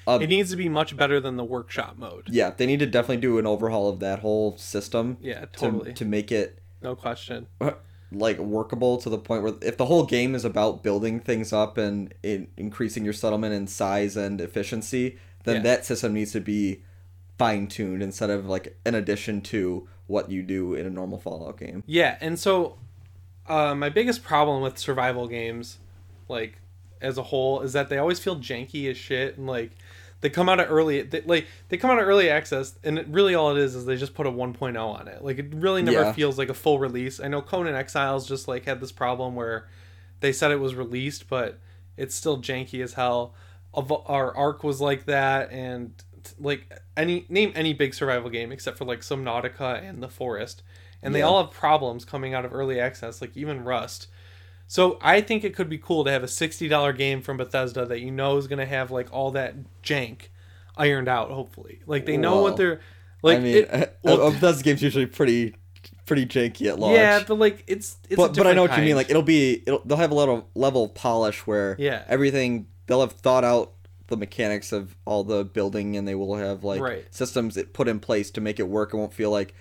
It 0.07 0.27
needs 0.29 0.49
to 0.51 0.57
be 0.57 0.67
much 0.69 0.97
better 0.97 1.19
than 1.19 1.37
the 1.37 1.43
workshop 1.43 1.97
mode. 1.97 2.27
Yeah, 2.29 2.49
they 2.51 2.65
need 2.65 2.79
to 2.79 2.85
definitely 2.85 3.21
do 3.21 3.37
an 3.37 3.45
overhaul 3.45 3.87
of 3.89 3.99
that 3.99 4.19
whole 4.19 4.57
system. 4.57 5.17
Yeah, 5.21 5.41
to- 5.41 5.47
totally. 5.47 5.93
to 5.93 6.05
make 6.05 6.31
it 6.31 6.59
No 6.81 6.95
question. 6.95 7.47
like 8.11 8.37
workable 8.39 8.97
to 8.97 9.09
the 9.09 9.17
point 9.17 9.43
where 9.43 9.53
if 9.61 9.77
the 9.77 9.85
whole 9.85 10.05
game 10.05 10.35
is 10.35 10.43
about 10.43 10.83
building 10.83 11.19
things 11.19 11.53
up 11.53 11.77
and 11.77 12.13
in, 12.23 12.47
increasing 12.57 13.03
your 13.05 13.13
settlement 13.13 13.53
in 13.53 13.67
size 13.67 14.17
and 14.17 14.41
efficiency, 14.41 15.17
then 15.45 15.57
Yeah. 15.57 15.61
that 15.61 15.85
system 15.85 16.13
needs 16.13 16.31
to 16.33 16.41
be 16.41 16.81
fine 17.37 17.67
tuned 17.67 18.03
instead 18.03 18.29
of 18.29 18.45
like 18.47 18.77
an 18.85 18.95
addition 18.95 19.41
to 19.41 19.87
what 20.07 20.29
you 20.29 20.43
do 20.43 20.73
in 20.73 20.85
a 20.85 20.89
normal 20.89 21.19
Fallout 21.19 21.57
game. 21.57 21.83
Yeah, 21.85 22.17
and 22.21 22.37
so 22.37 22.77
uh, 23.47 23.73
my 23.75 23.89
biggest 23.89 24.23
problem 24.23 24.61
with 24.61 24.77
survival 24.77 25.27
games, 25.27 25.77
like 26.27 26.57
as 27.01 27.17
a 27.17 27.23
whole, 27.23 27.61
is 27.61 27.73
that 27.73 27.89
they 27.89 27.97
always 27.97 28.19
feel 28.19 28.35
janky 28.35 28.89
as 28.91 28.97
shit, 28.97 29.37
and 29.37 29.47
like 29.47 29.71
they 30.21 30.29
come 30.29 30.47
out 30.49 30.59
of 30.59 30.69
early, 30.71 31.01
they, 31.01 31.21
like 31.21 31.47
they 31.69 31.77
come 31.77 31.89
out 31.91 31.99
of 31.99 32.07
early 32.07 32.29
access, 32.29 32.77
and 32.83 32.97
it, 32.99 33.07
really 33.09 33.35
all 33.35 33.55
it 33.55 33.59
is 33.61 33.75
is 33.75 33.85
they 33.85 33.97
just 33.97 34.13
put 34.13 34.27
a 34.27 34.31
1.0 34.31 34.77
on 34.79 35.07
it. 35.07 35.23
Like 35.23 35.39
it 35.39 35.53
really 35.53 35.81
never 35.81 36.01
Yeah. 36.01 36.13
feels 36.13 36.37
like 36.37 36.49
a 36.49 36.53
full 36.53 36.79
release. 36.79 37.19
I 37.19 37.27
know 37.27 37.41
Conan 37.41 37.75
Exiles 37.75 38.27
just 38.27 38.47
like 38.47 38.65
had 38.65 38.79
this 38.79 38.91
problem 38.91 39.35
where 39.35 39.67
they 40.19 40.31
said 40.31 40.51
it 40.51 40.59
was 40.59 40.75
released, 40.75 41.27
but 41.27 41.59
it's 41.97 42.15
still 42.15 42.37
janky 42.39 42.83
as 42.83 42.93
hell. 42.93 43.33
Our 43.73 44.35
Arc 44.35 44.63
was 44.63 44.79
like 44.81 45.05
that, 45.05 45.51
and 45.51 45.93
like 46.39 46.71
any 46.95 47.25
name 47.29 47.51
any 47.55 47.73
big 47.73 47.93
survival 47.93 48.29
game 48.29 48.51
except 48.51 48.77
for 48.77 48.85
like 48.85 48.99
Subnautica 48.99 49.81
and 49.83 50.03
The 50.03 50.09
Forest, 50.09 50.61
and 51.01 51.15
they 51.15 51.21
all 51.23 51.41
have 51.41 51.51
problems 51.51 52.05
coming 52.05 52.33
out 52.35 52.45
of 52.45 52.53
early 52.53 52.79
access, 52.79 53.21
like 53.21 53.35
even 53.35 53.63
Rust. 53.63 54.07
So 54.71 54.97
I 55.01 55.19
think 55.19 55.43
it 55.43 55.53
could 55.53 55.67
be 55.67 55.77
cool 55.77 56.05
to 56.05 56.11
have 56.11 56.23
a 56.23 56.29
sixty 56.29 56.69
dollar 56.69 56.93
game 56.93 57.21
from 57.21 57.35
Bethesda 57.35 57.85
that 57.87 57.99
you 57.99 58.09
know 58.09 58.37
is 58.37 58.47
gonna 58.47 58.65
have 58.65 58.89
like 58.89 59.11
all 59.11 59.31
that 59.31 59.55
jank 59.83 60.29
ironed 60.77 61.09
out. 61.09 61.29
Hopefully, 61.29 61.81
like 61.85 62.05
they 62.05 62.15
know 62.15 62.41
what 62.41 62.55
they're 62.55 62.79
like. 63.21 63.39
I 63.39 63.41
mean, 63.41 63.55
it, 63.57 63.97
well, 64.03 64.31
Bethesda 64.31 64.63
game's 64.63 64.81
usually 64.81 65.07
pretty 65.07 65.55
pretty 66.05 66.25
janky 66.25 66.67
at 66.67 66.79
launch. 66.79 66.95
yeah, 66.95 67.21
but 67.27 67.35
like 67.37 67.65
it's 67.67 67.97
it's. 68.05 68.13
a 68.13 68.15
but 68.15 68.33
but 68.33 68.47
I 68.47 68.53
know 68.53 68.61
what 68.61 68.77
you 68.77 68.83
mean. 68.85 68.95
Like 68.95 69.09
it'll 69.09 69.23
be 69.23 69.61
it'll, 69.67 69.81
they'll 69.83 69.97
have 69.97 70.11
a 70.11 70.15
little 70.15 70.47
level 70.55 70.85
of 70.85 70.93
polish 70.95 71.45
where 71.45 71.75
Yeah. 71.77 72.05
everything 72.07 72.67
they'll 72.87 73.01
have 73.01 73.11
thought 73.11 73.43
out 73.43 73.73
the 74.07 74.15
mechanics 74.15 74.71
of 74.71 74.95
all 75.03 75.25
the 75.25 75.43
building 75.43 75.97
and 75.97 76.07
they 76.07 76.15
will 76.15 76.35
have 76.37 76.63
like 76.63 76.79
Right. 76.79 77.05
systems 77.13 77.55
that 77.55 77.73
put 77.73 77.89
in 77.89 77.99
place 77.99 78.31
to 78.31 78.39
make 78.39 78.57
it 78.57 78.69
work. 78.69 78.93
It 78.93 78.97
won't 78.97 79.13
feel 79.13 79.31
like 79.31 79.53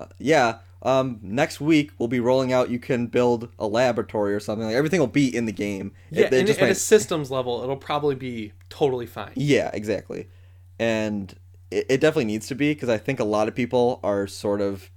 uh, 0.00 0.06
yeah. 0.18 0.58
Um, 0.80 1.18
next 1.22 1.60
week 1.60 1.90
we'll 1.98 2.08
be 2.08 2.20
rolling 2.20 2.52
out. 2.52 2.70
You 2.70 2.78
can 2.78 3.06
build 3.08 3.48
a 3.58 3.66
laboratory 3.66 4.34
or 4.34 4.40
something. 4.40 4.66
Like 4.66 4.76
everything 4.76 5.00
will 5.00 5.08
be 5.08 5.34
in 5.34 5.44
the 5.46 5.52
game. 5.52 5.92
It- 6.10 6.18
yeah, 6.18 6.28
they 6.28 6.38
and 6.38 6.46
just 6.46 6.60
at 6.60 6.70
a 6.70 6.74
systems 6.74 7.30
level, 7.30 7.62
it'll 7.62 7.76
probably 7.76 8.14
be 8.14 8.52
totally 8.68 9.06
fine. 9.06 9.32
yeah, 9.34 9.70
exactly. 9.72 10.28
And 10.78 11.34
it, 11.70 11.86
it 11.88 12.00
definitely 12.00 12.26
needs 12.26 12.46
to 12.48 12.54
be 12.54 12.72
because 12.72 12.88
I 12.88 12.98
think 12.98 13.18
a 13.18 13.24
lot 13.24 13.48
of 13.48 13.54
people 13.54 13.98
are 14.04 14.26
sort 14.26 14.60
of 14.60 14.90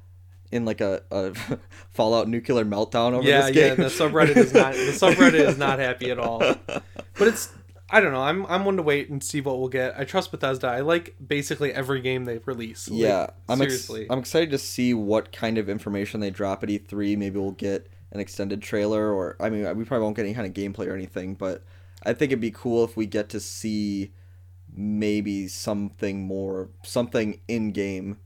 in 0.52 0.66
like 0.66 0.82
a, 0.82 1.02
a 1.10 1.34
Fallout 1.90 2.28
nuclear 2.28 2.66
meltdown 2.66 3.14
over 3.14 3.28
yeah, 3.28 3.48
this 3.48 3.56
yeah. 3.56 3.70
game. 3.70 3.78
The 3.78 3.86
subreddit 3.86 4.38
is 4.38 4.54
not 4.54 4.74
the 4.74 4.92
subreddit 4.92 5.34
is 5.34 5.58
not 5.58 5.80
happy 5.80 6.12
at 6.12 6.20
all. 6.20 6.42
But 7.18 7.28
it's 7.28 7.50
I 7.94 8.00
don't 8.00 8.14
know. 8.14 8.22
I'm 8.22 8.46
I'm 8.46 8.64
one 8.64 8.78
to 8.78 8.84
wait 8.84 9.10
and 9.10 9.22
see 9.22 9.42
what 9.42 9.60
we'll 9.60 9.68
get. 9.68 9.94
I 10.00 10.06
trust 10.06 10.32
Bethesda. 10.32 10.68
I 10.68 10.80
like 10.80 11.14
basically 11.26 11.74
every 11.74 12.00
game 12.02 12.24
they 12.24 12.40
release. 12.46 12.90
Like, 12.90 13.00
Yeah, 13.00 13.28
I'm 13.50 13.62
ex- 13.62 13.90
I'm 14.10 14.20
excited 14.20 14.50
to 14.52 14.58
see 14.58 14.94
what 14.94 15.34
kind 15.34 15.58
of 15.58 15.68
information 15.70 16.22
they 16.22 16.30
drop 16.30 16.64
at 16.64 16.70
E3. 16.70 17.18
Maybe 17.18 17.38
we'll 17.38 17.52
get 17.52 17.92
an 18.14 18.22
extended 18.22 18.62
trailer, 18.62 19.12
or 19.12 19.36
I 19.42 19.50
mean, 19.50 19.64
we 19.78 19.84
probably 19.84 20.04
won't 20.04 20.16
get 20.16 20.26
any 20.26 20.34
kind 20.34 20.48
of 20.48 20.54
gameplay 20.54 20.88
or 20.88 20.96
anything. 20.96 21.36
But 21.36 21.64
I 22.04 22.14
think 22.14 22.32
it'd 22.32 22.40
be 22.40 22.52
cool 22.52 22.86
if 22.86 22.96
we 22.96 23.06
get 23.06 23.28
to 23.30 23.42
see 23.42 24.14
maybe 24.74 25.50
something 25.50 26.24
more, 26.24 26.70
something 26.84 27.42
in 27.50 27.72
game. 27.72 28.18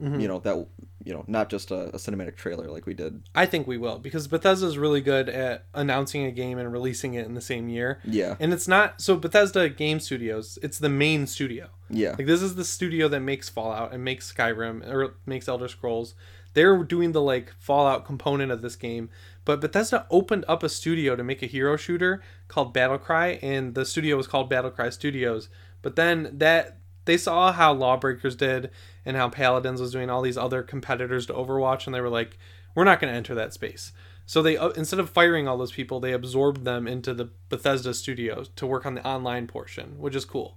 Mm-hmm. 0.00 0.20
You 0.20 0.28
know 0.28 0.38
that 0.40 0.66
you 1.04 1.12
know 1.12 1.24
not 1.26 1.48
just 1.48 1.70
a, 1.70 1.88
a 1.88 1.98
cinematic 1.98 2.36
trailer 2.36 2.70
like 2.70 2.86
we 2.86 2.94
did. 2.94 3.22
I 3.34 3.46
think 3.46 3.66
we 3.66 3.78
will 3.78 3.98
because 3.98 4.28
Bethesda's 4.28 4.78
really 4.78 5.00
good 5.00 5.28
at 5.28 5.66
announcing 5.74 6.24
a 6.24 6.30
game 6.30 6.58
and 6.58 6.72
releasing 6.72 7.14
it 7.14 7.26
in 7.26 7.34
the 7.34 7.40
same 7.40 7.68
year. 7.68 8.00
Yeah, 8.04 8.36
And 8.40 8.52
it's 8.52 8.68
not 8.68 9.00
so 9.00 9.16
Bethesda 9.16 9.68
Game 9.68 10.00
Studios. 10.00 10.58
It's 10.62 10.78
the 10.78 10.88
main 10.88 11.26
studio. 11.26 11.70
yeah, 11.90 12.14
Like 12.18 12.26
this 12.26 12.42
is 12.42 12.54
the 12.54 12.64
studio 12.64 13.08
that 13.08 13.20
makes 13.20 13.48
Fallout 13.48 13.92
and 13.92 14.04
makes 14.04 14.32
Skyrim 14.32 14.86
or 14.88 15.16
makes 15.26 15.48
Elder 15.48 15.68
Scrolls. 15.68 16.14
They're 16.54 16.82
doing 16.84 17.12
the 17.12 17.22
like 17.22 17.52
Fallout 17.58 18.04
component 18.04 18.52
of 18.52 18.60
this 18.60 18.76
game, 18.76 19.08
but 19.44 19.60
Bethesda 19.60 20.06
opened 20.10 20.44
up 20.48 20.62
a 20.62 20.68
studio 20.68 21.16
to 21.16 21.24
make 21.24 21.42
a 21.42 21.46
hero 21.46 21.76
shooter 21.76 22.22
called 22.48 22.74
Battlecry, 22.74 23.38
and 23.42 23.74
the 23.74 23.86
studio 23.86 24.16
was 24.16 24.26
called 24.26 24.50
Battlecry 24.50 24.92
Studios. 24.92 25.48
But 25.80 25.96
then 25.96 26.30
that 26.34 26.78
they 27.04 27.16
saw 27.16 27.52
how 27.52 27.72
Lawbreakers 27.72 28.36
did 28.36 28.70
and 29.04 29.16
how 29.16 29.28
Paladins 29.28 29.80
was 29.80 29.92
doing 29.92 30.10
all 30.10 30.22
these 30.22 30.38
other 30.38 30.62
competitors 30.62 31.26
to 31.26 31.32
Overwatch, 31.32 31.86
and 31.86 31.94
they 31.94 32.00
were 32.00 32.08
like, 32.08 32.38
"We're 32.74 32.84
not 32.84 33.00
going 33.00 33.12
to 33.12 33.16
enter 33.16 33.34
that 33.34 33.52
space." 33.52 33.92
So 34.26 34.42
they 34.42 34.56
uh, 34.56 34.70
instead 34.70 35.00
of 35.00 35.10
firing 35.10 35.48
all 35.48 35.58
those 35.58 35.72
people, 35.72 36.00
they 36.00 36.12
absorbed 36.12 36.64
them 36.64 36.86
into 36.86 37.12
the 37.12 37.30
Bethesda 37.48 37.92
studio 37.94 38.44
to 38.56 38.66
work 38.66 38.86
on 38.86 38.94
the 38.94 39.06
online 39.06 39.46
portion, 39.46 39.98
which 39.98 40.14
is 40.14 40.24
cool. 40.24 40.56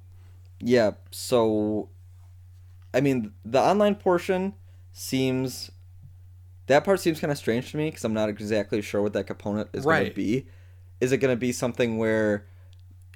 yeah. 0.59 0.91
So, 1.11 1.89
I 2.93 3.01
mean, 3.01 3.33
the 3.43 3.59
online 3.59 3.95
portion 3.95 4.53
seems 4.93 5.71
that 6.67 6.83
part 6.83 6.99
seems 6.99 7.19
kind 7.19 7.31
of 7.31 7.37
strange 7.37 7.71
to 7.71 7.77
me 7.77 7.89
because 7.89 8.03
I'm 8.03 8.13
not 8.13 8.29
exactly 8.29 8.81
sure 8.81 9.01
what 9.01 9.13
that 9.13 9.25
component 9.27 9.69
is 9.73 9.85
going 9.85 10.05
to 10.09 10.15
be. 10.15 10.47
Is 11.01 11.11
it 11.11 11.17
going 11.17 11.33
to 11.33 11.39
be 11.39 11.51
something 11.51 11.97
where 11.97 12.45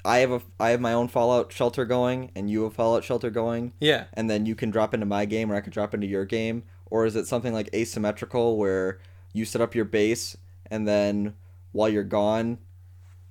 I 0.06 0.20
have 0.20 0.32
a 0.32 0.42
I 0.60 0.70
have 0.70 0.80
my 0.82 0.94
own 0.94 1.08
Fallout 1.08 1.52
shelter 1.52 1.86
going 1.86 2.32
and 2.36 2.50
you 2.50 2.64
have 2.64 2.74
Fallout 2.74 3.04
shelter 3.04 3.30
going, 3.30 3.74
Yeah. 3.80 4.06
and 4.14 4.30
then 4.30 4.46
you 4.46 4.56
can 4.56 4.70
drop 4.72 4.94
into 4.94 5.06
my 5.06 5.26
game 5.26 5.52
or 5.52 5.56
I 5.56 5.62
can 5.62 5.72
drop 5.74 5.94
into 5.94 6.08
your 6.08 6.26
game, 6.26 6.64
or 6.90 7.06
is 7.06 7.16
it 7.16 7.28
something 7.28 7.54
like 7.54 7.70
asymmetrical 7.74 8.58
where 8.58 9.00
you 9.34 9.46
set 9.46 9.62
up 9.62 9.76
your 9.76 9.86
base 9.86 10.36
and 10.72 10.88
then 10.88 11.34
while 11.72 11.90
you're 11.90 12.04
gone, 12.04 12.58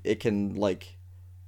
it 0.05 0.21
can 0.21 0.55
like 0.55 0.97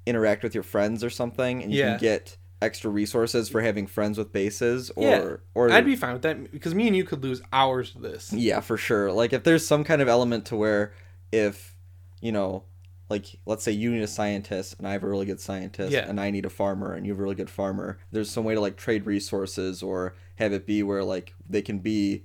interact 0.06 0.42
with 0.42 0.54
your 0.54 0.62
friends 0.64 1.04
or 1.04 1.11
something, 1.11 1.62
and 1.62 1.72
you 1.72 1.80
Yeah. 1.80 1.90
can 1.90 1.98
get 2.00 2.37
extra 2.62 2.90
resources 2.90 3.48
for 3.48 3.62
having 3.62 3.87
friends 3.87 4.18
with 4.18 4.33
bases, 4.33 4.90
or 4.96 5.02
Yeah, 5.04 5.37
or 5.54 5.70
I'd 5.70 5.85
be 5.87 5.96
fine 5.96 6.12
with 6.14 6.22
that 6.22 6.50
because 6.52 6.74
me 6.74 6.87
and 6.88 6.96
you 6.96 7.04
could 7.04 7.22
lose 7.22 7.40
hours 7.52 7.92
to 7.92 7.98
this. 8.00 8.33
yeah, 8.33 8.61
for 8.61 8.76
sure. 8.76 9.12
Like 9.12 9.33
if 9.33 9.44
there's 9.44 9.66
some 9.66 9.83
kind 9.85 10.02
of 10.02 10.09
element 10.09 10.44
to 10.46 10.56
where 10.56 10.92
if 11.33 11.74
you 12.20 12.33
know, 12.33 12.64
like 13.10 13.38
let's 13.44 13.62
say 13.64 13.72
you 13.72 13.90
need 13.92 14.02
a 14.02 14.06
scientist 14.06 14.76
and 14.78 14.86
I 14.88 14.92
have 14.92 15.02
a 15.02 15.08
really 15.08 15.26
good 15.26 15.40
scientist 15.40 15.92
Yeah. 15.92 16.08
and 16.08 16.18
I 16.20 16.30
need 16.30 16.46
a 16.46 16.50
farmer 16.50 16.94
and 16.94 17.04
you 17.04 17.12
have 17.12 17.18
a 17.18 17.22
really 17.22 17.34
good 17.34 17.50
farmer, 17.50 17.98
there's 18.12 18.30
some 18.30 18.44
way 18.44 18.54
to 18.54 18.60
like 18.60 18.76
trade 18.76 19.04
resources 19.04 19.82
or 19.82 20.14
have 20.36 20.52
it 20.52 20.64
be 20.64 20.82
where 20.82 21.04
like 21.04 21.34
they 21.48 21.60
can 21.60 21.80
be 21.80 22.22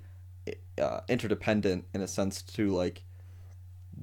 uh, 0.79 1.01
interdependent 1.09 1.86
in 1.93 2.01
a 2.01 2.07
sense 2.07 2.41
to 2.41 2.69
like 2.69 3.03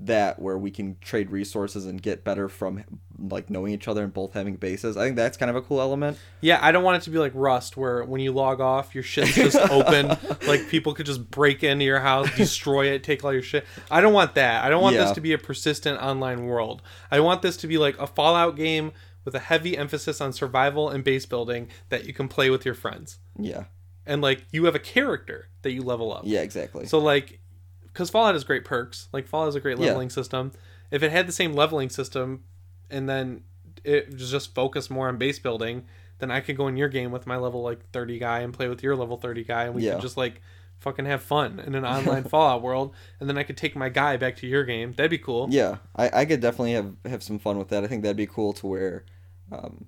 that 0.04 0.40
where 0.40 0.56
we 0.58 0.70
can 0.70 0.96
trade 1.00 1.30
resources 1.30 1.86
and 1.86 2.00
get 2.00 2.24
better 2.24 2.48
from 2.48 2.82
like 3.18 3.50
knowing 3.50 3.72
each 3.72 3.86
other 3.86 4.02
and 4.02 4.12
both 4.12 4.32
having 4.32 4.56
bases. 4.56 4.96
I 4.96 5.04
think 5.04 5.16
that's 5.16 5.36
kind 5.36 5.50
of 5.50 5.56
a 5.56 5.62
cool 5.62 5.80
element. 5.80 6.18
Yeah, 6.40 6.58
I 6.62 6.72
don't 6.72 6.82
want 6.82 6.96
it 7.00 7.04
to 7.04 7.10
be 7.10 7.18
like 7.18 7.32
Rust, 7.34 7.76
where 7.76 8.02
when 8.04 8.20
you 8.20 8.32
log 8.32 8.60
off, 8.60 8.94
your 8.94 9.04
shit's 9.04 9.34
just 9.34 9.56
open. 9.70 10.08
Like 10.46 10.68
people 10.68 10.94
could 10.94 11.06
just 11.06 11.30
break 11.30 11.62
into 11.62 11.84
your 11.84 12.00
house, 12.00 12.34
destroy 12.36 12.86
it, 12.86 13.04
take 13.04 13.22
all 13.24 13.32
your 13.32 13.42
shit. 13.42 13.64
I 13.90 14.00
don't 14.00 14.12
want 14.14 14.34
that. 14.36 14.64
I 14.64 14.70
don't 14.70 14.82
want 14.82 14.96
Yeah. 14.96 15.04
this 15.04 15.12
to 15.12 15.20
be 15.20 15.32
a 15.34 15.38
persistent 15.38 16.00
online 16.00 16.46
world. 16.46 16.82
I 17.10 17.20
want 17.20 17.42
this 17.42 17.56
to 17.58 17.66
be 17.66 17.78
like 17.78 17.98
a 17.98 18.06
Fallout 18.06 18.56
game 18.56 18.92
with 19.24 19.34
a 19.36 19.40
heavy 19.40 19.76
emphasis 19.76 20.20
on 20.20 20.32
survival 20.32 20.88
and 20.88 21.04
base 21.04 21.26
building 21.26 21.68
that 21.90 22.06
you 22.06 22.12
can 22.14 22.26
play 22.28 22.50
with 22.50 22.64
your 22.64 22.74
friends. 22.74 23.18
Yeah. 23.38 23.64
And 24.04 24.20
like 24.20 24.44
you 24.50 24.64
have 24.64 24.74
a 24.74 24.80
character 24.80 25.46
that 25.62 25.70
you 25.70 25.82
level 25.82 26.12
up. 26.12 26.22
Yeah, 26.24 26.40
exactly. 26.40 26.86
So 26.86 26.98
like, 26.98 27.38
because 27.92 28.10
Fallout 28.10 28.34
has 28.34 28.44
great 28.44 28.64
perks. 28.64 29.08
Like 29.12 29.26
Fallout 29.28 29.48
has 29.48 29.54
a 29.54 29.60
great 29.60 29.78
Yeah. 29.78 29.86
leveling 29.86 30.10
system. 30.10 30.52
If 30.90 31.02
it 31.02 31.10
had 31.10 31.26
the 31.26 31.32
same 31.32 31.52
leveling 31.54 31.88
system, 31.90 32.44
and 32.90 33.08
then 33.08 33.42
it 33.84 34.12
was 34.12 34.30
just 34.30 34.54
focused 34.54 34.90
more 34.90 35.08
on 35.08 35.16
base 35.18 35.38
building, 35.38 35.84
then 36.18 36.30
I 36.30 36.40
could 36.40 36.56
go 36.56 36.68
in 36.68 36.76
your 36.76 36.88
game 36.88 37.10
with 37.10 37.26
my 37.26 37.36
level 37.36 37.62
like 37.62 37.88
thirty 37.92 38.18
guy 38.18 38.40
and 38.40 38.52
play 38.54 38.68
with 38.68 38.82
your 38.82 38.94
level 38.96 39.16
thirty 39.16 39.42
guy, 39.44 39.64
and 39.64 39.74
we 39.74 39.84
Yeah. 39.84 39.94
could 39.94 40.02
just 40.02 40.16
like 40.16 40.40
fucking 40.78 41.04
have 41.06 41.22
fun 41.22 41.60
in 41.60 41.74
an 41.74 41.84
online 41.96 42.24
Fallout 42.24 42.60
world. 42.62 42.92
And 43.20 43.28
then 43.28 43.38
I 43.38 43.42
could 43.44 43.56
take 43.56 43.74
my 43.76 43.88
guy 43.88 44.16
back 44.16 44.36
to 44.38 44.46
your 44.46 44.64
game. 44.64 44.92
That'd 44.92 45.10
be 45.10 45.18
cool. 45.18 45.46
Yeah, 45.50 45.76
I, 45.96 46.20
I 46.20 46.24
could 46.24 46.40
definitely 46.40 46.72
have 46.74 46.94
have 47.06 47.22
some 47.22 47.38
fun 47.38 47.58
with 47.58 47.68
that. 47.68 47.84
I 47.84 47.86
think 47.86 48.02
that'd 48.02 48.16
be 48.16 48.26
cool 48.26 48.52
to 48.54 48.66
where, 48.66 49.04
um, 49.50 49.86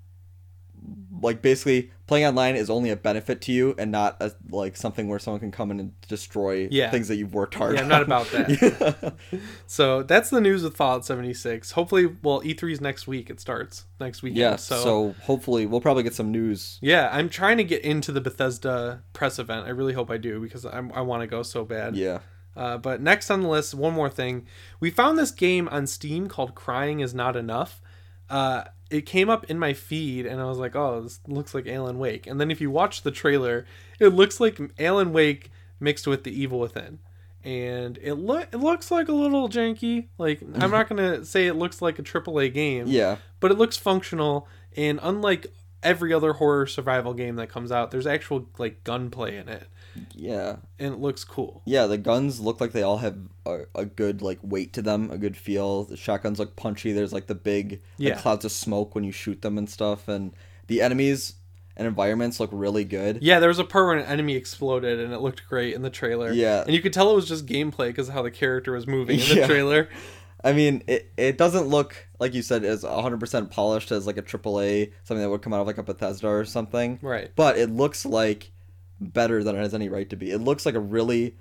like 1.20 1.42
basically 1.42 1.90
playing 2.07 2.26
online 2.26 2.55
is 2.57 2.68
only 2.68 2.90
a 2.90 2.96
benefit 2.96 3.40
to 3.42 3.52
you 3.52 3.74
and 3.78 3.90
not 3.90 4.16
a, 4.20 4.32
like 4.50 4.76
something 4.76 5.09
where 5.09 5.18
someone 5.18 5.40
can 5.40 5.50
come 5.50 5.70
in 5.70 5.80
and 5.80 5.92
destroy 6.09 6.68
Yeah. 6.70 6.90
things 6.90 7.09
that 7.09 7.16
you've 7.16 7.32
worked 7.32 7.55
hard. 7.55 7.74
Yeah, 7.76 7.80
I'm 7.82 7.88
not 7.88 8.02
about 8.02 8.26
that. 8.32 9.14
So 9.66 10.02
that's 10.02 10.30
the 10.30 10.40
news 10.40 10.62
with 10.62 10.76
Fallout 10.76 11.05
76. 11.05 11.72
Hopefully, 11.72 12.14
well, 12.22 12.40
E3's 12.42 12.80
next 12.80 13.07
week. 13.07 13.30
It 13.30 13.40
starts 13.40 13.84
next 14.00 14.22
weekend. 14.22 14.38
yeah. 14.38 14.57
So, 14.57 14.82
So, 14.82 15.14
hopefully 15.22 15.66
we'll 15.66 15.80
probably 15.80 16.02
get 16.02 16.14
some 16.14 16.30
news. 16.30 16.78
yeah, 16.82 17.09
I'm 17.12 17.28
trying 17.28 17.57
to 17.59 17.64
get 17.64 17.82
into 17.82 18.12
the 18.12 18.20
Bethesda 18.20 19.02
press 19.12 19.38
event. 19.38 19.66
I 19.66 19.70
really 19.70 19.94
hope 19.94 20.11
I 20.11 20.16
do 20.18 20.40
because 20.40 20.64
I'm, 20.64 20.92
I 20.92 21.00
want 21.00 21.22
to 21.22 21.26
go 21.26 21.42
so 21.42 21.64
bad. 21.64 21.96
Yeah. 21.96 22.18
Uh, 22.57 22.78
but 22.78 23.00
next 23.00 23.30
on 23.30 23.40
the 23.42 23.48
list, 23.48 23.74
one 23.74 23.94
more 23.94 24.11
thing. 24.11 24.46
We 24.78 24.90
found 24.90 25.18
this 25.18 25.32
game 25.32 25.68
on 25.70 25.86
Steam 25.88 26.28
called 26.28 26.55
Crying 26.55 27.00
Is 27.00 27.12
Not 27.12 27.34
Enough. 27.34 27.80
Uh, 28.30 28.64
it 28.95 29.07
came 29.07 29.28
up 29.28 29.45
in 29.51 29.59
my 29.59 29.72
feed, 29.72 30.24
and 30.24 30.40
I 30.40 30.45
was 30.45 30.59
like, 30.59 30.76
oh, 30.76 31.01
this 31.03 31.18
looks 31.26 31.53
like 31.55 31.66
Alan 31.66 31.99
Wake. 31.99 32.26
And 32.28 32.40
then 32.40 32.51
if 32.51 32.61
you 32.61 32.70
watch 32.70 33.03
the 33.03 33.11
trailer, 33.11 33.66
it 33.99 34.09
looks 34.09 34.38
like 34.38 34.59
Alan 34.78 35.12
Wake 35.12 35.51
mixed 35.80 36.07
with 36.07 36.22
The 36.24 36.30
Evil 36.30 36.61
Within. 36.61 37.01
And 37.42 37.99
it, 38.01 38.14
lo- 38.14 38.45
it 38.53 38.57
looks 38.57 38.90
like 38.90 39.09
a 39.09 39.12
little 39.12 39.49
janky. 39.49 40.07
Like, 40.16 40.40
I'm 40.61 40.70
not 40.70 40.88
going 40.88 41.03
to 41.18 41.24
say 41.24 41.47
it 41.47 41.55
looks 41.55 41.82
like 41.82 41.99
a 41.99 42.03
AAA 42.03 42.55
game, 42.55 42.86
Yeah. 42.86 43.16
but 43.40 43.51
it 43.51 43.59
looks 43.59 43.76
functional. 43.76 44.47
And 44.76 44.99
unlike 45.03 45.49
every 45.82 46.12
other 46.14 46.34
horror 46.34 46.66
survival 46.66 47.12
game 47.14 47.36
that 47.36 47.49
comes 47.51 47.70
out, 47.72 47.90
there's 47.90 48.07
actual, 48.07 48.49
like, 48.59 48.84
gunplay 48.84 49.36
in 49.36 49.49
it. 49.49 49.66
Yeah. 50.14 50.57
And 50.78 50.95
it 50.95 51.01
looks 51.01 51.24
cool. 51.24 51.62
Yeah, 51.64 51.86
the 51.86 51.99
guns 51.99 52.40
look 52.40 52.61
like 52.61 52.72
they 52.72 52.82
all 52.82 52.99
have 52.99 53.16
a, 53.47 53.62
a 53.74 53.84
good 53.84 54.22
like 54.22 54.38
weight 54.42 54.72
to 54.74 54.82
them, 54.82 55.11
a 55.11 55.18
good 55.18 55.36
feel. 55.36 55.84
The 55.84 55.97
shotguns 55.97 56.38
look 56.38 56.57
punchy. 56.57 56.92
There's 56.92 57.12
like 57.12 57.26
the 57.26 57.34
big 57.34 57.72
like, 57.72 57.80
Yeah. 57.99 58.14
clouds 58.20 58.45
of 58.45 58.53
smoke 58.53 58.95
when 58.95 59.05
you 59.05 59.12
shoot 59.12 59.42
them 59.42 59.59
and 59.59 59.68
stuff, 59.68 60.09
and 60.09 60.32
the 60.66 60.80
enemies 60.82 61.34
and 61.76 61.88
environments 61.88 62.38
look 62.38 62.51
really 62.53 62.84
good. 62.84 63.18
Yeah, 63.22 63.40
there 63.40 63.49
was 63.49 63.59
a 63.59 63.64
part 63.64 63.86
where 63.86 63.97
an 63.97 64.07
enemy 64.07 64.34
exploded 64.36 65.01
and 65.01 65.12
it 65.12 65.18
looked 65.20 65.47
great 65.49 65.74
in 65.74 65.82
the 65.82 65.90
trailer. 65.90 66.30
Yeah. 66.32 66.62
And 66.62 66.72
you 66.72 66.80
could 66.80 66.92
tell 66.92 67.11
it 67.11 67.16
was 67.16 67.26
just 67.28 67.47
gameplay 67.47 67.88
because 67.88 68.09
of 68.09 68.14
how 68.14 68.22
the 68.22 68.30
character 68.30 68.72
was 68.72 68.86
moving 68.86 69.18
in 69.18 69.28
the 69.28 69.34
Yeah. 69.40 69.47
trailer. 69.49 69.88
I 70.45 70.53
mean, 70.53 70.82
it, 70.86 71.11
it 71.16 71.36
doesn't 71.38 71.66
look 71.68 72.07
like 72.20 72.32
you 72.34 72.42
said 72.42 72.64
as 72.64 72.84
100% 72.84 73.51
polished 73.51 73.90
as 73.90 74.07
like 74.07 74.18
a 74.18 74.22
AAA, 74.22 74.92
something 75.03 75.22
that 75.22 75.30
would 75.30 75.42
come 75.42 75.53
out 75.55 75.62
of 75.62 75.66
like 75.66 75.78
a 75.78 75.82
Bethesda 75.82 76.28
or 76.28 76.45
something. 76.45 76.99
Right. 77.03 77.30
But 77.34 77.59
it 77.59 77.70
looks 77.70 78.05
like 78.07 78.53
better 79.01 79.42
than 79.45 79.57
it 79.57 79.61
has 79.61 79.74
any 79.74 79.88
right 79.88 80.09
to 80.11 80.16
be. 80.16 80.30
It 80.30 80.38
looks 80.38 80.64
like 80.66 80.74
a 80.74 80.80
really 80.80 81.36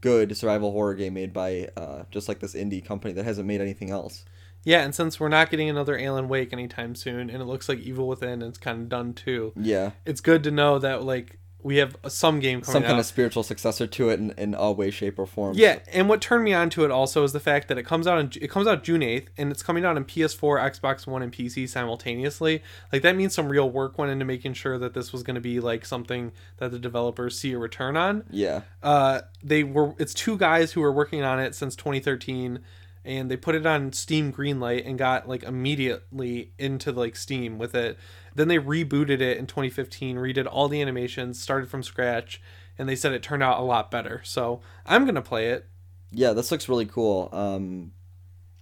good 0.00 0.36
survival 0.36 0.72
horror 0.72 0.94
game 0.94 1.14
made 1.14 1.32
by 1.32 1.68
uh, 1.76 2.02
just 2.10 2.28
like 2.28 2.40
this 2.40 2.54
indie 2.54 2.84
company 2.84 3.14
that 3.14 3.24
hasn't 3.24 3.46
made 3.46 3.60
anything 3.60 3.90
else. 3.90 4.24
Yeah, 4.64 4.82
and 4.82 4.94
since 4.94 5.20
we're 5.20 5.28
not 5.28 5.50
getting 5.50 5.70
another 5.70 5.98
Alan 5.98 6.28
Wake 6.28 6.52
anytime 6.52 6.94
soon, 6.94 7.30
and 7.30 7.40
it 7.40 7.44
looks 7.46 7.68
like 7.68 7.78
Evil 7.78 8.08
Within 8.08 8.42
is 8.42 8.58
kind 8.58 8.82
of 8.82 8.88
done 8.88 9.14
too, 9.14 9.52
Yeah. 9.56 9.92
it's 10.04 10.20
good 10.20 10.42
to 10.44 10.50
know 10.50 10.78
that 10.80 11.04
like 11.04 11.38
we 11.62 11.78
have 11.78 11.96
some 12.06 12.38
game 12.38 12.60
coming 12.60 12.72
Some 12.72 12.82
kind 12.82 12.94
out. 12.94 13.00
of 13.00 13.06
spiritual 13.06 13.42
successor 13.42 13.86
to 13.88 14.10
it 14.10 14.20
in, 14.20 14.30
in 14.38 14.54
a 14.54 14.70
way, 14.70 14.90
shape, 14.90 15.18
or 15.18 15.26
form. 15.26 15.54
Yeah, 15.56 15.80
and 15.92 16.08
what 16.08 16.20
turned 16.20 16.44
me 16.44 16.54
on 16.54 16.70
to 16.70 16.84
it 16.84 16.90
also 16.92 17.24
is 17.24 17.32
the 17.32 17.40
fact 17.40 17.66
that 17.68 17.76
it 17.76 17.82
comes 17.82 18.06
out 18.06 18.18
in, 18.20 18.30
it 18.40 18.48
comes 18.48 18.66
out 18.68 18.84
June 18.84 19.02
eighth, 19.02 19.30
and 19.36 19.50
it's 19.50 19.62
coming 19.62 19.84
out 19.84 19.96
on 19.96 20.04
PS4, 20.04 20.78
Xbox 20.78 21.06
One, 21.06 21.20
and 21.20 21.32
PC 21.32 21.68
simultaneously. 21.68 22.62
Like 22.92 23.02
that 23.02 23.16
means 23.16 23.34
some 23.34 23.48
real 23.48 23.68
work 23.68 23.98
went 23.98 24.12
into 24.12 24.24
making 24.24 24.52
sure 24.54 24.78
that 24.78 24.94
this 24.94 25.12
was 25.12 25.22
going 25.24 25.34
to 25.34 25.40
be 25.40 25.58
like 25.58 25.84
something 25.84 26.32
that 26.58 26.70
the 26.70 26.78
developers 26.78 27.38
see 27.38 27.52
a 27.52 27.58
return 27.58 27.96
on. 27.96 28.24
Yeah. 28.30 28.62
uh 28.82 29.22
they 29.42 29.64
were 29.64 29.94
it's 29.98 30.14
two 30.14 30.36
guys 30.38 30.72
who 30.72 30.80
were 30.80 30.92
working 30.92 31.22
on 31.22 31.40
it 31.40 31.54
since 31.54 31.74
2013 31.76 32.60
and 33.04 33.30
they 33.30 33.36
put 33.36 33.54
it 33.54 33.64
on 33.66 33.92
steam 33.92 34.32
greenlight 34.32 34.86
and 34.86 34.98
got 34.98 35.28
like 35.28 35.42
immediately 35.44 36.52
into 36.58 36.92
like 36.92 37.16
steam 37.16 37.58
with 37.58 37.74
it 37.74 37.96
then 38.38 38.48
they 38.48 38.58
rebooted 38.58 39.20
it 39.20 39.36
in 39.36 39.46
2015 39.46 40.16
redid 40.16 40.46
all 40.50 40.68
the 40.68 40.80
animations 40.80 41.40
started 41.40 41.68
from 41.68 41.82
scratch 41.82 42.40
and 42.78 42.88
they 42.88 42.96
said 42.96 43.12
it 43.12 43.22
turned 43.22 43.42
out 43.42 43.58
a 43.58 43.62
lot 43.62 43.90
better 43.90 44.20
so 44.24 44.60
i'm 44.86 45.04
gonna 45.04 45.20
play 45.22 45.48
it 45.50 45.66
Yeah, 46.10 46.32
this 46.32 46.50
looks 46.50 46.68
really 46.70 46.86
cool. 46.86 47.28
Um, 47.32 47.92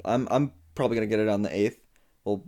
I'm 0.05 0.27
I'm 0.31 0.53
probably 0.75 0.97
gonna 0.97 1.07
get 1.07 1.21
it 1.21 1.29
on 1.29 1.43
the 1.43 1.55
eighth. 1.57 1.79
We'll 2.25 2.43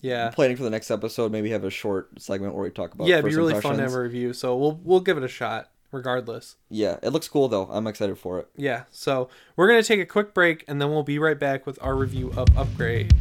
yeah 0.00 0.30
planning 0.30 0.56
for 0.56 0.62
the 0.64 0.70
next 0.70 0.90
episode. 0.90 1.30
Maybe 1.32 1.50
have 1.50 1.64
a 1.64 1.70
short 1.70 2.20
segment 2.20 2.54
where 2.54 2.62
we 2.64 2.70
talk 2.70 2.92
about. 2.94 3.06
yeah 3.06 3.18
it'd 3.18 3.30
be 3.30 3.36
really 3.36 3.58
fun 3.60 3.76
to 3.76 3.82
have 3.82 3.94
a 3.94 4.00
review 4.00 4.32
so 4.34 4.56
we'll 4.56 4.80
we'll 4.82 5.00
give 5.00 5.16
it 5.16 5.24
a 5.24 5.28
shot 5.28 5.70
regardless 5.92 6.56
Yeah, 6.68 6.98
it 7.02 7.10
looks 7.10 7.28
cool 7.28 7.48
though. 7.48 7.68
I'm 7.70 7.86
excited 7.86 8.18
for 8.18 8.38
it. 8.40 8.48
yeah 8.56 8.84
so 8.90 9.28
we're 9.56 9.68
gonna 9.68 9.82
take 9.82 10.00
a 10.00 10.06
quick 10.06 10.34
break 10.34 10.64
and 10.68 10.80
then 10.80 10.90
we'll 10.90 11.02
be 11.04 11.18
right 11.18 11.38
back 11.38 11.66
with 11.66 11.78
our 11.82 11.94
review 11.96 12.32
of 12.36 12.48
upgrade 12.58 13.12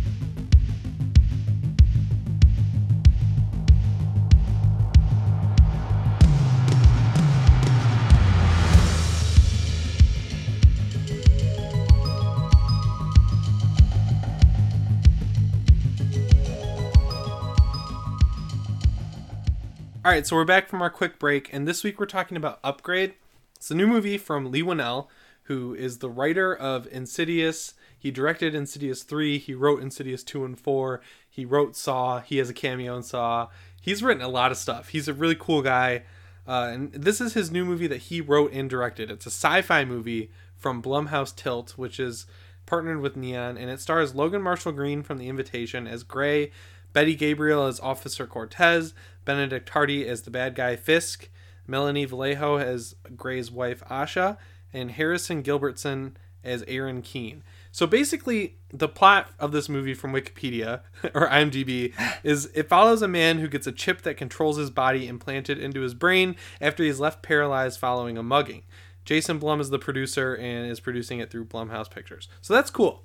All 20.05 20.11
right, 20.11 20.27
so 20.27 20.35
we're 20.35 20.43
back 20.43 20.67
from 20.67 20.81
our 20.81 20.89
quick 20.89 21.17
break, 21.17 21.53
and 21.53 21.65
this 21.65 21.81
week 21.81 21.97
we're 21.97 22.05
talking 22.05 22.35
about 22.35 22.59
Upgrade. 22.61 23.13
It's 23.55 23.71
a 23.71 23.73
new 23.73 23.87
movie 23.87 24.17
from 24.17 24.51
Leigh 24.51 24.61
Whannell, 24.61 25.07
who 25.43 25.73
is 25.73 25.99
the 25.99 26.09
writer 26.09 26.53
of 26.53 26.89
Insidious. 26.91 27.73
He 27.97 28.11
directed 28.11 28.53
Insidious 28.53 29.03
3, 29.03 29.37
he 29.37 29.53
wrote 29.53 29.81
Insidious 29.81 30.21
2 30.25 30.43
and 30.43 30.59
4, 30.59 30.99
he 31.29 31.45
wrote 31.45 31.77
Saw, 31.77 32.19
he 32.19 32.35
has 32.39 32.49
a 32.49 32.53
cameo 32.53 32.97
in 32.97 33.03
Saw. 33.03 33.47
He's 33.79 34.03
written 34.03 34.21
a 34.21 34.27
lot 34.27 34.51
of 34.51 34.57
stuff. 34.57 34.89
He's 34.89 35.07
a 35.07 35.13
really 35.13 35.37
cool 35.39 35.61
guy. 35.61 36.03
Uh, 36.45 36.69
and 36.73 36.91
this 36.91 37.21
is 37.21 37.33
his 37.33 37.49
new 37.49 37.63
movie 37.63 37.87
that 37.87 38.01
he 38.01 38.19
wrote 38.19 38.51
and 38.51 38.69
directed. 38.69 39.09
It's 39.09 39.25
a 39.25 39.31
sci 39.31 39.61
fi 39.61 39.85
movie 39.85 40.31
from 40.57 40.83
Blumhouse 40.83 41.33
Tilt, 41.33 41.77
which 41.77 41.97
is 41.97 42.25
partnered 42.65 42.99
with 42.99 43.15
Neon, 43.15 43.57
and 43.57 43.69
it 43.69 43.79
stars 43.79 44.13
Logan 44.13 44.41
Marshall 44.41 44.73
Green 44.73 45.01
from 45.01 45.17
The 45.17 45.29
Invitation 45.29 45.87
as 45.87 46.03
Gray, 46.03 46.51
Betty 46.91 47.15
Gabriel 47.15 47.65
as 47.65 47.79
Officer 47.79 48.27
Cortez, 48.27 48.93
Benedict 49.25 49.69
Hardie 49.71 50.05
as 50.05 50.23
the 50.23 50.31
bad 50.31 50.55
guy 50.55 50.75
Fisk, 50.75 51.29
Melanie 51.67 52.05
Vallejo 52.05 52.57
as 52.57 52.95
Gray's 53.15 53.51
wife 53.51 53.83
Asha, 53.89 54.37
and 54.71 54.91
Harrison 54.91 55.43
Gilbertson 55.43 56.13
as 56.43 56.63
Aaron 56.67 57.01
Keene. 57.01 57.43
So 57.71 57.87
basically, 57.87 58.57
the 58.71 58.87
plot 58.87 59.31
of 59.39 59.51
this 59.51 59.69
movie 59.69 59.93
from 59.93 60.13
Wikipedia 60.13 60.81
or 61.13 61.27
IMDb 61.27 61.93
is 62.23 62.49
it 62.53 62.69
follows 62.69 63.01
a 63.01 63.07
man 63.07 63.39
who 63.39 63.47
gets 63.47 63.67
a 63.67 63.71
chip 63.71 64.01
that 64.01 64.17
controls 64.17 64.57
his 64.57 64.69
body 64.69 65.07
implanted 65.07 65.57
into 65.57 65.81
his 65.81 65.93
brain 65.93 66.35
after 66.61 66.83
he's 66.83 66.99
left 66.99 67.23
paralyzed 67.23 67.79
following 67.79 68.17
a 68.17 68.23
mugging. 68.23 68.63
Jason 69.05 69.37
Blum 69.37 69.59
is 69.59 69.69
the 69.69 69.79
producer 69.79 70.33
and 70.35 70.69
is 70.69 70.79
producing 70.79 71.19
it 71.19 71.29
through 71.29 71.45
Blumhouse 71.45 71.89
Pictures. 71.89 72.29
So 72.41 72.53
that's 72.53 72.69
cool. 72.69 73.03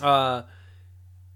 Uh, 0.00 0.42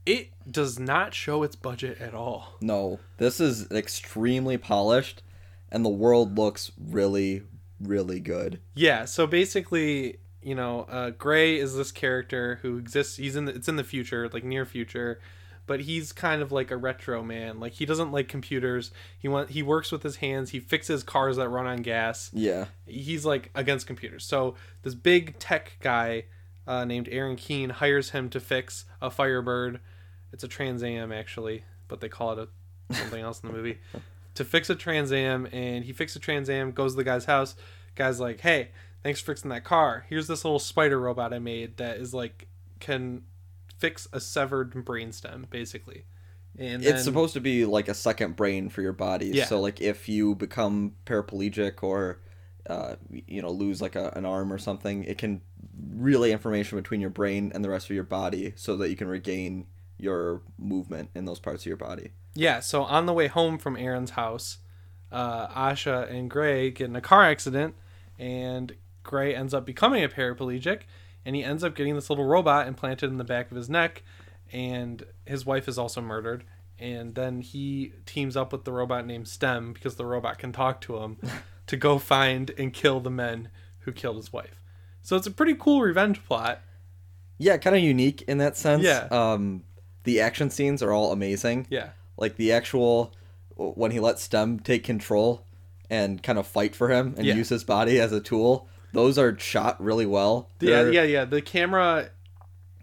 it 0.06 0.30
does 0.50 0.78
not 0.78 1.14
show 1.14 1.42
its 1.42 1.56
budget 1.56 2.00
at 2.00 2.14
all. 2.14 2.54
No, 2.60 3.00
this 3.18 3.40
is 3.40 3.70
extremely 3.70 4.58
polished, 4.58 5.22
and 5.70 5.84
the 5.84 5.90
world 5.90 6.36
looks 6.36 6.72
really, 6.78 7.42
really 7.80 8.20
good. 8.20 8.60
Yeah, 8.74 9.04
so 9.04 9.26
basically, 9.26 10.18
you 10.42 10.54
know, 10.54 10.86
uh, 10.90 11.10
Gray 11.10 11.58
is 11.58 11.76
this 11.76 11.92
character 11.92 12.58
who 12.62 12.78
exists. 12.78 13.16
He's 13.16 13.36
in 13.36 13.44
the, 13.44 13.54
it's 13.54 13.68
in 13.68 13.76
the 13.76 13.84
future, 13.84 14.28
like 14.32 14.44
near 14.44 14.66
future, 14.66 15.20
but 15.66 15.80
he's 15.80 16.12
kind 16.12 16.42
of 16.42 16.50
like 16.50 16.70
a 16.70 16.76
retro 16.76 17.22
man. 17.22 17.60
Like 17.60 17.74
he 17.74 17.86
doesn't 17.86 18.12
like 18.12 18.28
computers. 18.28 18.90
He 19.18 19.28
want 19.28 19.50
he 19.50 19.62
works 19.62 19.92
with 19.92 20.02
his 20.02 20.16
hands. 20.16 20.50
He 20.50 20.60
fixes 20.60 21.02
cars 21.02 21.36
that 21.36 21.48
run 21.48 21.66
on 21.66 21.82
gas. 21.82 22.30
Yeah. 22.32 22.66
He's 22.86 23.24
like 23.24 23.50
against 23.54 23.86
computers. 23.86 24.24
So 24.24 24.56
this 24.82 24.94
big 24.94 25.38
tech 25.38 25.76
guy 25.80 26.24
uh, 26.66 26.84
named 26.84 27.08
Aaron 27.10 27.36
Keene 27.36 27.70
hires 27.70 28.10
him 28.10 28.28
to 28.30 28.40
fix 28.40 28.84
a 29.00 29.10
Firebird. 29.10 29.80
It's 30.32 30.44
a 30.44 30.48
Trans 30.48 30.82
Am 30.82 31.12
actually, 31.12 31.64
but 31.88 32.00
they 32.00 32.08
call 32.08 32.32
it 32.32 32.48
a 32.90 32.94
something 32.94 33.22
else 33.22 33.40
in 33.42 33.48
the 33.48 33.54
movie. 33.54 33.78
To 34.36 34.46
fix 34.46 34.70
a 34.70 34.74
Trans 34.74 35.12
Am, 35.12 35.46
and 35.52 35.84
he 35.84 35.92
fixes 35.92 36.16
a 36.16 36.18
Trans 36.18 36.48
Am, 36.48 36.72
goes 36.72 36.92
to 36.92 36.96
the 36.96 37.04
guy's 37.04 37.26
house. 37.26 37.54
Guy's 37.96 38.18
like, 38.18 38.40
"Hey, 38.40 38.70
thanks 39.02 39.20
for 39.20 39.26
fixing 39.26 39.50
that 39.50 39.62
car. 39.62 40.06
Here's 40.08 40.26
this 40.26 40.42
little 40.42 40.58
spider 40.58 40.98
robot 40.98 41.34
I 41.34 41.38
made 41.38 41.76
that 41.76 41.98
is 41.98 42.14
like 42.14 42.48
can 42.80 43.24
fix 43.76 44.08
a 44.10 44.20
severed 44.20 44.72
brainstem, 44.72 45.50
basically." 45.50 46.06
And 46.58 46.82
then, 46.82 46.94
it's 46.94 47.04
supposed 47.04 47.34
to 47.34 47.40
be 47.40 47.66
like 47.66 47.88
a 47.88 47.94
second 47.94 48.36
brain 48.36 48.70
for 48.70 48.80
your 48.80 48.94
body. 48.94 49.26
Yeah. 49.26 49.44
So 49.44 49.60
like 49.60 49.82
if 49.82 50.08
you 50.08 50.34
become 50.34 50.94
paraplegic 51.04 51.82
or 51.82 52.20
uh, 52.68 52.96
you 53.10 53.42
know 53.42 53.50
lose 53.50 53.82
like 53.82 53.96
a, 53.96 54.12
an 54.16 54.24
arm 54.24 54.50
or 54.50 54.56
something, 54.56 55.04
it 55.04 55.18
can 55.18 55.42
relay 55.90 56.30
information 56.30 56.78
between 56.78 57.02
your 57.02 57.10
brain 57.10 57.52
and 57.54 57.64
the 57.64 57.68
rest 57.68 57.90
of 57.90 57.94
your 57.94 58.04
body 58.04 58.54
so 58.56 58.76
that 58.76 58.88
you 58.88 58.96
can 58.96 59.08
regain 59.08 59.66
your 60.02 60.42
movement 60.58 61.10
in 61.14 61.24
those 61.24 61.38
parts 61.38 61.62
of 61.62 61.66
your 61.66 61.76
body. 61.76 62.10
Yeah, 62.34 62.60
so 62.60 62.82
on 62.82 63.06
the 63.06 63.12
way 63.12 63.28
home 63.28 63.56
from 63.56 63.76
Aaron's 63.76 64.10
house, 64.10 64.58
uh, 65.10 65.46
Asha 65.48 66.10
and 66.10 66.28
Gray 66.28 66.70
get 66.70 66.88
in 66.88 66.96
a 66.96 67.00
car 67.00 67.24
accident, 67.24 67.74
and 68.18 68.74
Gray 69.02 69.34
ends 69.34 69.54
up 69.54 69.64
becoming 69.64 70.02
a 70.02 70.08
paraplegic, 70.08 70.82
and 71.24 71.36
he 71.36 71.44
ends 71.44 71.62
up 71.62 71.76
getting 71.76 71.94
this 71.94 72.10
little 72.10 72.24
robot 72.24 72.66
implanted 72.66 73.10
in 73.10 73.18
the 73.18 73.24
back 73.24 73.50
of 73.50 73.56
his 73.56 73.70
neck, 73.70 74.02
and 74.52 75.04
his 75.24 75.46
wife 75.46 75.68
is 75.68 75.78
also 75.78 76.00
murdered, 76.00 76.44
and 76.78 77.14
then 77.14 77.40
he 77.40 77.92
teams 78.04 78.36
up 78.36 78.52
with 78.52 78.64
the 78.64 78.72
robot 78.72 79.06
named 79.06 79.28
Stem 79.28 79.72
because 79.72 79.94
the 79.94 80.06
robot 80.06 80.38
can 80.38 80.52
talk 80.52 80.80
to 80.82 80.96
him 80.96 81.18
to 81.66 81.76
go 81.76 81.98
find 81.98 82.50
and 82.58 82.72
kill 82.72 82.98
the 82.98 83.10
men 83.10 83.48
who 83.80 83.92
killed 83.92 84.16
his 84.16 84.32
wife. 84.32 84.60
So 85.02 85.16
it's 85.16 85.26
a 85.26 85.30
pretty 85.30 85.54
cool 85.54 85.82
revenge 85.82 86.24
plot. 86.24 86.60
Yeah, 87.38 87.56
kind 87.56 87.76
of 87.76 87.82
unique 87.82 88.22
in 88.22 88.38
that 88.38 88.56
sense. 88.56 88.84
Yeah. 88.84 89.08
Um, 89.10 89.64
the 90.04 90.20
action 90.20 90.50
scenes 90.50 90.82
are 90.82 90.92
all 90.92 91.12
amazing. 91.12 91.66
Yeah. 91.70 91.90
Like 92.16 92.36
the 92.36 92.52
actual 92.52 93.12
when 93.56 93.90
he 93.90 94.00
lets 94.00 94.22
Stem 94.22 94.58
take 94.60 94.82
control 94.84 95.44
and 95.90 96.22
kind 96.22 96.38
of 96.38 96.46
fight 96.46 96.74
for 96.74 96.88
him 96.90 97.14
and 97.16 97.26
Yeah. 97.26 97.34
use 97.34 97.48
his 97.50 97.64
body 97.64 98.00
as 98.00 98.12
a 98.12 98.20
tool. 98.20 98.68
Those 98.92 99.18
are 99.18 99.38
shot 99.38 99.82
really 99.82 100.06
well. 100.06 100.48
Yeah, 100.60 100.82
They're- 100.84 100.92
yeah, 100.92 101.02
yeah. 101.02 101.24
The 101.24 101.42
camera 101.42 102.10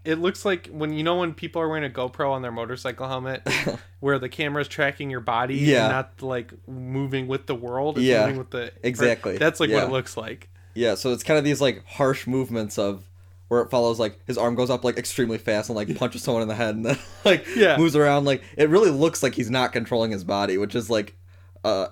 it 0.02 0.18
looks 0.18 0.46
like 0.46 0.66
when 0.68 0.94
you 0.94 1.02
know 1.04 1.16
when 1.18 1.34
people 1.34 1.60
are 1.60 1.68
wearing 1.68 1.84
a 1.84 1.90
GoPro 1.94 2.30
on 2.30 2.40
their 2.40 2.50
motorcycle 2.52 3.06
helmet 3.06 3.46
where 4.00 4.18
the 4.18 4.30
camera's 4.30 4.66
tracking 4.66 5.10
your 5.10 5.20
body 5.20 5.56
Yeah. 5.56 5.84
and 5.84 5.92
not 5.92 6.22
like 6.22 6.52
moving 6.66 7.28
with 7.28 7.44
the 7.46 7.54
world, 7.54 7.98
Yeah, 7.98 8.22
moving 8.22 8.38
with 8.38 8.50
the 8.50 8.72
exactly. 8.82 9.36
That's 9.36 9.60
like 9.60 9.70
what 9.70 9.82
it 9.82 9.90
looks 9.90 10.16
like. 10.16 10.48
Yeah, 10.72 10.94
so 10.94 11.12
it's 11.12 11.22
kind 11.22 11.36
of 11.36 11.44
these 11.44 11.60
like 11.60 11.84
harsh 11.84 12.26
movements 12.26 12.78
of 12.78 13.09
where 13.50 13.60
it 13.62 13.68
follows 13.68 13.98
like 13.98 14.16
his 14.26 14.38
arm 14.38 14.54
goes 14.54 14.70
up 14.70 14.84
like 14.84 14.96
extremely 14.96 15.36
fast 15.36 15.68
and 15.68 15.76
like 15.76 15.92
punches 15.96 16.22
someone 16.22 16.40
in 16.40 16.46
the 16.48 16.54
head 16.54 16.76
and 16.76 16.86
then 16.86 16.98
like 17.24 17.44
Yeah. 17.56 17.76
moves 17.76 17.96
around 17.96 18.24
like 18.24 18.42
it 18.56 18.68
really 18.68 18.90
looks 18.90 19.24
like 19.24 19.34
he's 19.34 19.50
not 19.50 19.72
controlling 19.72 20.12
his 20.12 20.22
body, 20.22 20.56
which 20.56 20.74
is 20.76 20.88
like 20.88 21.16
uh 21.64 21.88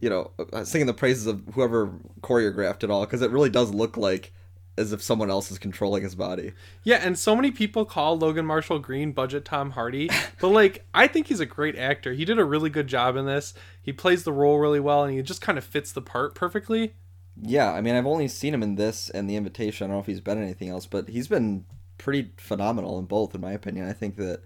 you 0.00 0.10
know, 0.10 0.30
uh, 0.52 0.64
singing 0.64 0.86
the 0.86 0.94
praises 0.94 1.26
of 1.26 1.42
whoever 1.54 1.92
choreographed 2.22 2.82
it 2.82 2.90
all 2.90 3.02
because 3.04 3.22
it 3.22 3.30
really 3.30 3.50
does 3.50 3.72
look 3.72 3.96
like 3.96 4.32
as 4.78 4.92
if 4.92 5.02
someone 5.02 5.30
else 5.30 5.50
is 5.50 5.58
controlling 5.58 6.02
his 6.02 6.14
body. 6.14 6.52
Yeah, 6.84 7.00
and 7.04 7.18
so 7.18 7.36
many 7.36 7.50
people 7.50 7.84
call 7.84 8.16
Logan 8.18 8.46
Marshall 8.46 8.78
Green 8.78 9.12
budget 9.12 9.44
Tom 9.44 9.70
Hardy, 9.72 10.08
but 10.40 10.48
like 10.48 10.84
I 10.94 11.06
think 11.06 11.28
he's 11.28 11.38
a 11.40 11.46
great 11.46 11.76
actor. 11.76 12.14
He 12.14 12.24
did 12.24 12.38
a 12.38 12.44
really 12.44 12.70
good 12.70 12.88
job 12.88 13.14
in 13.14 13.26
this. 13.26 13.54
He 13.82 13.92
plays 13.92 14.24
the 14.24 14.32
role 14.32 14.58
really 14.58 14.80
well 14.80 15.04
and 15.04 15.14
he 15.14 15.22
just 15.22 15.40
kind 15.40 15.56
of 15.58 15.64
fits 15.64 15.92
the 15.92 16.02
part 16.02 16.34
perfectly. 16.34 16.94
Yeah, 17.40 17.72
I 17.72 17.80
mean, 17.80 17.94
I've 17.94 18.06
only 18.06 18.28
seen 18.28 18.52
him 18.54 18.62
in 18.62 18.74
this 18.76 19.08
and 19.10 19.28
The 19.28 19.36
Invitation. 19.36 19.84
I 19.84 19.88
don't 19.88 19.96
know 19.96 20.00
if 20.00 20.06
he's 20.06 20.20
been 20.20 20.38
in 20.38 20.44
anything 20.44 20.68
else, 20.68 20.86
but 20.86 21.08
he's 21.08 21.28
been 21.28 21.64
pretty 21.98 22.32
phenomenal 22.36 22.98
in 22.98 23.04
both, 23.06 23.34
in 23.34 23.40
my 23.40 23.52
opinion. 23.52 23.88
I 23.88 23.92
think 23.92 24.16
that, 24.16 24.42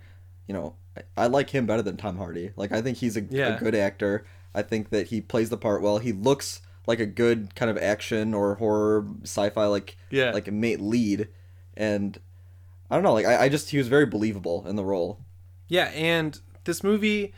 you 0.47 0.55
know, 0.55 0.74
I, 0.97 1.24
I 1.24 1.26
like 1.26 1.51
him 1.51 1.66
better 1.66 1.82
than 1.82 1.97
Tom 1.97 2.16
Hardy. 2.18 2.51
Like, 2.57 2.72
I 2.72 2.82
think 2.82 2.99
he's 2.99 3.16
a, 3.16 3.22
Yeah. 3.22 3.57
a 3.57 3.59
good 3.59 3.74
actor. 3.74 4.24
I 4.55 4.62
think 4.62 4.91
that 4.91 5.09
he 5.09 5.20
plays 5.20 5.51
the 5.51 5.57
part 5.57 5.82
well. 5.82 5.99
He 5.99 6.12
looks 6.12 6.62
like 6.87 7.01
a 7.01 7.07
good 7.07 7.55
kind 7.55 7.70
of 7.70 7.78
action 7.78 8.35
or 8.35 8.57
horror, 8.57 9.07
sci-fi, 9.22 9.66
like, 9.66 9.97
Yeah. 10.11 10.30
like 10.32 10.47
a 10.49 10.53
mate 10.53 10.80
lead. 10.80 11.28
And 11.76 12.18
I 12.91 12.95
don't 12.95 13.03
know, 13.03 13.14
like, 13.14 13.26
I, 13.26 13.45
I 13.45 13.49
just, 13.49 13.70
he 13.70 13.78
was 13.78 13.89
very 13.89 14.07
believable 14.07 14.64
in 14.68 14.76
the 14.76 14.85
role. 14.85 15.18
Yeah, 15.66 15.87
and 15.95 16.39
this 16.64 16.85
movie, 16.85 17.32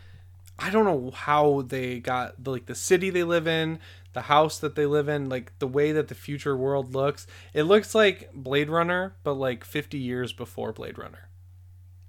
I 0.58 0.68
don't 0.70 0.84
know 0.84 1.10
how 1.12 1.62
they 1.62 2.00
got 2.00 2.42
the, 2.42 2.50
like 2.50 2.66
the 2.66 2.74
city 2.74 3.08
they 3.10 3.22
live 3.22 3.46
in, 3.46 3.78
the 4.16 4.22
house 4.22 4.58
that 4.60 4.76
they 4.76 4.86
live 4.86 5.10
in, 5.10 5.28
like 5.28 5.52
the 5.58 5.66
way 5.66 5.92
that 5.92 6.08
the 6.08 6.14
future 6.14 6.56
world 6.56 6.94
looks. 6.94 7.26
It 7.52 7.64
looks 7.64 7.94
like 7.94 8.30
Blade 8.32 8.70
Runner, 8.70 9.14
but 9.22 9.34
like 9.34 9.62
50 9.62 9.98
years 9.98 10.32
before 10.32 10.72
Blade 10.72 10.96
Runner. 10.96 11.28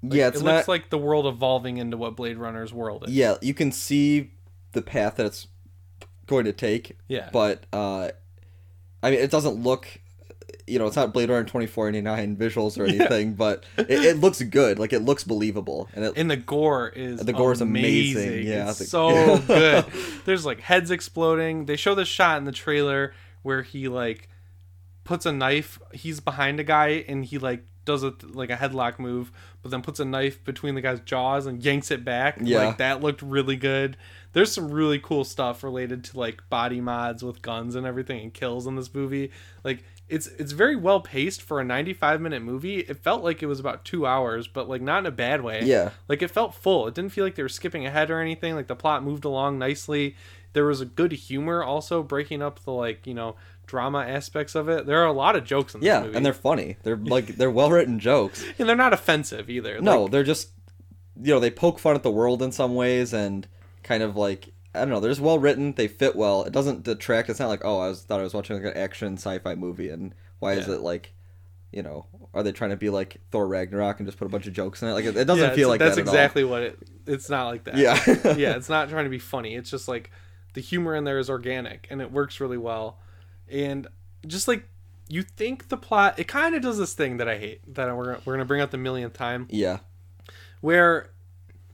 yeah, 0.01 0.29
it's 0.29 0.39
it 0.39 0.45
not. 0.45 0.55
looks 0.55 0.67
like 0.69 0.89
the 0.89 0.97
world 0.97 1.25
evolving 1.27 1.75
into 1.75 1.97
what 1.97 2.15
Blade 2.15 2.37
Runner's 2.37 2.73
world 2.73 3.03
is. 3.05 3.13
yeah, 3.13 3.35
you 3.41 3.53
can 3.53 3.73
see 3.73 4.31
the 4.71 4.81
path 4.81 5.17
that 5.17 5.25
it's 5.25 5.47
going 6.27 6.45
to 6.45 6.53
take. 6.53 6.97
Yeah. 7.09 7.29
but 7.33 7.65
uh, 7.73 8.11
I 9.03 9.11
mean, 9.11 9.19
it 9.19 9.29
doesn't 9.29 9.61
look, 9.61 9.99
you 10.65 10.79
know, 10.79 10.87
it's 10.87 10.95
not 10.95 11.13
Blade 11.13 11.29
Runner 11.29 11.43
twenty 11.45 11.67
four 11.67 11.87
eighty 11.89 12.01
nine 12.01 12.35
visuals 12.35 12.77
or 12.77 12.85
anything, 12.87 13.33
but 13.33 13.65
it, 13.77 13.89
it 13.89 14.17
looks 14.17 14.41
good. 14.41 14.79
Like 14.79 14.93
it 14.93 14.99
looks 14.99 15.23
believable, 15.23 15.89
and 15.93 16.05
it 16.05 16.13
and 16.15 16.29
the 16.29 16.37
gore 16.37 16.89
is 16.89 17.19
The 17.21 17.33
gore 17.33 17.51
is 17.53 17.61
amazing, 17.61 18.45
yeah, 18.47 18.67
I 18.67 18.69
it's 18.69 18.79
think- 18.79 18.89
so 18.89 19.37
good. 19.47 19.85
There's 20.25 20.45
like 20.45 20.59
heads 20.61 20.91
exploding. 20.91 21.65
They 21.65 21.75
show 21.75 21.95
this 21.95 22.07
shot 22.07 22.37
in 22.37 22.45
the 22.45 22.51
trailer 22.51 23.13
where 23.43 23.61
he 23.61 23.87
like 23.87 24.29
puts 25.03 25.25
a 25.25 25.31
knife 25.31 25.79
he's 25.93 26.19
behind 26.19 26.59
a 26.59 26.63
guy 26.65 27.05
and 27.07 27.23
he 27.23 27.37
like 27.37 27.63
does 27.85 28.03
a 28.03 28.13
like 28.33 28.49
a 28.49 28.57
headlock 28.57 28.99
move 28.99 29.31
but 29.61 29.71
then 29.71 29.81
puts 29.81 30.01
a 30.01 30.03
knife 30.05 30.43
between 30.43 30.75
the 30.75 30.81
guy's 30.81 30.99
jaws 30.99 31.45
and 31.45 31.63
yanks 31.63 31.89
it 31.91 32.03
back. 32.03 32.37
Yeah. 32.41 32.65
like 32.65 32.77
that 32.79 33.01
looked 33.01 33.21
really 33.21 33.55
good. 33.55 33.95
There's 34.33 34.51
some 34.51 34.69
really 34.69 34.99
cool 34.99 35.23
stuff 35.23 35.63
related 35.63 36.03
to 36.05 36.19
like 36.19 36.41
body 36.49 36.81
mods 36.81 37.23
with 37.23 37.41
guns 37.41 37.75
and 37.75 37.85
everything 37.87 38.19
and 38.21 38.33
kills 38.33 38.67
in 38.67 38.75
this 38.75 38.93
movie. 38.93 39.31
Like 39.63 39.83
it's 40.09 40.27
it's 40.27 40.53
very 40.53 40.75
well 40.75 41.01
paced 41.01 41.41
for 41.41 41.59
a 41.59 41.63
95 41.65 42.21
minute 42.21 42.41
movie 42.41 42.77
it 42.79 42.97
felt 42.97 43.23
like 43.23 43.43
it 43.43 43.45
was 43.45 43.59
about 43.59 43.83
two 43.83 44.05
hours 44.05 44.47
but 44.47 44.69
like 44.69 44.81
not 44.81 44.99
in 44.99 45.05
a 45.05 45.11
bad 45.11 45.41
way 45.41 45.61
yeah, 45.63 45.89
like 46.07 46.21
it 46.21 46.31
felt 46.31 46.53
full. 46.55 46.87
It 46.87 46.93
didn't 46.95 47.11
feel 47.11 47.25
like 47.25 47.35
they 47.35 47.43
were 47.43 47.49
skipping 47.49 47.85
ahead 47.85 48.09
or 48.09 48.19
anything. 48.21 48.55
Like 48.55 48.67
the 48.67 48.75
plot 48.75 49.03
moved 49.03 49.25
along 49.25 49.59
nicely. 49.59 50.15
There 50.53 50.65
was 50.65 50.79
a 50.81 50.85
good 50.85 51.11
humor 51.11 51.61
also 51.63 52.01
breaking 52.01 52.41
up 52.41 52.63
the 52.63 52.71
like, 52.71 53.05
you 53.05 53.13
know, 53.13 53.35
drama 53.65 53.99
aspects 53.99 54.55
of 54.55 54.69
it. 54.69 54.85
There 54.85 55.01
are 55.03 55.07
a 55.07 55.11
lot 55.11 55.35
of 55.35 55.43
jokes 55.43 55.75
in 55.75 55.81
this 55.81 55.87
yeah, 55.87 56.01
movie. 56.01 56.15
and 56.15 56.25
they're 56.25 56.33
funny. 56.33 56.77
They're 56.83 56.95
like 57.15 57.27
they're 57.35 57.51
well 57.51 57.69
written 57.69 57.99
jokes. 57.99 58.43
and 58.57 58.67
they're 58.67 58.75
not 58.75 58.93
offensive 58.93 59.49
either. 59.49 59.81
No, 59.81 60.03
Like, 60.03 60.11
they're 60.11 60.23
just, 60.23 60.49
you 61.21 61.33
know, 61.33 61.39
they 61.39 61.51
poke 61.51 61.79
fun 61.79 61.95
at 61.95 62.03
the 62.03 62.11
world 62.11 62.41
in 62.41 62.51
some 62.51 62.75
ways, 62.75 63.13
and 63.13 63.47
kind 63.83 64.01
of 64.03 64.15
like 64.15 64.49
I 64.77 64.81
don't 64.81 64.89
know. 64.89 64.99
They're 64.99 65.11
just 65.11 65.21
well 65.21 65.39
written. 65.39 65.73
They 65.73 65.87
fit 65.87 66.15
well. 66.15 66.43
It 66.43 66.53
doesn't 66.53 66.83
detract. 66.83 67.29
It's 67.29 67.39
not 67.39 67.47
like 67.47 67.65
oh, 67.65 67.79
I 67.79 67.89
was 67.89 68.03
thought 68.03 68.19
I 68.19 68.23
was 68.23 68.33
watching 68.33 68.55
like 68.55 68.75
an 68.75 68.81
action 68.81 69.13
sci-fi 69.13 69.55
movie, 69.55 69.89
and 69.89 70.13
why 70.39 70.53
is 70.53 70.67
it 70.67 70.81
like. 70.81 71.13
You 71.69 71.83
know, 71.83 72.05
are 72.33 72.43
they 72.43 72.53
trying 72.53 72.69
to 72.69 72.77
be 72.77 72.89
like 72.89 73.17
Thor 73.29 73.45
Ragnarok 73.45 73.99
and 73.99 74.07
just 74.07 74.17
put 74.17 74.25
a 74.25 74.29
bunch 74.29 74.47
of 74.47 74.53
jokes 74.53 74.81
in 74.81 74.87
it? 74.87 74.93
Like 74.93 75.03
it, 75.03 75.17
it 75.17 75.25
doesn't 75.25 75.49
yeah, 75.49 75.53
feel 75.53 75.67
like 75.67 75.79
that's 75.79 75.97
that 75.97 76.03
at 76.03 76.07
all. 76.07 76.13
exactly 76.13 76.45
what 76.45 76.63
it 76.63 76.79
it's 77.05 77.29
not 77.29 77.47
like 77.47 77.65
that. 77.65 77.75
Yeah. 77.77 77.99
yeah, 78.35 78.55
it's 78.55 78.69
not 78.69 78.89
trying 78.89 79.03
to 79.03 79.09
be 79.09 79.19
funny. 79.19 79.53
It's 79.53 79.69
just 79.69 79.87
like 79.87 80.11
the 80.53 80.61
humor 80.61 80.95
in 80.95 81.03
there 81.03 81.19
is 81.19 81.29
organic 81.29 81.85
and 81.89 82.01
it 82.01 82.11
works 82.11 82.39
really 82.39 82.57
well. 82.57 82.99
And 83.49 83.87
just 84.25 84.47
like 84.47 84.63
you 85.09 85.23
think 85.23 85.69
the 85.69 85.77
plot, 85.77 86.17
it 86.17 86.27
kind 86.27 86.55
of 86.55 86.61
does 86.61 86.77
this 86.77 86.93
thing 86.93 87.17
that 87.17 87.27
I 87.27 87.37
hate 87.37 87.61
that 87.75 87.95
we're 87.95 88.17
we're 88.25 88.33
gonna 88.33 88.45
bring 88.45 88.61
up 88.61 88.71
the 88.71 88.77
millionth 88.77 89.13
time. 89.13 89.47
Yeah. 89.49 89.79
where 90.61 91.09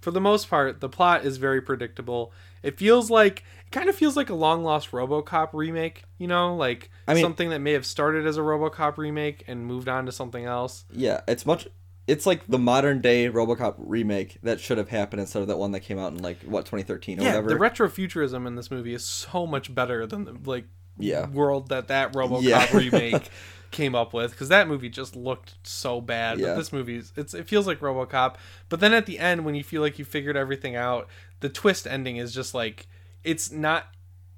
for 0.02 0.12
the 0.12 0.22
most 0.22 0.50
part 0.50 0.82
the 0.82 0.90
plot 0.90 1.24
is 1.24 1.38
very 1.38 1.62
predictable 1.62 2.34
it 2.64 2.78
feels 2.78 3.12
like 3.12 3.44
it 3.68 3.72
kind 3.72 3.90
of 3.90 3.96
feels 3.96 4.16
like 4.18 4.30
a 4.30 4.34
long 4.36 4.64
lost 4.64 4.92
robocop 4.92 5.50
remake 5.54 6.04
you 6.18 6.28
know 6.28 6.56
like 6.56 6.90
I 7.08 7.14
mean- 7.14 7.24
something 7.24 7.50
that 7.52 7.60
may 7.60 7.74
have 7.74 7.86
started 7.86 8.26
as 8.26 8.38
a 8.38 8.42
robocop 8.42 8.98
remake 8.98 9.44
and 9.48 9.66
moved 9.66 9.88
on 9.90 10.06
to 10.08 10.12
something 10.12 10.46
else 10.46 10.86
Yeah, 10.92 11.22
it's 11.28 11.46
much. 11.46 11.68
It's 12.06 12.26
like 12.26 12.46
the 12.48 12.60
modern 12.60 13.00
day 13.00 13.30
RoboCop 13.30 13.76
remake 13.78 14.38
that 14.44 14.60
should 14.60 14.78
have 14.78 14.90
happened 14.90 15.22
instead 15.22 15.42
of 15.42 15.48
that 15.48 15.58
one 15.58 15.72
that 15.72 15.80
came 15.80 15.98
out 15.98 16.12
in 16.12 16.22
like 16.22 16.42
what 16.44 16.66
2013 16.66 17.20
or 17.20 17.24
yeah 17.24 17.30
whatever. 17.30 17.48
the 17.50 17.56
retrofuturism 17.56 18.46
in 18.46 18.56
this 18.56 18.70
movie 18.70 18.94
is 18.94 19.06
so 19.06 19.48
much 19.48 19.74
better 19.74 20.06
than 20.06 20.26
the 20.26 20.38
like 20.44 20.66
Yeah. 20.98 21.30
world 21.30 21.70
that 21.70 21.88
that 21.88 22.12
robocop 22.12 22.42
Yeah. 22.44 22.68
remake 22.78 23.30
came 23.72 23.96
up 23.96 24.14
with 24.14 24.32
because 24.32 24.50
that 24.50 24.68
movie 24.68 24.90
just 24.90 25.16
looked 25.16 25.56
so 25.66 26.00
bad 26.02 26.40
Yeah. 26.40 26.48
but 26.48 26.56
this 26.58 26.74
movie 26.74 26.98
is 26.98 27.14
it's 27.16 27.34
it 27.34 27.48
feels 27.48 27.66
like 27.68 27.80
robocop 27.80 28.36
but 28.70 28.82
then 28.82 28.94
at 28.94 29.06
the 29.06 29.18
end 29.18 29.46
when 29.46 29.56
you 29.56 29.64
feel 29.64 29.82
like 29.82 29.98
you 29.98 30.04
figured 30.06 30.36
everything 30.38 30.76
out 30.76 31.08
the 31.44 31.50
twist 31.50 31.86
ending 31.86 32.16
is 32.18 32.34
just 32.34 32.54
like 32.56 32.88
it's 33.24 33.52
not 33.52 33.88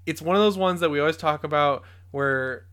it's 0.08 0.22
one 0.22 0.36
of 0.36 0.42
those 0.42 0.58
ones 0.58 0.80
that 0.80 0.90
we 0.90 1.00
always 1.00 1.16
talk 1.18 1.44
about 1.44 1.84
where 2.10 2.66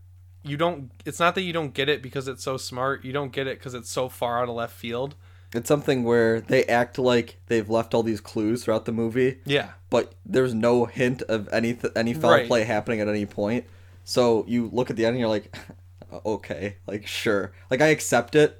you 0.43 0.57
don't 0.57 0.91
it's 1.05 1.19
not 1.19 1.35
that 1.35 1.43
you 1.43 1.53
don't 1.53 1.73
get 1.75 1.87
it 1.87 2.01
because 2.01 2.27
it's 2.27 2.43
so 2.43 2.57
smart 2.57 3.05
you 3.05 3.13
don't 3.13 3.31
get 3.31 3.45
it 3.47 3.59
because 3.59 3.73
it's 3.75 3.89
so 3.89 4.09
far 4.09 4.41
out 4.41 4.49
of 4.49 4.55
left 4.55 4.73
field 4.75 5.15
It's 5.53 5.67
something 5.67 6.03
where 6.03 6.41
they 6.41 6.63
act 6.65 6.97
like 6.97 7.37
they've 7.45 7.69
left 7.69 7.93
all 7.93 8.01
these 8.01 8.19
clues 8.21 8.63
throughout 8.63 8.85
the 8.85 8.91
movie, 8.91 9.37
yeah 9.45 9.69
but 9.91 10.13
there's 10.25 10.55
no 10.55 10.85
hint 10.85 11.21
of 11.23 11.47
any 11.53 11.75
th- 11.75 11.93
any 11.95 12.15
foul 12.15 12.31
Right. 12.31 12.47
play 12.47 12.63
happening 12.63 12.99
at 13.01 13.07
any 13.07 13.27
point. 13.27 13.65
So 14.03 14.43
you 14.47 14.69
look 14.73 14.89
at 14.89 14.95
the 14.95 15.05
end 15.05 15.13
and 15.15 15.19
you're 15.19 15.29
like, 15.29 15.55
okay, 16.25 16.77
like 16.87 17.05
sure, 17.05 17.51
like 17.69 17.79
I 17.81 17.87
accept 17.87 18.33
it, 18.35 18.59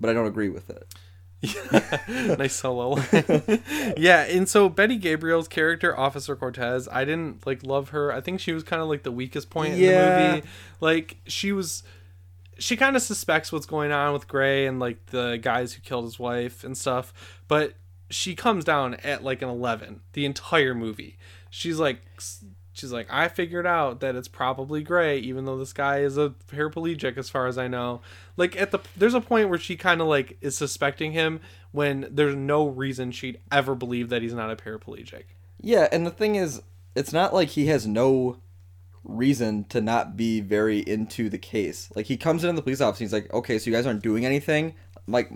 but 0.00 0.08
I 0.08 0.12
don't 0.12 0.28
agree 0.28 0.48
with 0.48 0.70
it. 0.70 0.86
nice 2.38 2.54
solo 2.54 2.96
yeah, 3.96 4.22
and 4.24 4.48
so 4.48 4.68
Betty 4.68 4.96
Gabriel's 4.96 5.48
character, 5.48 5.98
Officer 5.98 6.36
Cortez, 6.36 6.88
I 6.90 7.04
didn't 7.04 7.44
like 7.46 7.64
love 7.64 7.90
her. 7.90 8.12
I 8.12 8.20
think 8.20 8.40
she 8.40 8.52
was 8.52 8.62
kind 8.62 8.80
of 8.80 8.88
like 8.88 9.02
the 9.02 9.10
weakest 9.10 9.50
point 9.50 9.74
in 9.74 9.80
the 9.80 10.34
movie. 10.34 10.48
Like 10.80 11.16
she 11.26 11.52
was 11.52 11.82
she 12.58 12.76
kind 12.76 12.94
of 12.94 13.02
suspects 13.02 13.50
what's 13.50 13.66
going 13.66 13.90
on 13.90 14.12
with 14.12 14.28
Gray 14.28 14.66
and 14.66 14.78
like 14.78 15.06
the 15.06 15.38
guys 15.42 15.72
who 15.72 15.80
killed 15.82 16.04
his 16.04 16.18
wife 16.18 16.62
and 16.62 16.78
stuff, 16.78 17.12
but 17.48 17.74
she 18.08 18.34
comes 18.36 18.64
down 18.64 18.94
at 19.02 19.24
like 19.24 19.42
an 19.42 19.48
11 19.48 20.00
the 20.12 20.24
entire 20.24 20.74
movie. 20.74 21.18
She's 21.50 21.78
like 21.78 22.02
she's 22.72 22.92
like 22.92 23.06
I 23.10 23.28
figured 23.28 23.66
out 23.66 24.00
that 24.00 24.14
it's 24.16 24.28
probably 24.28 24.82
Gray 24.82 25.18
even 25.18 25.44
though 25.44 25.58
this 25.58 25.72
guy 25.72 26.00
is 26.00 26.16
a 26.16 26.34
paraplegic 26.50 27.16
as 27.16 27.28
far 27.28 27.46
as 27.46 27.58
I 27.58 27.68
know. 27.68 28.00
Like 28.36 28.56
at 28.60 28.70
the 28.70 28.80
there's 28.96 29.14
a 29.14 29.20
point 29.20 29.48
where 29.48 29.58
she 29.58 29.76
kind 29.76 30.00
of 30.00 30.06
like 30.06 30.38
is 30.40 30.56
suspecting 30.56 31.12
him 31.12 31.40
when 31.72 32.06
there's 32.10 32.34
no 32.36 32.66
reason 32.66 33.10
she'd 33.12 33.40
ever 33.50 33.74
believe 33.74 34.08
that 34.10 34.22
he's 34.22 34.34
not 34.34 34.50
a 34.50 34.56
paraplegic. 34.56 35.24
Yeah, 35.60 35.88
and 35.92 36.06
the 36.06 36.10
thing 36.10 36.34
is, 36.34 36.62
it's 36.94 37.12
not 37.12 37.32
like 37.32 37.50
he 37.50 37.66
has 37.66 37.86
no 37.86 38.38
reason 39.04 39.64
to 39.64 39.80
not 39.80 40.16
be 40.16 40.40
very 40.40 40.80
into 40.80 41.28
the 41.28 41.38
case. 41.38 41.90
Like 41.94 42.06
he 42.06 42.16
comes 42.16 42.44
into 42.44 42.56
the 42.56 42.62
police 42.62 42.80
office, 42.80 42.98
he's 42.98 43.12
like, 43.12 43.32
"Okay, 43.32 43.58
so 43.58 43.70
you 43.70 43.76
guys 43.76 43.86
aren't 43.86 44.02
doing 44.02 44.26
anything. 44.26 44.74
Like, 45.06 45.30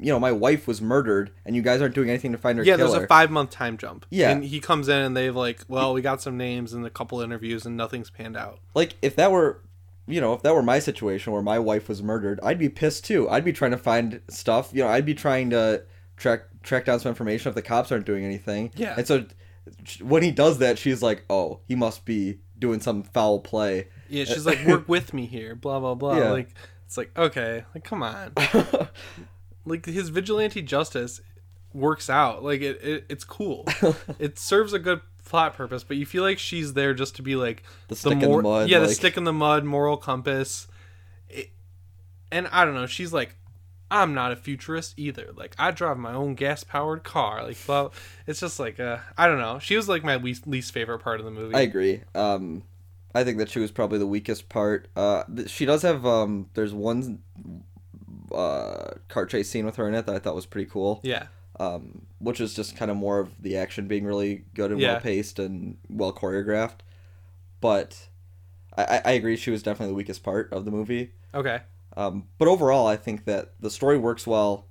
you 0.00 0.12
know, 0.12 0.18
my 0.20 0.32
wife 0.32 0.66
was 0.66 0.82
murdered, 0.82 1.30
and 1.44 1.54
you 1.54 1.62
guys 1.62 1.80
aren't 1.80 1.94
doing 1.94 2.08
anything 2.10 2.32
to 2.32 2.38
find 2.38 2.58
her 2.58 2.64
Yeah, 2.64 2.76
killer. 2.76 2.90
there's 2.90 3.04
a 3.04 3.06
five 3.06 3.30
month 3.30 3.50
time 3.50 3.76
jump. 3.76 4.06
Yeah. 4.10 4.30
and 4.30 4.44
he 4.44 4.60
comes 4.60 4.88
in 4.88 4.96
and 4.98 5.16
they've 5.16 5.34
like, 5.34 5.60
well, 5.68 5.94
we 5.94 6.02
got 6.02 6.20
some 6.22 6.36
names 6.36 6.72
and 6.72 6.84
a 6.84 6.90
couple 6.90 7.20
interviews 7.20 7.64
and 7.66 7.76
nothing's 7.76 8.10
panned 8.10 8.36
out. 8.36 8.58
like 8.74 8.94
if 9.02 9.14
that 9.16 9.30
were 9.30 9.60
you 10.06 10.20
know 10.20 10.34
if 10.34 10.42
that 10.42 10.54
were 10.54 10.62
my 10.62 10.78
situation 10.78 11.32
where 11.32 11.40
my 11.40 11.58
wife 11.58 11.88
was 11.88 12.02
murdered 12.02 12.38
i'd 12.42 12.58
be 12.58 12.68
pissed 12.68 13.06
too 13.06 13.26
i'd 13.30 13.42
be 13.42 13.54
trying 13.54 13.70
to 13.70 13.78
find 13.78 14.20
stuff 14.28 14.68
you 14.74 14.82
know 14.82 14.88
i'd 14.90 15.06
be 15.06 15.14
trying 15.14 15.48
to 15.48 15.82
track 16.18 16.42
track 16.62 16.84
down 16.84 17.00
some 17.00 17.08
information 17.08 17.48
if 17.48 17.54
the 17.54 17.62
cops 17.62 17.90
aren't 17.90 18.04
doing 18.04 18.22
anything 18.22 18.70
Yeah. 18.76 18.94
and 18.98 19.06
so 19.06 19.24
when 20.02 20.22
he 20.22 20.30
does 20.30 20.58
that 20.58 20.78
she's 20.78 21.02
like 21.02 21.24
oh 21.30 21.60
he 21.68 21.74
must 21.74 22.04
be 22.04 22.40
doing 22.58 22.80
some 22.80 23.02
foul 23.02 23.38
play 23.40 23.88
Yeah, 24.10 24.24
she's 24.30 24.44
like, 24.44 24.66
work 24.66 24.86
with 24.90 25.14
me 25.14 25.24
here, 25.24 25.54
blah 25.54 25.80
blah 25.80 25.94
blah. 25.94 26.18
Yeah. 26.18 26.30
Like, 26.32 26.50
it's 26.86 26.98
like, 26.98 27.10
okay, 27.18 27.64
like, 27.74 27.82
come 27.84 28.02
on. 28.02 28.32
like 29.64 29.86
his 29.86 30.08
vigilante 30.08 30.62
justice 30.62 31.20
works 31.72 32.08
out. 32.08 32.42
Like 32.42 32.60
it, 32.60 32.82
it 32.82 33.06
it's 33.08 33.24
cool. 33.24 33.66
it 34.18 34.38
serves 34.38 34.72
a 34.72 34.78
good 34.78 35.00
plot 35.24 35.54
purpose, 35.54 35.84
but 35.84 35.96
you 35.96 36.06
feel 36.06 36.22
like 36.22 36.38
she's 36.38 36.74
there 36.74 36.94
just 36.94 37.16
to 37.16 37.22
be 37.22 37.36
like 37.36 37.62
The 37.88 37.96
stick 37.96 38.12
in 38.12 38.30
the 38.30 38.42
mud, 38.42 38.68
Yeah, 38.68 38.78
the 38.80 38.88
stick 38.88 39.16
in 39.16 39.24
the 39.24 39.32
mud, 39.32 39.64
moral 39.64 39.96
compass. 39.96 40.68
It, 41.28 41.50
and 42.30 42.46
I 42.48 42.64
don't 42.64 42.74
know. 42.74 42.86
She's 42.86 43.12
like, 43.12 43.36
I'm 43.90 44.14
not 44.14 44.32
a 44.32 44.36
futurist 44.36 44.94
either. 44.96 45.30
Like 45.34 45.54
I 45.58 45.70
drive 45.70 45.98
my 45.98 46.12
own 46.12 46.34
gas 46.34 46.64
powered 46.64 47.04
car. 47.04 47.44
Like, 47.44 47.56
well, 47.66 47.92
it's 48.26 48.40
just 48.40 48.58
like, 48.58 48.80
uh, 48.80 48.98
I 49.16 49.26
don't 49.26 49.38
know. 49.38 49.58
She 49.58 49.76
was 49.76 49.88
like 49.88 50.04
my 50.04 50.16
least 50.16 50.46
least 50.46 50.72
favorite 50.72 50.98
part 51.00 51.20
of 51.20 51.26
the 51.26 51.30
movie. 51.32 51.54
i 51.54 51.60
agree 51.60 52.02
um 52.14 52.62
i 53.14 53.22
think 53.22 53.38
that 53.38 53.48
she 53.48 53.60
was 53.60 53.70
probably 53.70 53.98
the 53.98 54.06
weakest 54.06 54.48
part 54.48 54.88
uh 54.96 55.22
she 55.46 55.64
does 55.64 55.82
have 55.82 56.04
um 56.04 56.48
there's 56.54 56.72
one 56.74 57.20
uh 58.32 58.94
car 59.08 59.26
chase 59.26 59.50
scene 59.50 59.66
with 59.66 59.76
her 59.76 59.86
in 59.88 59.94
it 59.94 60.06
that 60.06 60.14
i 60.14 60.18
thought 60.18 60.34
was 60.34 60.46
pretty 60.46 60.68
cool 60.70 61.00
yeah. 61.02 61.26
um, 61.60 62.02
which 62.18 62.40
is 62.40 62.54
just 62.54 62.76
kind 62.76 62.90
of 62.90 62.96
more 62.96 63.18
of 63.20 63.40
the 63.42 63.56
action 63.56 63.86
being 63.86 64.04
really 64.04 64.44
good 64.54 64.70
and 64.72 64.80
Yeah. 64.80 64.92
well 64.94 65.00
paced 65.00 65.38
and 65.38 65.76
well 65.88 66.12
choreographed. 66.12 66.78
But 67.60 68.08
I, 68.76 69.00
I 69.04 69.12
agree, 69.12 69.36
she 69.36 69.50
was 69.50 69.62
definitely 69.62 69.92
the 69.92 69.96
weakest 69.96 70.22
part 70.22 70.52
of 70.52 70.64
the 70.64 70.70
movie. 70.70 71.12
Okay. 71.34 71.60
Um, 71.96 72.26
but 72.38 72.48
overall, 72.48 72.86
I 72.86 72.96
think 72.96 73.24
that 73.26 73.52
the 73.60 73.70
story 73.70 73.98
works 73.98 74.26
well. 74.26 74.66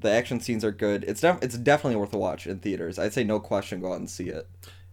The 0.00 0.10
action 0.10 0.40
scenes 0.40 0.64
are 0.64 0.72
good. 0.72 1.04
It's 1.04 1.20
def- 1.22 1.42
it's 1.42 1.56
definitely 1.56 1.96
worth 1.96 2.12
a 2.12 2.18
watch 2.18 2.46
in 2.46 2.58
theaters. 2.58 2.98
I'd 2.98 3.12
say 3.12 3.24
no 3.24 3.40
question, 3.40 3.80
go 3.80 3.92
out 3.92 3.98
and 4.00 4.10
see 4.10 4.28
it. 4.28 4.48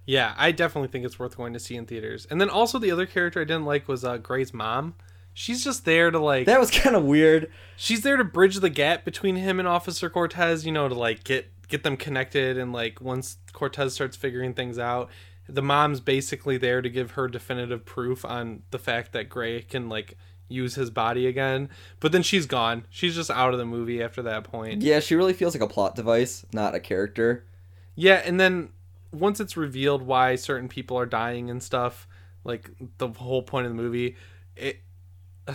Yeah, 0.06 0.34
I 0.38 0.52
definitely 0.52 0.88
think 0.90 1.06
it's 1.06 1.20
worth 1.20 1.36
going 1.36 1.54
to 1.54 1.60
see 1.60 1.76
in 1.76 1.86
theaters. 1.86 2.26
And 2.30 2.40
then 2.40 2.50
also 2.50 2.80
the 2.80 2.92
other 2.92 3.06
character 3.06 3.42
I 3.42 3.44
didn't 3.44 3.66
like 3.66 3.88
was 3.88 4.06
uh, 4.06 4.18
Gray's 4.18 4.54
mom. 4.54 4.96
She's 5.40 5.64
just 5.64 5.86
there 5.86 6.10
to 6.10 6.18
like 6.18 6.48
That 6.48 6.60
was 6.60 6.72
kind 6.72 6.96
of 6.96 7.04
weird. 7.04 7.52
she's 7.76 8.02
there 8.02 8.18
to 8.18 8.24
bridge 8.24 8.56
the 8.56 8.72
gap 8.72 9.06
between 9.06 9.36
him 9.36 9.60
and 9.60 9.68
Officer 9.68 10.10
Cortez, 10.10 10.66
you 10.66 10.72
know, 10.72 10.90
to 10.90 10.96
like 10.96 11.24
get 11.24 11.48
get 11.68 11.84
them 11.84 11.96
connected 11.96 12.58
and 12.58 12.74
like 12.74 13.00
once 13.02 13.38
Cortez 13.54 13.94
starts 13.94 14.18
figuring 14.18 14.56
things 14.56 14.80
out, 14.80 15.12
the 15.48 15.62
mom's 15.62 16.00
basically 16.00 16.58
there 16.58 16.82
to 16.82 16.90
give 16.90 17.12
her 17.12 17.28
definitive 17.28 17.86
proof 17.86 18.26
on 18.26 18.64
the 18.72 18.80
fact 18.80 19.12
that 19.12 19.30
Gray 19.30 19.62
can 19.62 19.90
like 19.90 20.18
use 20.48 20.74
his 20.74 20.90
body 20.90 21.28
again. 21.28 21.70
But 22.00 22.14
then 22.14 22.24
she's 22.24 22.48
gone. 22.48 22.88
She's 22.90 23.14
just 23.14 23.30
out 23.30 23.54
of 23.54 23.60
the 23.60 23.66
movie 23.66 24.02
after 24.02 24.24
that 24.24 24.44
point. 24.44 24.82
Yeah, 24.82 25.00
she 25.02 25.14
really 25.14 25.34
feels 25.34 25.54
like 25.54 25.62
a 25.62 25.72
plot 25.72 25.94
device, 25.94 26.48
not 26.52 26.74
a 26.74 26.80
character. 26.80 27.46
Yeah, 27.94 28.24
and 28.26 28.40
then 28.40 28.70
once 29.12 29.40
it's 29.40 29.56
revealed 29.56 30.02
why 30.02 30.36
certain 30.36 30.68
people 30.68 30.98
are 30.98 31.06
dying 31.06 31.52
and 31.52 31.62
stuff, 31.62 32.08
like 32.44 32.72
the 32.98 33.10
whole 33.10 33.44
point 33.44 33.68
of 33.68 33.72
the 33.72 33.82
movie, 33.82 34.16
it 34.56 34.80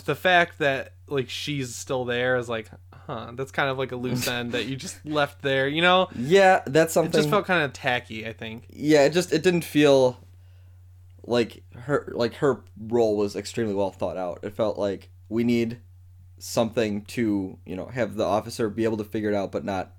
the 0.05 0.14
fact 0.14 0.59
that 0.59 0.95
like 1.07 1.28
she's 1.28 1.74
still 1.74 2.05
there 2.05 2.36
is 2.36 2.49
like, 2.49 2.70
huh, 2.93 3.32
that's 3.34 3.53
kind 3.53 3.68
of 3.68 3.78
like 3.78 3.93
a 3.93 3.97
loose 3.97 4.26
end 4.26 4.53
that 4.53 4.66
you 4.66 4.76
just 4.76 5.05
left 5.07 5.43
there, 5.43 5.68
you 5.68 5.82
know? 5.82 6.09
Yeah, 6.16 6.62
that's 6.66 6.93
something 6.95 7.11
It 7.12 7.16
just 7.16 7.30
felt 7.30 7.47
kind 7.47 7.62
of 7.64 7.72
tacky, 7.72 8.26
I 8.26 8.32
think. 8.32 8.64
yeah, 8.70 9.05
it 9.05 9.11
just 9.12 9.32
it 9.32 9.43
didn't 9.43 9.64
feel 9.64 10.18
like 11.24 11.62
her 11.74 12.11
like 12.14 12.34
her 12.34 12.62
role 12.80 13.16
was 13.16 13.36
extremely 13.36 13.74
well 13.74 13.90
thought 13.90 14.16
out. 14.16 14.40
It 14.43 14.55
felt 14.55 14.78
like 14.78 15.11
we 15.28 15.45
need 15.45 15.80
something 16.38 17.05
to 17.05 17.59
you 17.64 17.76
know 17.76 17.86
have 17.86 18.16
the 18.16 18.24
officer 18.24 18.68
be 18.68 18.84
able 18.84 18.97
to 18.97 19.05
figure 19.05 19.30
it 19.30 19.34
out, 19.34 19.53
but 19.53 19.64
not 19.64 19.93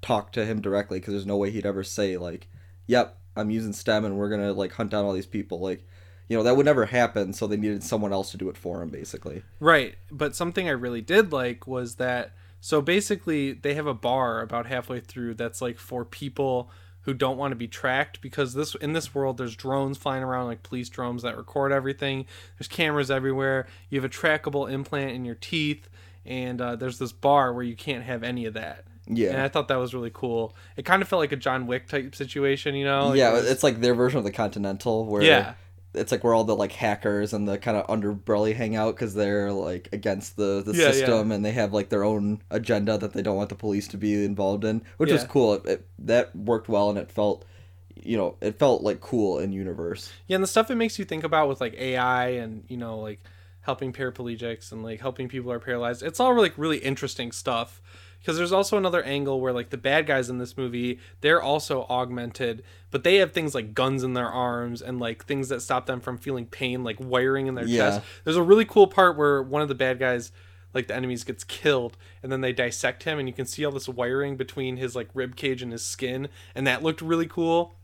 talk 0.00 0.32
to 0.32 0.44
him 0.46 0.60
directly 0.60 1.00
because 1.00 1.12
there's 1.12 1.26
no 1.26 1.36
way 1.36 1.50
he'd 1.50 1.66
ever 1.66 1.82
say 1.82 2.16
like, 2.16 2.48
"Yep, 2.86 3.18
I'm 3.36 3.50
using 3.50 3.72
STEM 3.72 4.04
and 4.04 4.16
we're 4.16 4.30
gonna 4.30 4.52
like 4.52 4.72
hunt 4.72 4.90
down 4.90 5.04
all 5.04 5.12
these 5.12 5.26
people." 5.26 5.60
Like, 5.60 5.86
you 6.28 6.36
know 6.36 6.42
that 6.42 6.56
would 6.56 6.66
never 6.66 6.86
happen. 6.86 7.32
So 7.32 7.46
they 7.46 7.56
needed 7.56 7.82
someone 7.82 8.12
else 8.12 8.30
to 8.32 8.36
do 8.36 8.48
it 8.48 8.56
for 8.56 8.82
him, 8.82 8.88
basically. 8.88 9.42
Right. 9.60 9.96
But 10.10 10.34
something 10.34 10.68
I 10.68 10.72
really 10.72 11.00
did 11.02 11.32
like 11.32 11.66
was 11.66 11.96
that 11.96 12.32
so 12.60 12.80
basically 12.80 13.52
they 13.52 13.74
have 13.74 13.86
a 13.86 13.94
bar 13.94 14.40
about 14.40 14.66
halfway 14.66 15.00
through 15.00 15.34
that's 15.34 15.60
like 15.60 15.78
for 15.78 16.04
people 16.04 16.70
who 17.02 17.12
don't 17.12 17.36
want 17.36 17.52
to 17.52 17.56
be 17.56 17.68
tracked 17.68 18.22
because 18.22 18.54
this 18.54 18.74
in 18.76 18.94
this 18.94 19.14
world 19.14 19.36
there's 19.36 19.54
drones 19.54 19.98
flying 19.98 20.22
around 20.22 20.46
like 20.46 20.62
police 20.62 20.88
drones 20.88 21.22
that 21.22 21.36
record 21.36 21.72
everything. 21.72 22.24
There's 22.58 22.68
cameras 22.68 23.10
everywhere. 23.10 23.66
You 23.90 24.00
have 24.00 24.10
a 24.10 24.14
trackable 24.14 24.70
implant 24.72 25.10
in 25.10 25.26
your 25.26 25.34
teeth 25.34 25.88
and 26.24 26.58
uh, 26.62 26.76
there's 26.76 26.98
this 26.98 27.12
bar 27.12 27.52
where 27.52 27.64
you 27.64 27.76
can't 27.76 28.04
have 28.04 28.22
any 28.22 28.46
of 28.46 28.54
that. 28.54 28.84
Yeah. 29.06 29.32
And 29.32 29.42
I 29.42 29.48
thought 29.48 29.68
that 29.68 29.76
was 29.76 29.92
really 29.92 30.10
cool. 30.14 30.56
It 30.78 30.86
kind 30.86 31.02
of 31.02 31.08
felt 31.08 31.20
like 31.20 31.32
a 31.32 31.36
John 31.36 31.66
Wick 31.66 31.88
type 31.88 32.14
situation, 32.14 32.74
you 32.74 32.86
know? 32.86 33.08
Like, 33.08 33.18
yeah, 33.18 33.28
it 33.28 33.34
was- 33.34 33.50
it's 33.50 33.62
like 33.62 33.82
their 33.82 33.94
version 33.94 34.16
of 34.16 34.24
the 34.24 34.32
Continental, 34.32 35.04
where 35.04 35.22
Yeah. 35.22 35.52
It's 35.94 36.12
like 36.12 36.24
where 36.24 36.34
all 36.34 36.44
the 36.44 36.56
like 36.56 36.72
hackers 36.72 37.32
and 37.32 37.46
the 37.48 37.58
kind 37.58 37.76
of 37.76 37.86
underbelly 37.86 38.54
hang 38.54 38.76
out 38.76 38.94
because 38.94 39.14
they're 39.14 39.52
like 39.52 39.88
against 39.92 40.36
the 40.36 40.62
the 40.64 40.72
Yeah, 40.72 40.86
yeah. 40.86 40.90
system 40.92 41.32
and 41.32 41.44
they 41.44 41.52
have 41.52 41.72
like 41.72 41.88
their 41.88 42.04
own 42.04 42.42
agenda 42.50 42.98
that 42.98 43.12
they 43.12 43.22
don't 43.22 43.36
want 43.36 43.48
the 43.48 43.54
police 43.54 43.88
to 43.88 43.96
be 43.96 44.24
involved 44.24 44.64
in, 44.64 44.82
which 44.96 45.10
was 45.10 45.24
cool. 45.24 45.54
It, 45.54 45.66
it, 45.66 45.86
that 46.00 46.34
worked 46.34 46.68
well 46.68 46.90
and 46.90 46.98
it 46.98 47.10
felt, 47.10 47.44
you 47.94 48.16
know, 48.16 48.36
it 48.40 48.58
felt 48.58 48.82
like 48.82 49.00
cool 49.00 49.38
in 49.38 49.52
universe. 49.52 50.12
Yeah, 50.26 50.36
and 50.36 50.42
the 50.42 50.48
stuff 50.48 50.70
it 50.70 50.76
makes 50.76 50.98
you 50.98 51.04
think 51.04 51.24
about 51.24 51.48
with 51.48 51.60
like 51.60 51.74
AI 51.74 52.28
and 52.30 52.64
you 52.68 52.76
know 52.76 52.98
like 52.98 53.20
helping 53.60 53.92
paraplegics 53.92 54.72
and 54.72 54.82
like 54.82 55.00
helping 55.00 55.28
people 55.28 55.50
who 55.50 55.56
are 55.56 55.60
paralyzed. 55.60 56.02
It's 56.02 56.20
all 56.20 56.36
like 56.36 56.52
really 56.56 56.78
interesting 56.78 57.32
stuff 57.32 57.80
because 58.24 58.38
there's 58.38 58.52
also 58.52 58.78
another 58.78 59.02
angle 59.02 59.38
where 59.38 59.52
like 59.52 59.68
the 59.68 59.76
bad 59.76 60.06
guys 60.06 60.30
in 60.30 60.38
this 60.38 60.56
movie 60.56 60.98
they're 61.20 61.42
also 61.42 61.82
augmented, 61.90 62.64
but 62.90 63.04
they 63.04 63.16
have 63.16 63.32
things 63.32 63.54
like 63.54 63.74
guns 63.74 64.02
in 64.02 64.14
their 64.14 64.30
arms 64.30 64.80
and 64.80 64.98
like 64.98 65.26
things 65.26 65.50
that 65.50 65.60
stop 65.60 65.84
them 65.84 66.00
from 66.00 66.16
feeling 66.16 66.46
pain, 66.46 66.82
like 66.82 66.96
wiring 66.98 67.46
in 67.48 67.54
their 67.54 67.66
Yeah. 67.66 67.90
chest. 67.90 68.00
There's 68.24 68.36
a 68.36 68.42
really 68.42 68.64
cool 68.64 68.86
part 68.86 69.18
where 69.18 69.42
one 69.42 69.60
of 69.60 69.68
the 69.68 69.74
bad 69.74 69.98
guys 69.98 70.32
like 70.72 70.86
the 70.88 70.94
enemies 70.94 71.22
gets 71.22 71.44
killed 71.44 71.96
and 72.22 72.32
then 72.32 72.40
they 72.40 72.52
dissect 72.52 73.02
him 73.02 73.18
and 73.18 73.28
you 73.28 73.34
can 73.34 73.44
see 73.46 73.64
all 73.64 73.70
this 73.72 73.88
wiring 73.88 74.36
between 74.36 74.78
his 74.78 74.96
like 74.96 75.08
rib 75.14 75.36
cage 75.36 75.60
and 75.62 75.70
his 75.70 75.84
skin 75.84 76.28
and 76.54 76.66
that 76.66 76.82
looked 76.82 77.00
really 77.02 77.26
cool 77.26 77.74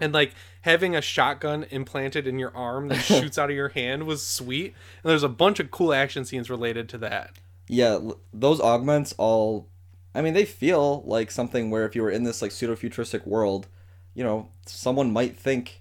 and 0.00 0.12
like 0.12 0.32
having 0.60 0.94
a 0.94 1.00
shotgun 1.02 1.64
implanted 1.70 2.26
in 2.26 2.38
your 2.38 2.54
arm 2.56 2.88
that 2.88 2.96
shoots 3.00 3.38
out 3.38 3.50
of 3.50 3.56
your 3.56 3.70
hand 3.70 4.04
was 4.04 4.24
sweet 4.24 4.66
and 5.02 5.10
there's 5.10 5.22
a 5.24 5.28
bunch 5.28 5.58
of 5.58 5.70
cool 5.72 5.92
action 5.92 6.24
scenes 6.24 6.48
related 6.48 6.88
to 6.90 6.98
that 6.98 7.30
Yeah, 7.68 7.98
those 8.32 8.60
augments 8.60 9.14
all, 9.18 9.68
I 10.14 10.22
mean, 10.22 10.34
they 10.34 10.44
feel 10.44 11.02
like 11.06 11.30
something 11.30 11.70
where 11.70 11.86
if 11.86 11.94
you 11.94 12.02
were 12.02 12.10
in 12.10 12.24
this 12.24 12.42
like 12.42 12.50
pseudo 12.50 12.76
futuristic 12.76 13.26
world, 13.26 13.68
you 14.14 14.22
know, 14.24 14.48
someone 14.66 15.12
might 15.12 15.36
think, 15.36 15.80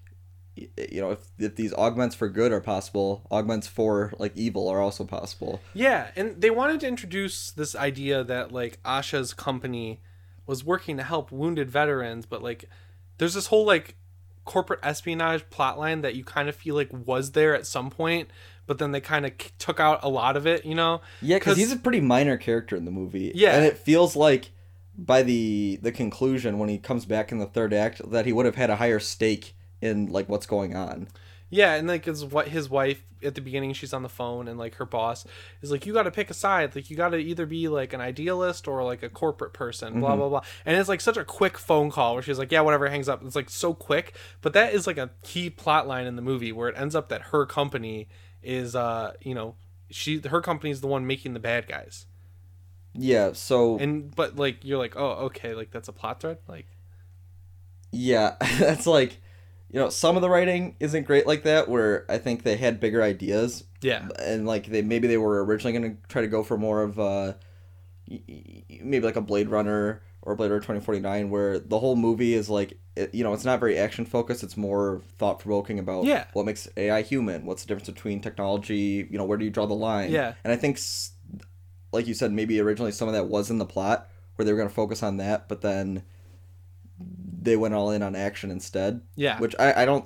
you 0.55 1.01
know, 1.01 1.11
if, 1.11 1.19
if 1.37 1.55
these 1.55 1.73
augments 1.73 2.15
for 2.15 2.29
good 2.29 2.51
are 2.51 2.61
possible, 2.61 3.25
augments 3.31 3.67
for 3.67 4.13
like 4.19 4.35
evil 4.35 4.67
are 4.69 4.79
also 4.79 5.03
possible. 5.03 5.59
yeah 5.73 6.11
and 6.15 6.39
they 6.41 6.49
wanted 6.49 6.79
to 6.81 6.87
introduce 6.87 7.51
this 7.51 7.75
idea 7.75 8.23
that 8.23 8.51
like 8.51 8.79
asha's 8.85 9.33
company 9.33 10.01
was 10.45 10.63
working 10.63 10.97
to 10.97 11.03
help 11.03 11.31
wounded 11.31 11.69
veterans 11.69 12.25
but 12.25 12.43
like 12.43 12.65
there's 13.17 13.33
this 13.33 13.47
whole 13.47 13.65
like 13.65 13.95
corporate 14.43 14.79
espionage 14.83 15.43
plotline 15.49 16.01
that 16.01 16.15
you 16.15 16.23
kind 16.23 16.49
of 16.49 16.55
feel 16.55 16.75
like 16.75 16.89
was 16.91 17.31
there 17.31 17.55
at 17.55 17.65
some 17.67 17.89
point 17.89 18.29
but 18.67 18.77
then 18.77 18.91
they 18.91 19.01
kind 19.01 19.25
of 19.25 19.37
k- 19.37 19.51
took 19.57 19.79
out 19.79 19.99
a 20.03 20.09
lot 20.09 20.37
of 20.37 20.47
it 20.47 20.65
you 20.65 20.75
know 20.75 21.01
Yeah, 21.21 21.37
because 21.37 21.57
he's 21.57 21.71
a 21.71 21.77
pretty 21.77 22.01
minor 22.01 22.37
character 22.37 22.75
in 22.75 22.85
the 22.85 22.91
movie. 22.91 23.31
Yeah. 23.35 23.55
and 23.55 23.65
it 23.65 23.77
feels 23.77 24.15
like 24.15 24.51
by 24.97 25.23
the 25.23 25.79
the 25.81 25.91
conclusion 25.91 26.59
when 26.59 26.69
he 26.69 26.77
comes 26.77 27.05
back 27.05 27.31
in 27.31 27.39
the 27.39 27.45
third 27.45 27.73
act 27.73 28.09
that 28.11 28.25
he 28.25 28.33
would 28.33 28.45
have 28.45 28.55
had 28.55 28.69
a 28.69 28.75
higher 28.75 28.99
stake 28.99 29.55
in 29.81 30.07
like 30.07 30.29
what's 30.29 30.45
going 30.45 30.75
on. 30.75 31.07
Yeah, 31.49 31.73
and 31.73 31.87
like 31.87 32.05
his 32.05 32.23
what 32.23 32.47
his 32.47 32.69
wife 32.69 33.03
at 33.23 33.35
the 33.35 33.41
beginning, 33.41 33.73
she's 33.73 33.93
on 33.93 34.03
the 34.03 34.09
phone, 34.09 34.47
and 34.47 34.57
like 34.57 34.75
her 34.75 34.85
boss 34.85 35.25
is 35.61 35.69
like, 35.69 35.85
"You 35.85 35.91
got 35.91 36.03
to 36.03 36.11
pick 36.11 36.29
a 36.29 36.33
side. 36.33 36.73
Like 36.75 36.89
you 36.89 36.95
got 36.95 37.09
to 37.09 37.17
either 37.17 37.45
be 37.45 37.67
like 37.67 37.91
an 37.91 37.99
idealist 37.99 38.69
or 38.69 38.83
like 38.83 39.03
a 39.03 39.09
corporate 39.09 39.51
person." 39.51 39.99
Blah 39.99 40.11
mm-hmm. 40.11 40.19
blah 40.19 40.29
blah. 40.29 40.41
And 40.65 40.77
it's 40.77 40.87
like 40.87 41.01
such 41.01 41.17
a 41.17 41.25
quick 41.25 41.57
phone 41.57 41.91
call 41.91 42.13
where 42.13 42.23
she's 42.23 42.39
like, 42.39 42.51
"Yeah, 42.53 42.61
whatever." 42.61 42.87
Hangs 42.87 43.09
up. 43.09 43.23
It's 43.25 43.35
like 43.35 43.49
so 43.49 43.73
quick, 43.73 44.15
but 44.41 44.53
that 44.53 44.73
is 44.73 44.87
like 44.87 44.97
a 44.97 45.11
key 45.23 45.49
plot 45.49 45.87
line 45.87 46.07
in 46.07 46.15
the 46.15 46.21
movie 46.21 46.53
where 46.53 46.69
it 46.69 46.75
ends 46.77 46.95
up 46.95 47.09
that 47.09 47.21
her 47.21 47.45
company 47.45 48.07
is, 48.43 48.75
uh, 48.75 49.13
you 49.21 49.35
know, 49.35 49.55
she 49.89 50.19
her 50.19 50.41
company 50.41 50.71
is 50.71 50.81
the 50.81 50.87
one 50.87 51.05
making 51.07 51.33
the 51.33 51.39
bad 51.39 51.67
guys. 51.67 52.05
Yeah, 52.93 53.33
so 53.33 53.77
And 53.77 54.13
but 54.15 54.35
like 54.35 54.63
you're 54.63 54.77
like, 54.77 54.95
oh, 54.95 55.11
okay, 55.25 55.53
like 55.53 55.71
that's 55.71 55.87
a 55.87 55.93
plot 55.93 56.19
thread. 56.21 56.39
Like 56.47 56.67
yeah, 57.91 58.35
that's 58.59 58.87
like 58.87 59.21
you 59.69 59.79
know, 59.79 59.89
some 59.89 60.15
of 60.15 60.21
the 60.21 60.29
writing 60.29 60.75
isn't 60.79 61.03
great 61.03 61.25
like 61.25 61.43
that 61.43 61.69
where 61.69 62.05
I 62.09 62.17
think 62.17 62.43
they 62.43 62.57
had 62.57 62.79
bigger 62.79 63.01
ideas 63.01 63.63
yeah, 63.81 64.07
and 64.19 64.45
like 64.45 64.67
they 64.67 64.81
maybe 64.81 65.07
they 65.07 65.17
were 65.17 65.43
originally 65.43 65.77
going 65.77 65.95
to 65.95 66.07
try 66.07 66.21
to 66.21 66.27
go 66.27 66.43
for 66.43 66.57
more 66.57 66.83
of 66.83 66.99
uh 66.99 67.33
maybe 68.07 69.01
like 69.01 69.15
a 69.15 69.21
Blade 69.21 69.49
Runner 69.49 70.01
or 70.23 70.35
Blade 70.35 70.49
Runner 70.51 70.59
2049 70.61 71.29
where 71.29 71.59
the 71.59 71.79
whole 71.79 71.95
movie 71.95 72.33
is 72.33 72.49
like 72.49 72.77
it, 72.95 73.13
you 73.15 73.23
know 73.23 73.33
it's 73.33 73.45
not 73.45 73.59
very 73.59 73.77
action 73.77 74.05
focused 74.05 74.43
it's 74.43 74.57
more 74.57 75.01
thought 75.17 75.39
provoking 75.39 75.79
about 75.79 76.03
Yeah. 76.05 76.25
what 76.33 76.45
makes 76.45 76.67
AI 76.77 77.01
human 77.01 77.45
what's 77.45 77.63
the 77.63 77.67
difference 77.67 77.89
between 77.89 78.21
technology 78.21 79.07
you 79.09 79.17
know 79.17 79.23
where 79.25 79.37
do 79.37 79.45
you 79.45 79.51
draw 79.51 79.65
the 79.65 79.73
line 79.73 80.11
Yeah. 80.11 80.33
and 80.43 80.51
I 80.53 80.55
think 80.57 80.79
like 81.91 82.07
you 82.07 82.13
said 82.13 82.31
maybe 82.31 82.59
originally 82.59 82.91
some 82.91 83.07
of 83.07 83.13
that 83.13 83.27
was 83.27 83.49
in 83.49 83.57
the 83.57 83.65
plot 83.65 84.07
where 84.35 84.45
they 84.45 84.51
were 84.51 84.57
going 84.57 84.69
to 84.69 84.75
focus 84.75 85.01
on 85.03 85.17
that 85.17 85.47
but 85.47 85.61
then 85.61 86.03
they 87.41 87.57
went 87.57 87.73
all 87.73 87.89
in 87.91 88.03
on 88.03 88.15
action 88.15 88.51
instead 88.51 89.01
Yeah. 89.15 89.39
which 89.39 89.55
I, 89.59 89.83
I 89.83 89.85
don't 89.85 90.05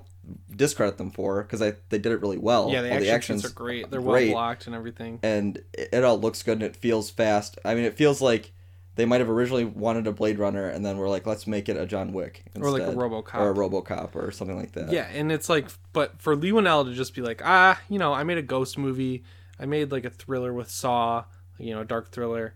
discredit 0.56 0.98
them 0.98 1.12
for 1.12 1.44
because 1.44 1.62
I 1.62 1.74
they 1.90 2.00
did 2.00 2.12
it 2.12 2.22
really 2.22 2.38
well 2.40 2.70
yeah, 2.72 2.82
the 2.82 2.88
all 2.90 2.96
action 2.96 3.06
the 3.08 3.12
actions 3.14 3.46
are 3.46 3.50
great. 3.50 3.92
They're 3.92 4.02
great. 4.02 4.30
well 4.32 4.42
blocked 4.42 4.66
and 4.68 4.76
everything. 4.76 5.20
and 5.22 5.58
it, 5.74 5.90
it 5.92 6.04
all 6.04 6.20
looks 6.20 6.42
good 6.42 6.54
and 6.54 6.64
it 6.64 6.76
feels 6.76 7.10
fast. 7.12 7.60
I 7.66 7.76
mean, 7.76 7.84
it 7.84 7.96
feels 7.96 8.22
like 8.22 8.52
they 8.96 9.06
might 9.06 9.20
have 9.20 9.30
originally 9.30 9.66
wanted 9.66 10.08
a 10.08 10.12
Blade 10.12 10.40
Runner 10.40 10.68
and 10.70 10.86
then 10.86 10.98
we're 10.98 11.10
like, 11.10 11.26
let's 11.26 11.46
make 11.48 11.68
it 11.70 11.78
a 11.78 11.86
John 11.86 12.14
Wick 12.14 12.44
instead. 12.56 12.64
Or 12.64 12.72
like 12.72 12.82
a 12.82 12.94
RoboCop. 12.96 13.36
or 13.40 13.52
a 13.52 13.54
RoboCop 13.54 14.16
or 14.16 14.32
something 14.32 14.58
like 14.58 14.72
that. 14.74 14.92
Yeah, 14.92 15.08
and 15.14 15.32
it's 15.32 15.50
like, 15.50 15.68
but 15.94 16.22
for 16.22 16.36
Leigh 16.36 16.52
Whannell 16.52 16.86
to 16.86 16.94
just 16.94 17.14
be 17.14 17.22
like, 17.22 17.42
ah, 17.44 17.80
you 17.90 18.00
know, 18.00 18.14
I 18.14 18.24
made 18.24 18.38
a 18.38 18.42
ghost 18.42 18.78
movie, 18.78 19.24
I 19.60 19.66
made 19.66 19.92
like 19.92 20.06
a 20.06 20.10
thriller 20.10 20.54
with 20.54 20.70
Saw, 20.70 21.26
you 21.58 21.74
know, 21.74 21.82
a 21.82 21.86
dark 21.86 22.12
thriller. 22.12 22.54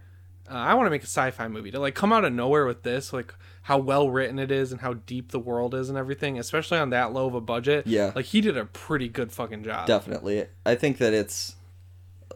Uh, 0.50 0.54
I 0.56 0.74
want 0.74 0.88
to 0.88 0.90
make 0.92 1.04
a 1.04 1.06
sci-fi 1.08 1.48
movie 1.48 1.72
to 1.72 1.80
like 1.80 1.94
come 1.94 2.12
out 2.12 2.26
of 2.26 2.34
nowhere 2.34 2.66
with 2.66 2.84
this, 2.84 3.14
like 3.14 3.34
how 3.64 3.78
well 3.78 4.10
written 4.10 4.40
it 4.40 4.50
is 4.50 4.72
and 4.72 4.82
how 4.82 4.94
deep 4.94 5.32
the 5.32 5.38
world 5.40 5.76
is 5.76 5.90
and 5.90 5.98
everything, 5.98 6.40
especially 6.40 6.80
on 6.80 6.90
that 6.90 7.14
low 7.14 7.28
of 7.28 7.36
a 7.36 7.42
budget. 7.42 7.86
Yeah. 7.86 8.14
like 8.16 8.26
he 8.26 8.42
did 8.42 8.58
a 8.58 8.66
pretty 8.66 9.08
good 9.10 9.32
fucking 9.32 9.64
job. 9.64 9.86
Definitely. 9.88 10.48
I 10.66 10.74
think 10.76 10.98
that 10.98 11.14
it's 11.14 11.56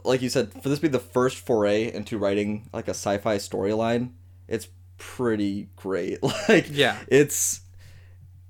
like 0.03 0.21
you 0.21 0.29
said, 0.29 0.51
for 0.61 0.69
this 0.69 0.79
to 0.79 0.83
be 0.83 0.87
the 0.87 0.99
first 0.99 1.37
foray 1.37 1.91
into 1.93 2.17
writing 2.17 2.69
like 2.73 2.87
a 2.87 2.91
sci-fi 2.91 3.37
storyline, 3.37 4.11
it's 4.47 4.67
pretty 4.97 5.69
great. 5.75 6.19
Like 6.49 6.67
Yeah. 6.69 6.97
it's 7.07 7.61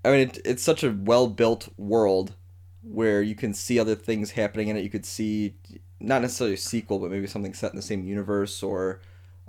I 0.05 0.11
mean, 0.11 0.19
it, 0.29 0.39
it's 0.43 0.63
such 0.63 0.83
a 0.83 0.91
well-built 0.91 1.69
world 1.77 2.35
where 2.81 3.21
you 3.21 3.35
can 3.35 3.53
see 3.53 3.79
other 3.79 3.95
things 3.95 4.31
happening 4.31 4.67
in 4.67 4.75
it. 4.75 4.83
You 4.83 4.89
could 4.89 5.05
see 5.05 5.55
not 6.01 6.21
necessarily 6.21 6.55
a 6.55 6.57
sequel, 6.57 6.99
but 6.99 7.09
maybe 7.09 7.27
something 7.27 7.53
set 7.53 7.71
in 7.71 7.77
the 7.77 7.81
same 7.81 8.03
universe 8.03 8.61
or 8.61 8.99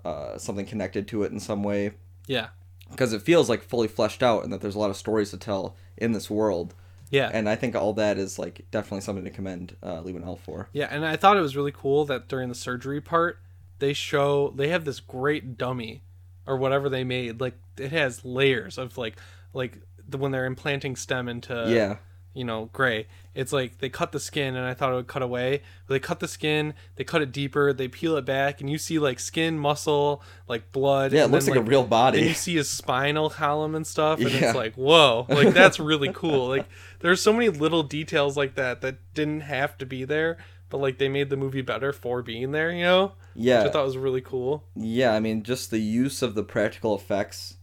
uh, 0.05 0.38
something 0.38 0.64
connected 0.66 1.09
to 1.09 1.24
it 1.24 1.32
in 1.32 1.40
some 1.40 1.64
way. 1.64 1.92
Yeah, 2.28 2.48
Because 2.90 3.12
it 3.12 3.22
feels 3.22 3.48
like 3.50 3.62
fully 3.64 3.88
fleshed 3.88 4.22
out, 4.22 4.44
and 4.44 4.52
that 4.52 4.61
there's 4.61 4.76
a 4.76 4.78
lot 4.78 4.90
of 4.90 4.96
stories 4.96 5.30
to 5.30 5.36
tell 5.36 5.76
in 5.96 6.12
this 6.12 6.30
world. 6.30 6.74
Yeah, 7.11 7.30
And 7.32 7.48
I 7.48 7.55
think 7.55 7.76
all 7.76 7.92
that 7.94 8.18
is 8.18 8.38
like 8.38 8.66
definitely 8.70 9.02
something 9.02 9.24
to 9.24 9.30
commend 9.30 9.76
uh, 9.82 10.00
Leigh 10.00 10.12
Whannell 10.12 10.38
for. 10.38 10.68
Yeah, 10.72 10.88
and 10.90 11.05
I 11.05 11.16
thought 11.16 11.36
it 11.36 11.40
was 11.40 11.57
really 11.57 11.72
cool 11.72 12.05
that 12.07 12.28
during 12.28 12.48
the 12.48 12.55
surgery 12.55 13.00
part, 13.00 13.38
they 13.78 13.92
show 13.92 14.52
they 14.57 14.68
have 14.68 14.84
this 14.84 15.00
great 15.00 15.57
dummy 15.59 16.02
or 16.46 16.57
whatever 16.57 16.88
they 16.88 17.05
made. 17.05 17.40
Like 17.40 17.55
it 17.76 17.92
has 17.92 18.24
layers 18.24 18.78
of 18.78 18.96
like 18.98 19.16
like 19.52 19.78
the 20.09 20.18
when 20.18 20.32
they're 20.32 20.46
implanting 20.46 20.96
stem 20.96 21.28
into 21.28 21.64
yeah, 21.68 21.96
you 22.35 22.45
know 22.45 22.68
gray. 22.72 23.07
It's 23.35 23.53
like 23.53 23.78
they 23.78 23.89
cut 23.89 24.12
the 24.12 24.20
skin, 24.20 24.55
and 24.55 24.64
I 24.64 24.74
thought 24.74 24.93
it 24.93 24.95
would 24.97 25.07
cut 25.09 25.22
away. 25.22 25.62
But 25.87 25.95
they 25.95 25.99
cut 26.01 26.20
the 26.20 26.28
skin, 26.28 26.74
they 26.97 27.03
cut 27.05 27.20
it 27.22 27.32
deeper, 27.32 27.72
they 27.72 27.89
peel 27.89 28.16
it 28.16 28.24
back, 28.24 28.61
and 28.61 28.70
you 28.70 28.78
see 28.78 28.99
like 29.01 29.18
skin, 29.18 29.59
muscle, 29.59 30.22
like 30.47 30.70
blood. 30.70 31.12
yeah, 31.12 31.24
it 31.24 31.30
looks 31.30 31.47
then, 31.47 31.57
like, 31.57 31.64
a 31.64 31.68
real 31.68 31.85
body. 31.85 32.18
and 32.18 32.28
you 32.28 32.35
see 32.35 32.55
his 32.55 32.68
spinal 32.70 33.30
column 33.30 33.74
and 33.74 33.87
stuff, 33.87 34.20
and 34.20 34.30
Yeah. 34.30 34.47
it's 34.49 34.55
like, 34.55 34.74
whoa, 34.74 35.26
like 35.30 35.53
that's 35.55 35.80
really 35.80 36.12
cool. 36.12 36.49
Like 36.49 36.66
there's 37.01 37.20
so 37.22 37.32
many 37.32 37.49
little 37.49 37.82
details 37.82 38.37
like 38.37 38.55
that 38.55 38.80
that 38.82 38.99
didn't 39.14 39.41
have 39.41 39.76
to 39.78 39.87
be 39.87 40.05
there, 40.05 40.37
but 40.70 40.78
like 40.78 40.99
they 40.99 41.09
made 41.09 41.28
the 41.30 41.37
movie 41.37 41.62
better 41.62 41.93
for 41.93 42.22
being 42.22 42.53
there, 42.53 42.70
you 42.70 42.85
know? 42.85 43.12
Yeah. 43.35 43.62
Which 43.62 43.70
I 43.70 43.72
thought 43.72 43.85
was 43.87 43.97
really 43.97 44.20
cool. 44.20 44.64
yeah. 44.76 45.12
I 45.12 45.18
mean, 45.18 45.43
just 45.43 45.72
the 45.72 45.80
use 45.80 46.22
of 46.22 46.37
the 46.37 46.45
practical 46.45 46.95
effects 46.95 47.57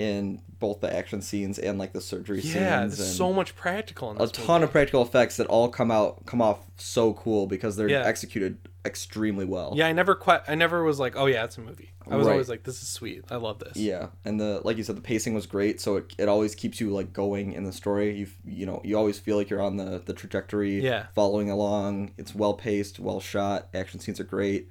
in 0.00 0.40
both 0.58 0.80
the 0.80 0.94
action 0.94 1.20
scenes 1.20 1.58
and 1.58 1.78
like 1.78 1.92
the 1.92 2.00
surgery 2.00 2.38
Yeah, 2.38 2.42
scenes. 2.42 2.54
Yeah, 2.54 2.80
there's 2.86 3.16
so 3.16 3.32
much 3.32 3.54
practical 3.54 4.10
in 4.10 4.16
a 4.16 4.20
this 4.20 4.32
ton 4.32 4.62
of 4.62 4.70
practical 4.70 5.02
effects 5.02 5.36
that 5.36 5.46
all 5.46 5.68
come 5.68 5.90
out 5.90 6.24
come 6.26 6.40
off 6.40 6.58
so 6.78 7.12
cool 7.14 7.46
because 7.46 7.76
they're 7.76 7.88
Yeah. 7.88 8.04
executed 8.04 8.58
extremely 8.84 9.44
well. 9.44 9.72
Yeah, 9.76 9.86
I 9.88 9.92
never 9.92 10.14
quite 10.14 10.40
I 10.48 10.54
never 10.54 10.82
was 10.84 10.98
like, 10.98 11.16
oh 11.16 11.26
yeah, 11.26 11.44
it's 11.44 11.58
a 11.58 11.60
movie. 11.60 11.90
I 12.10 12.16
was 12.16 12.26
Right. 12.26 12.32
always 12.32 12.48
like, 12.48 12.62
this 12.64 12.80
is 12.82 12.88
sweet. 12.88 13.24
I 13.30 13.36
love 13.36 13.58
this. 13.58 13.76
Yeah, 13.76 14.08
and 14.24 14.40
the 14.40 14.60
like 14.64 14.76
you 14.78 14.82
said, 14.84 14.96
the 14.96 15.00
pacing 15.02 15.34
was 15.34 15.46
great, 15.46 15.80
so 15.80 15.96
it, 15.96 16.14
it 16.18 16.28
always 16.28 16.54
keeps 16.54 16.80
you 16.80 16.90
like 16.90 17.12
going 17.12 17.52
in 17.52 17.64
the 17.64 17.72
story. 17.72 18.16
You 18.16 18.26
you 18.44 18.64
know 18.66 18.80
you 18.84 18.96
always 18.96 19.18
feel 19.18 19.36
like 19.36 19.50
you're 19.50 19.62
on 19.62 19.76
the 19.76 20.02
the 20.04 20.14
trajectory. 20.14 20.80
Yeah. 20.80 21.06
following 21.14 21.50
along. 21.50 22.12
It's 22.16 22.34
well 22.34 22.54
paced, 22.54 22.98
well 22.98 23.20
shot. 23.20 23.68
Action 23.74 24.00
scenes 24.00 24.18
are 24.20 24.24
great. 24.24 24.68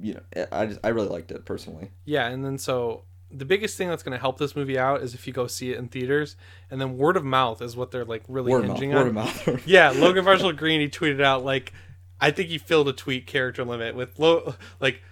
You 0.00 0.14
know, 0.14 0.46
I 0.52 0.66
just, 0.66 0.80
I 0.84 0.88
really 0.88 1.08
liked 1.08 1.32
it 1.32 1.44
personally. 1.44 1.90
Yeah, 2.04 2.28
and 2.28 2.44
then 2.44 2.56
so 2.58 3.02
the 3.30 3.44
biggest 3.44 3.76
thing 3.76 3.88
that's 3.88 4.02
going 4.02 4.16
to 4.16 4.20
help 4.20 4.38
this 4.38 4.56
movie 4.56 4.78
out 4.78 5.02
is 5.02 5.12
if 5.14 5.26
you 5.26 5.32
go 5.32 5.46
see 5.46 5.70
it 5.72 5.78
in 5.78 5.88
theaters, 5.88 6.36
and 6.70 6.80
then 6.80 6.96
word 6.96 7.16
of 7.16 7.24
mouth 7.24 7.60
is 7.60 7.76
what 7.76 7.90
they're 7.90 8.04
like 8.04 8.22
really 8.28 8.50
Word 8.50 8.64
of 8.64 8.68
mouth, 8.70 8.80
hinging 8.80 8.94
word 8.96 9.02
on. 9.02 9.08
of 9.08 9.14
mouth. 9.14 9.62
Yeah, 9.66 9.90
Logan 9.90 10.24
Marshall 10.24 10.52
Green 10.52 10.80
he 10.80 10.88
tweeted 10.88 11.22
out 11.22 11.44
like 11.44 11.72
I 12.20 12.30
think 12.30 12.48
he 12.48 12.58
filled 12.58 12.88
a 12.88 12.92
tweet 12.92 13.26
character 13.26 13.64
limit 13.64 13.94
with 13.94 14.18
lo- 14.18 14.54
like 14.80 15.02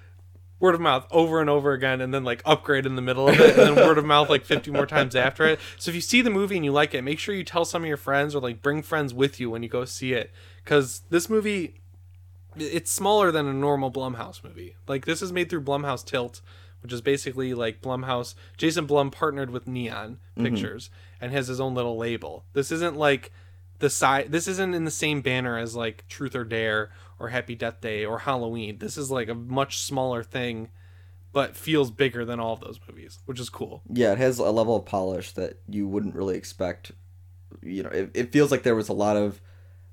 word 0.59 0.75
of 0.75 0.81
mouth 0.81 1.07
over 1.11 1.41
and 1.43 1.51
over 1.51 1.73
again 1.73 2.01
and 2.01 2.15
then 2.15 2.25
like 2.25 2.41
upgrade 2.47 2.87
in 2.87 2.97
the 2.97 3.03
middle 3.03 3.29
of 3.29 3.39
it 3.39 3.59
and 3.59 3.77
then 3.77 3.87
word 3.87 3.99
of 3.99 4.05
mouth 4.07 4.31
like 4.31 4.45
50 4.47 4.71
more 4.71 4.87
times 4.87 5.15
after 5.15 5.45
it. 5.47 5.61
So 5.79 5.91
if 5.91 5.95
you 5.95 6.01
see 6.01 6.23
the 6.23 6.31
movie 6.31 6.57
and 6.57 6.65
you 6.65 6.73
like 6.73 6.95
it, 6.95 7.03
make 7.03 7.19
sure 7.19 7.35
you 7.35 7.45
tell 7.45 7.67
some 7.67 7.83
of 7.83 7.89
your 7.89 7.99
friends 7.99 8.35
or 8.35 8.41
like 8.41 8.63
bring 8.63 8.81
friends 8.83 9.13
with 9.13 9.39
you 9.39 9.51
when 9.51 9.63
you 9.63 9.69
go 9.69 9.85
see 9.85 10.15
it 10.15 10.33
cuz 10.65 11.03
this 11.11 11.29
movie 11.29 11.75
it's 12.57 12.91
smaller 12.91 13.31
than 13.31 13.47
a 13.47 13.53
normal 13.53 13.91
Blumhouse 13.93 14.43
movie. 14.43 14.77
Like 14.89 15.05
this 15.05 15.21
is 15.21 15.31
made 15.31 15.51
through 15.51 15.61
Blumhouse 15.63 16.03
Tilt, 16.05 16.41
which 16.87 16.93
is 16.93 17.01
basically 17.01 17.53
like 17.53 17.83
Blumhouse. 17.83 18.37
Jason 18.57 18.87
Blum 18.87 19.11
partnered 19.11 19.51
with 19.51 19.67
Neon 19.67 20.19
mm-hmm. 20.39 20.45
Pictures 20.45 20.89
and 21.21 21.33
has 21.33 21.49
his 21.49 21.59
own 21.59 21.75
little 21.75 21.97
label. 21.97 22.45
This 22.53 22.71
isn't 22.71 22.97
like 22.97 23.33
the 23.81 23.91
side. 23.91 24.31
This 24.31 24.47
isn't 24.47 24.73
in 24.73 24.85
the 24.85 24.91
same 24.93 25.21
banner 25.21 25.59
as 25.59 25.75
like 25.75 26.07
Truth 26.07 26.37
or 26.37 26.45
Dare 26.45 26.91
or 27.19 27.31
Happy 27.31 27.57
Death 27.57 27.81
Day 27.81 28.05
or 28.05 28.21
Halloween. 28.21 28.79
This 28.79 28.97
is 28.97 29.11
like 29.11 29.29
a 29.29 29.35
much 29.35 29.79
smaller 29.79 30.23
thing, 30.23 30.69
but 31.33 31.57
feels 31.57 31.91
bigger 31.91 32.25
than 32.25 32.39
all 32.39 32.53
of 32.53 32.61
those 32.61 32.79
movies, 32.89 33.19
which 33.25 33.41
is 33.41 33.51
cool. 33.51 33.83
yeah, 33.93 34.13
it 34.13 34.19
has 34.19 34.39
a 34.39 34.45
level 34.45 34.77
of 34.77 34.85
polish 34.85 35.33
that 35.33 35.59
you 35.69 35.89
wouldn't 35.89 36.15
really 36.15 36.37
expect. 36.37 36.93
You 37.63 37.83
know, 37.83 37.91
it, 37.91 38.13
it 38.15 38.33
feels 38.33 38.53
like 38.53 38.63
there 38.63 38.77
was 38.77 38.89
a 38.89 38.93
lot 38.93 39.17
of 39.17 39.41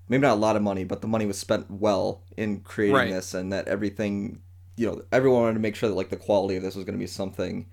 maybe 0.08 0.22
not 0.22 0.34
a 0.34 0.36
lot 0.36 0.56
of 0.56 0.62
money, 0.62 0.84
but 0.84 1.02
the 1.02 1.08
money 1.08 1.26
was 1.26 1.40
spent 1.40 1.72
well 1.72 2.22
in 2.38 2.60
creating 2.60 2.96
Right. 2.96 3.10
this, 3.10 3.34
and 3.34 3.52
that 3.52 3.68
everything. 3.68 4.42
You 4.76 4.88
know, 4.88 5.02
everyone 5.12 5.42
wanted 5.42 5.54
to 5.56 5.60
make 5.60 5.76
sure 5.76 5.90
that 5.90 5.96
like 5.96 6.10
the 6.10 6.16
quality 6.18 6.56
of 6.56 6.64
this 6.64 6.76
was 6.76 6.84
going 6.86 6.98
to 6.98 7.00
be 7.00 7.08
something 7.08 7.68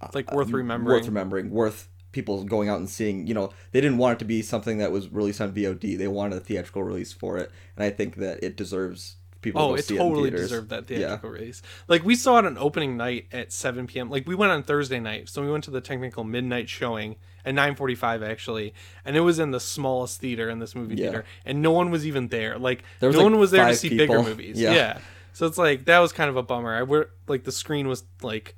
uh, 0.00 0.08
Like 0.14 0.32
worth 0.32 0.48
um, 0.48 0.54
remembering. 0.54 0.96
worth 0.98 1.06
remembering, 1.06 1.50
worth 1.50 1.88
people 2.12 2.44
going 2.44 2.68
out 2.68 2.78
and 2.78 2.88
seeing. 2.88 3.26
You 3.26 3.34
know, 3.34 3.50
they 3.72 3.80
didn't 3.80 3.98
want 3.98 4.16
it 4.16 4.18
to 4.20 4.24
be 4.24 4.42
something 4.42 4.78
that 4.78 4.92
was 4.92 5.08
released 5.10 5.40
on 5.40 5.52
VOD. 5.52 5.96
They 5.98 6.08
wanted 6.08 6.36
a 6.36 6.40
theatrical 6.40 6.82
release 6.82 7.12
for 7.12 7.36
it, 7.38 7.50
and 7.76 7.84
I 7.84 7.90
think 7.90 8.16
that 8.16 8.42
it 8.42 8.56
deserves 8.56 9.16
people. 9.42 9.60
Oh, 9.60 9.68
go 9.70 9.74
it 9.74 9.86
totally 9.88 10.28
it 10.28 10.32
deserved 10.32 10.70
that 10.70 10.88
Yeah. 10.90 10.98
theatrical 10.98 11.30
release. 11.30 11.62
Like 11.88 12.04
we 12.04 12.14
saw 12.16 12.38
it 12.38 12.46
on 12.46 12.56
opening 12.58 12.96
night 12.96 13.26
at 13.32 13.52
7 13.52 13.86
p.m. 13.86 14.08
Like 14.10 14.26
we 14.26 14.34
went 14.34 14.52
on 14.52 14.62
Thursday 14.62 15.00
night, 15.00 15.28
so 15.28 15.42
we 15.42 15.50
went 15.50 15.64
to 15.64 15.70
the 15.70 15.80
technical 15.80 16.24
midnight 16.24 16.68
showing 16.68 17.16
at 17.44 17.54
9:45 17.54 18.22
actually, 18.26 18.72
and 19.04 19.16
it 19.16 19.20
was 19.20 19.38
in 19.38 19.50
the 19.50 19.60
smallest 19.60 20.20
theater 20.20 20.48
in 20.48 20.60
this 20.60 20.74
movie 20.74 20.94
Yeah. 20.96 21.10
theater, 21.10 21.24
and 21.44 21.60
no 21.60 21.72
one 21.72 21.90
was 21.90 22.06
even 22.06 22.28
there. 22.28 22.58
Like 22.58 22.82
There 23.00 23.08
was, 23.08 23.16
no 23.16 23.22
like, 23.22 23.32
one 23.32 23.38
was 23.40 23.50
there 23.50 23.66
to 23.68 23.74
see 23.76 23.90
people. 23.90 24.06
bigger 24.06 24.22
movies. 24.22 24.60
Yeah. 24.60 24.72
Yeah. 24.74 24.98
So 25.32 25.46
it's 25.46 25.58
like 25.58 25.86
that 25.86 25.98
was 25.98 26.12
kind 26.12 26.28
of 26.30 26.36
a 26.36 26.42
bummer. 26.42 26.74
I 26.74 26.82
were 26.82 27.10
like 27.26 27.44
the 27.44 27.52
screen 27.52 27.88
was 27.88 28.04
like 28.22 28.56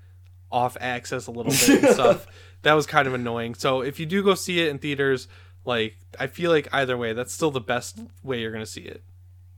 off 0.50 0.76
access 0.80 1.26
a 1.26 1.30
little 1.30 1.52
bit 1.52 1.84
and 1.84 1.94
stuff. 1.94 2.26
That 2.62 2.74
was 2.74 2.86
kind 2.86 3.06
of 3.06 3.14
annoying. 3.14 3.54
So 3.54 3.82
if 3.82 4.00
you 4.00 4.06
do 4.06 4.22
go 4.22 4.34
see 4.34 4.60
it 4.60 4.68
in 4.68 4.78
theaters, 4.78 5.28
like 5.64 5.96
I 6.18 6.26
feel 6.26 6.50
like 6.50 6.68
either 6.72 6.96
way, 6.96 7.12
that's 7.12 7.32
still 7.32 7.50
the 7.50 7.60
best 7.60 7.98
way 8.22 8.40
you're 8.40 8.52
gonna 8.52 8.66
see 8.66 8.82
it. 8.82 9.02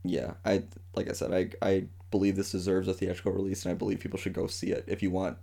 Yeah, 0.03 0.33
I 0.45 0.63
like 0.95 1.09
I 1.09 1.13
said, 1.13 1.33
I 1.33 1.67
I 1.67 1.85
believe 2.11 2.35
this 2.35 2.51
deserves 2.51 2.87
a 2.87 2.93
theatrical 2.93 3.31
release, 3.33 3.65
and 3.65 3.71
I 3.71 3.75
believe 3.75 3.99
people 3.99 4.19
should 4.19 4.33
go 4.33 4.47
see 4.47 4.71
it 4.71 4.85
if 4.87 5.01
you 5.03 5.11
want. 5.11 5.37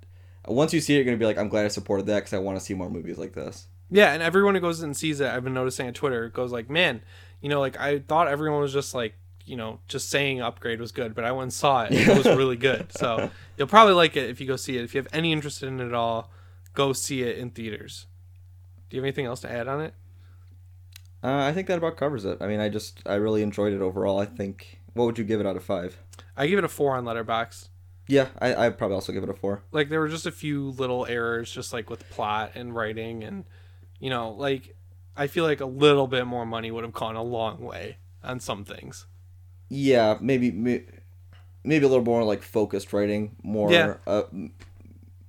Once 0.46 0.74
you 0.74 0.80
see 0.80 0.94
it, 0.94 0.96
you're 0.96 1.04
gonna 1.04 1.16
be 1.16 1.26
like, 1.26 1.38
I'm 1.38 1.48
glad 1.48 1.64
I 1.64 1.68
supported 1.68 2.06
that 2.06 2.20
because 2.20 2.34
I 2.34 2.38
want 2.38 2.58
to 2.58 2.64
see 2.64 2.74
more 2.74 2.90
movies 2.90 3.18
like 3.18 3.32
this. 3.32 3.66
Yeah, 3.90 4.12
and 4.12 4.22
everyone 4.22 4.54
who 4.54 4.60
goes 4.60 4.80
and 4.80 4.96
sees 4.96 5.20
it, 5.20 5.28
I've 5.28 5.44
been 5.44 5.54
noticing 5.54 5.86
on 5.86 5.92
Twitter, 5.92 6.28
goes 6.28 6.52
like, 6.52 6.70
"Man, 6.70 7.02
you 7.40 7.48
know, 7.48 7.60
like 7.60 7.78
I 7.78 7.98
thought 8.00 8.28
everyone 8.28 8.60
was 8.60 8.72
just 8.72 8.94
like, 8.94 9.14
you 9.44 9.56
know, 9.56 9.80
just 9.88 10.08
saying 10.08 10.40
upgrade 10.40 10.80
was 10.80 10.92
good, 10.92 11.14
but 11.14 11.24
I 11.24 11.32
went 11.32 11.42
and 11.44 11.52
saw 11.52 11.84
it. 11.84 11.92
It 11.92 12.16
was 12.16 12.26
really 12.36 12.56
good. 12.56 12.92
So 12.92 13.30
you'll 13.56 13.68
probably 13.68 13.94
like 13.94 14.16
it 14.16 14.30
if 14.30 14.40
you 14.40 14.46
go 14.46 14.56
see 14.56 14.76
it. 14.78 14.84
If 14.84 14.94
you 14.94 14.98
have 14.98 15.08
any 15.12 15.32
interest 15.32 15.62
in 15.62 15.80
it 15.80 15.86
at 15.86 15.94
all, 15.94 16.30
go 16.72 16.92
see 16.92 17.22
it 17.22 17.38
in 17.38 17.50
theaters. 17.50 18.06
Do 18.88 18.96
you 18.96 19.02
have 19.02 19.06
anything 19.06 19.26
else 19.26 19.40
to 19.40 19.50
add 19.50 19.68
on 19.68 19.80
it? 19.80 19.94
Uh, 21.22 21.44
I 21.46 21.52
think 21.52 21.68
that 21.68 21.78
about 21.78 21.96
covers 21.96 22.24
it. 22.24 22.38
I 22.40 22.46
mean, 22.46 22.60
I 22.60 22.68
just 22.68 23.00
I 23.06 23.14
really 23.14 23.42
enjoyed 23.42 23.72
it 23.72 23.80
overall. 23.80 24.18
I 24.18 24.26
think. 24.26 24.80
What 24.92 25.06
would 25.06 25.18
you 25.18 25.24
give 25.24 25.40
it 25.40 25.46
out 25.46 25.56
of 25.56 25.64
five? 25.64 25.98
I 26.36 26.46
give 26.46 26.58
it 26.58 26.64
a 26.64 26.68
four 26.68 26.94
on 26.96 27.04
Letterboxd. 27.04 27.68
Yeah, 28.06 28.28
I 28.38 28.54
I'd 28.54 28.78
probably 28.78 28.94
also 28.94 29.12
give 29.12 29.22
it 29.22 29.28
a 29.28 29.34
four. 29.34 29.62
Like 29.72 29.88
there 29.88 30.00
were 30.00 30.08
just 30.08 30.26
a 30.26 30.32
few 30.32 30.70
little 30.70 31.06
errors, 31.06 31.50
just 31.50 31.72
like 31.72 31.90
with 31.90 32.08
plot 32.10 32.52
and 32.54 32.74
writing, 32.74 33.24
and 33.24 33.44
you 33.98 34.10
know, 34.10 34.30
like 34.30 34.76
I 35.16 35.26
feel 35.26 35.44
like 35.44 35.60
a 35.60 35.66
little 35.66 36.06
bit 36.06 36.26
more 36.26 36.44
money 36.44 36.70
would 36.70 36.84
have 36.84 36.92
gone 36.92 37.16
a 37.16 37.22
long 37.22 37.60
way 37.64 37.96
on 38.22 38.40
some 38.40 38.64
things. 38.64 39.06
Yeah, 39.68 40.18
maybe. 40.20 40.50
maybe 40.50 41.84
a 41.84 41.88
little 41.88 42.04
more 42.04 42.22
like 42.24 42.42
focused 42.42 42.92
writing, 42.92 43.36
more 43.42 43.72
Yeah. 43.72 43.94
uh, 44.06 44.24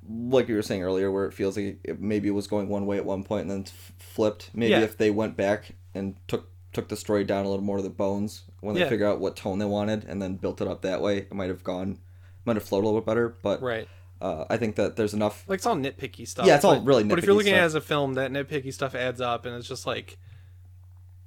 like 0.08 0.48
you 0.48 0.56
were 0.56 0.62
saying 0.62 0.84
earlier, 0.84 1.12
where 1.12 1.26
it 1.26 1.34
feels 1.34 1.58
like 1.58 1.80
it, 1.84 2.00
maybe 2.02 2.28
it 2.28 2.32
was 2.32 2.48
going 2.48 2.70
one 2.70 2.86
way 2.86 2.98
at 2.98 3.06
one 3.06 3.24
point 3.24 3.44
and 3.44 3.52
then 3.52 3.64
f- 3.68 3.94
flipped. 3.98 4.52
Maybe 4.54 4.72
Yeah. 4.72 4.82
if 4.82 4.98
they 4.98 5.10
went 5.12 5.36
back 5.38 5.72
and 5.94 6.16
took 6.28 6.50
took 6.74 6.90
the 6.90 6.98
story 6.98 7.24
down 7.24 7.46
a 7.46 7.50
little 7.50 7.64
more 7.64 7.78
to 7.78 7.84
the 7.84 7.90
bones 7.90 8.44
when 8.60 8.76
they 8.76 8.82
Yeah. 8.82 8.90
figure 8.90 9.08
out 9.08 9.22
what 9.22 9.38
tone 9.38 9.60
they 9.60 9.66
wanted 9.66 10.04
and 10.10 10.22
then 10.22 10.36
built 10.36 10.60
it 10.60 10.68
up 10.68 10.82
that 10.82 11.02
way, 11.02 11.20
it 11.20 11.34
might 11.34 11.48
have 11.48 11.64
gone, 11.64 12.00
might 12.44 12.58
have 12.58 12.66
flowed 12.66 12.84
a 12.84 12.86
little 12.86 13.00
bit 13.00 13.06
better. 13.06 13.30
But 13.42 13.62
Right. 13.62 13.88
uh, 14.20 14.44
I 14.50 14.58
think 14.58 14.76
that 14.76 14.98
there's 14.98 15.14
enough. 15.14 15.46
Like 15.48 15.60
it's 15.60 15.66
all 15.66 15.78
nitpicky 15.78 16.28
stuff. 16.28 16.46
Yeah, 16.46 16.56
it's 16.58 16.66
all 16.66 16.82
really 16.82 17.06
But 17.06 17.18
if 17.18 17.24
you're 17.26 17.34
nitpicky 17.34 17.38
looking 17.38 17.54
at 17.54 17.62
it 17.62 17.66
as 17.68 17.76
a 17.76 17.82
film, 17.82 18.16
that 18.16 18.30
nitpicky 18.30 18.74
stuff 18.74 18.94
adds 18.94 19.22
up, 19.22 19.46
and 19.46 19.56
it's 19.56 19.70
just 19.70 19.88
like 19.88 20.18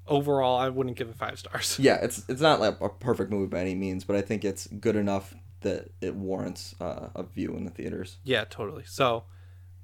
overall, 0.09 0.59
I 0.59 0.69
wouldn't 0.69 0.97
give 0.97 1.09
it 1.09 1.17
five 1.17 1.39
stars. 1.39 1.79
Yeah, 1.79 1.97
it's 2.03 2.25
it's 2.29 2.41
not 2.41 2.61
like 2.61 2.81
a 2.81 2.89
perfect 2.89 3.31
movie 3.31 3.47
by 3.47 3.61
any 3.61 3.75
means, 3.75 4.05
but 4.05 4.17
I 4.17 4.21
think 4.21 4.45
it's 4.45 4.67
good 4.67 4.97
enough 4.97 5.35
that 5.61 5.91
it 6.01 6.15
warrants 6.15 6.75
uh, 6.81 7.09
a 7.15 7.23
view 7.23 7.57
in 7.57 7.65
the 7.65 7.71
theaters. 7.71 8.19
Yeah, 8.25 8.45
totally. 8.45 8.85
So 8.87 9.25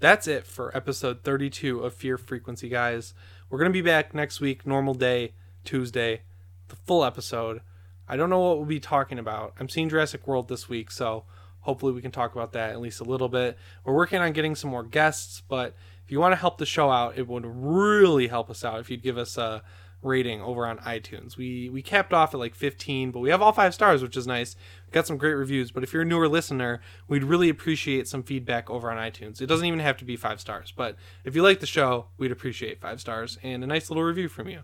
that's 0.01 0.27
it 0.27 0.47
for 0.47 0.77
episode 0.77 1.22
32 1.22 1.81
of 1.81 1.95
Fear 1.95 2.18
Frequency, 2.18 2.68
guys. 2.68 3.14
We're 3.49 3.59
going 3.59 3.72
to 3.72 3.77
be 3.77 3.83
back 3.83 4.14
next 4.14 4.41
week, 4.41 4.66
normal 4.66 4.95
day, 4.95 5.35
Tuesday, 5.64 6.22
the 6.68 6.77
full 6.77 7.05
episode. 7.05 7.61
I 8.07 8.16
don't 8.16 8.31
know 8.31 8.41
what 8.41 8.59
we'll 8.59 8.66
be 8.66 8.81
talking 8.81 9.18
about. 9.18 9.55
I'm 9.59 9.68
seeing 9.68 9.89
Jurassic 9.89 10.27
World 10.27 10.49
this 10.49 10.68
week, 10.68 10.91
so 10.91 11.25
hopefully 11.61 11.93
we 11.93 12.03
can 12.03 12.11
talk 12.11 12.35
about 12.35 12.53
that 12.53 12.70
at 12.70 12.81
least 12.81 13.01
a 13.01 13.05
little 13.05 13.29
bit. 13.29 13.57
We're 13.85 13.95
working 13.95 14.20
on 14.20 14.33
getting 14.33 14.55
some 14.55 14.70
more 14.70 14.83
guests, 14.83 15.43
but 15.49 15.75
if 16.05 16.12
you 16.12 16.20
want 16.20 16.33
to 16.33 16.37
help 16.37 16.59
the 16.59 16.66
show 16.66 16.91
out, 16.91 17.16
it 17.16 17.27
would 17.27 17.45
really 17.47 18.29
help 18.29 18.51
us 18.51 18.64
out 18.64 18.81
if 18.81 18.91
you'd 18.91 19.03
give 19.03 19.16
us 19.16 19.39
a 19.39 19.62
rating 20.05 20.40
over 20.40 20.66
on 20.66 20.78
iTunes. 20.78 21.36
We 21.36 21.68
we 21.68 21.82
capped 21.82 22.12
off 22.12 22.34
at 22.34 22.40
like 22.40 22.55
15, 22.55 23.11
but 23.11 23.20
we 23.20 23.30
have 23.30 23.42
all 23.42 23.52
5 23.52 23.74
stars, 23.74 24.02
which 24.02 24.16
is 24.16 24.26
nice. 24.26 24.57
We 24.86 24.92
got 24.92 25.07
some 25.07 25.16
great 25.16 25.34
reviews, 25.34 25.70
but 25.70 25.82
if 25.82 25.92
you're 25.92 26.02
a 26.02 26.07
newer 26.07 26.28
listener, 26.28 26.80
we'd 27.09 27.24
really 27.24 27.48
appreciate 27.48 28.07
some 28.09 28.22
feedback 28.22 28.68
over 28.70 28.90
on 28.90 28.96
iTunes. 28.98 29.40
It 29.40 29.46
doesn't 29.46 29.66
even 29.66 29.80
have 29.80 29.96
to 29.98 30.05
be 30.05 30.16
5 30.16 30.40
stars, 30.40 30.72
but 30.74 30.96
if 31.24 31.34
you 31.34 31.42
like 31.42 31.61
the 31.61 31.66
show, 31.66 32.07
we'd 32.18 32.32
appreciate 32.32 32.80
5 32.80 33.00
stars 33.00 33.38
and 33.42 33.64
a 33.64 33.66
nice 33.66 33.90
little 33.90 34.05
review 34.05 34.28
from 34.28 34.48
you. 34.48 34.61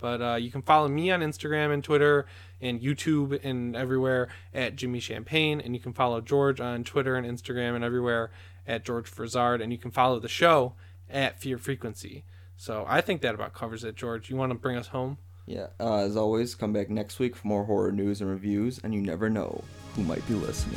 But 0.00 0.22
uh, 0.22 0.36
you 0.36 0.50
can 0.50 0.62
follow 0.62 0.88
me 0.88 1.10
on 1.10 1.20
Instagram 1.20 1.72
and 1.72 1.84
Twitter 1.84 2.26
and 2.60 2.80
YouTube 2.80 3.38
and 3.44 3.76
everywhere 3.76 4.28
at 4.52 4.76
Jimmy 4.76 4.98
Champagne. 4.98 5.60
And 5.60 5.74
you 5.74 5.80
can 5.80 5.92
follow 5.92 6.20
George 6.20 6.60
on 6.60 6.84
Twitter 6.84 7.16
and 7.16 7.26
Instagram 7.26 7.74
and 7.74 7.84
everywhere 7.84 8.30
at 8.66 8.84
George 8.84 9.10
Frizard. 9.10 9.62
And 9.62 9.72
you 9.72 9.78
can 9.78 9.90
follow 9.90 10.18
the 10.18 10.28
show 10.28 10.74
at 11.08 11.38
Fear 11.38 11.58
Frequency. 11.58 12.24
So 12.60 12.84
I 12.86 13.00
think 13.00 13.22
that 13.22 13.34
about 13.34 13.54
covers 13.54 13.84
it, 13.84 13.96
George. 13.96 14.28
You 14.28 14.36
want 14.36 14.52
to 14.52 14.58
bring 14.58 14.76
us 14.76 14.88
home? 14.88 15.16
Yeah, 15.46 15.68
uh, 15.80 16.00
as 16.00 16.14
always, 16.14 16.54
come 16.54 16.74
back 16.74 16.90
next 16.90 17.18
week 17.18 17.34
for 17.34 17.48
more 17.48 17.64
horror 17.64 17.90
news 17.90 18.20
and 18.20 18.28
reviews, 18.28 18.78
and 18.84 18.94
you 18.94 19.00
never 19.00 19.30
know 19.30 19.64
who 19.96 20.02
might 20.02 20.28
be 20.28 20.34
listening. 20.34 20.76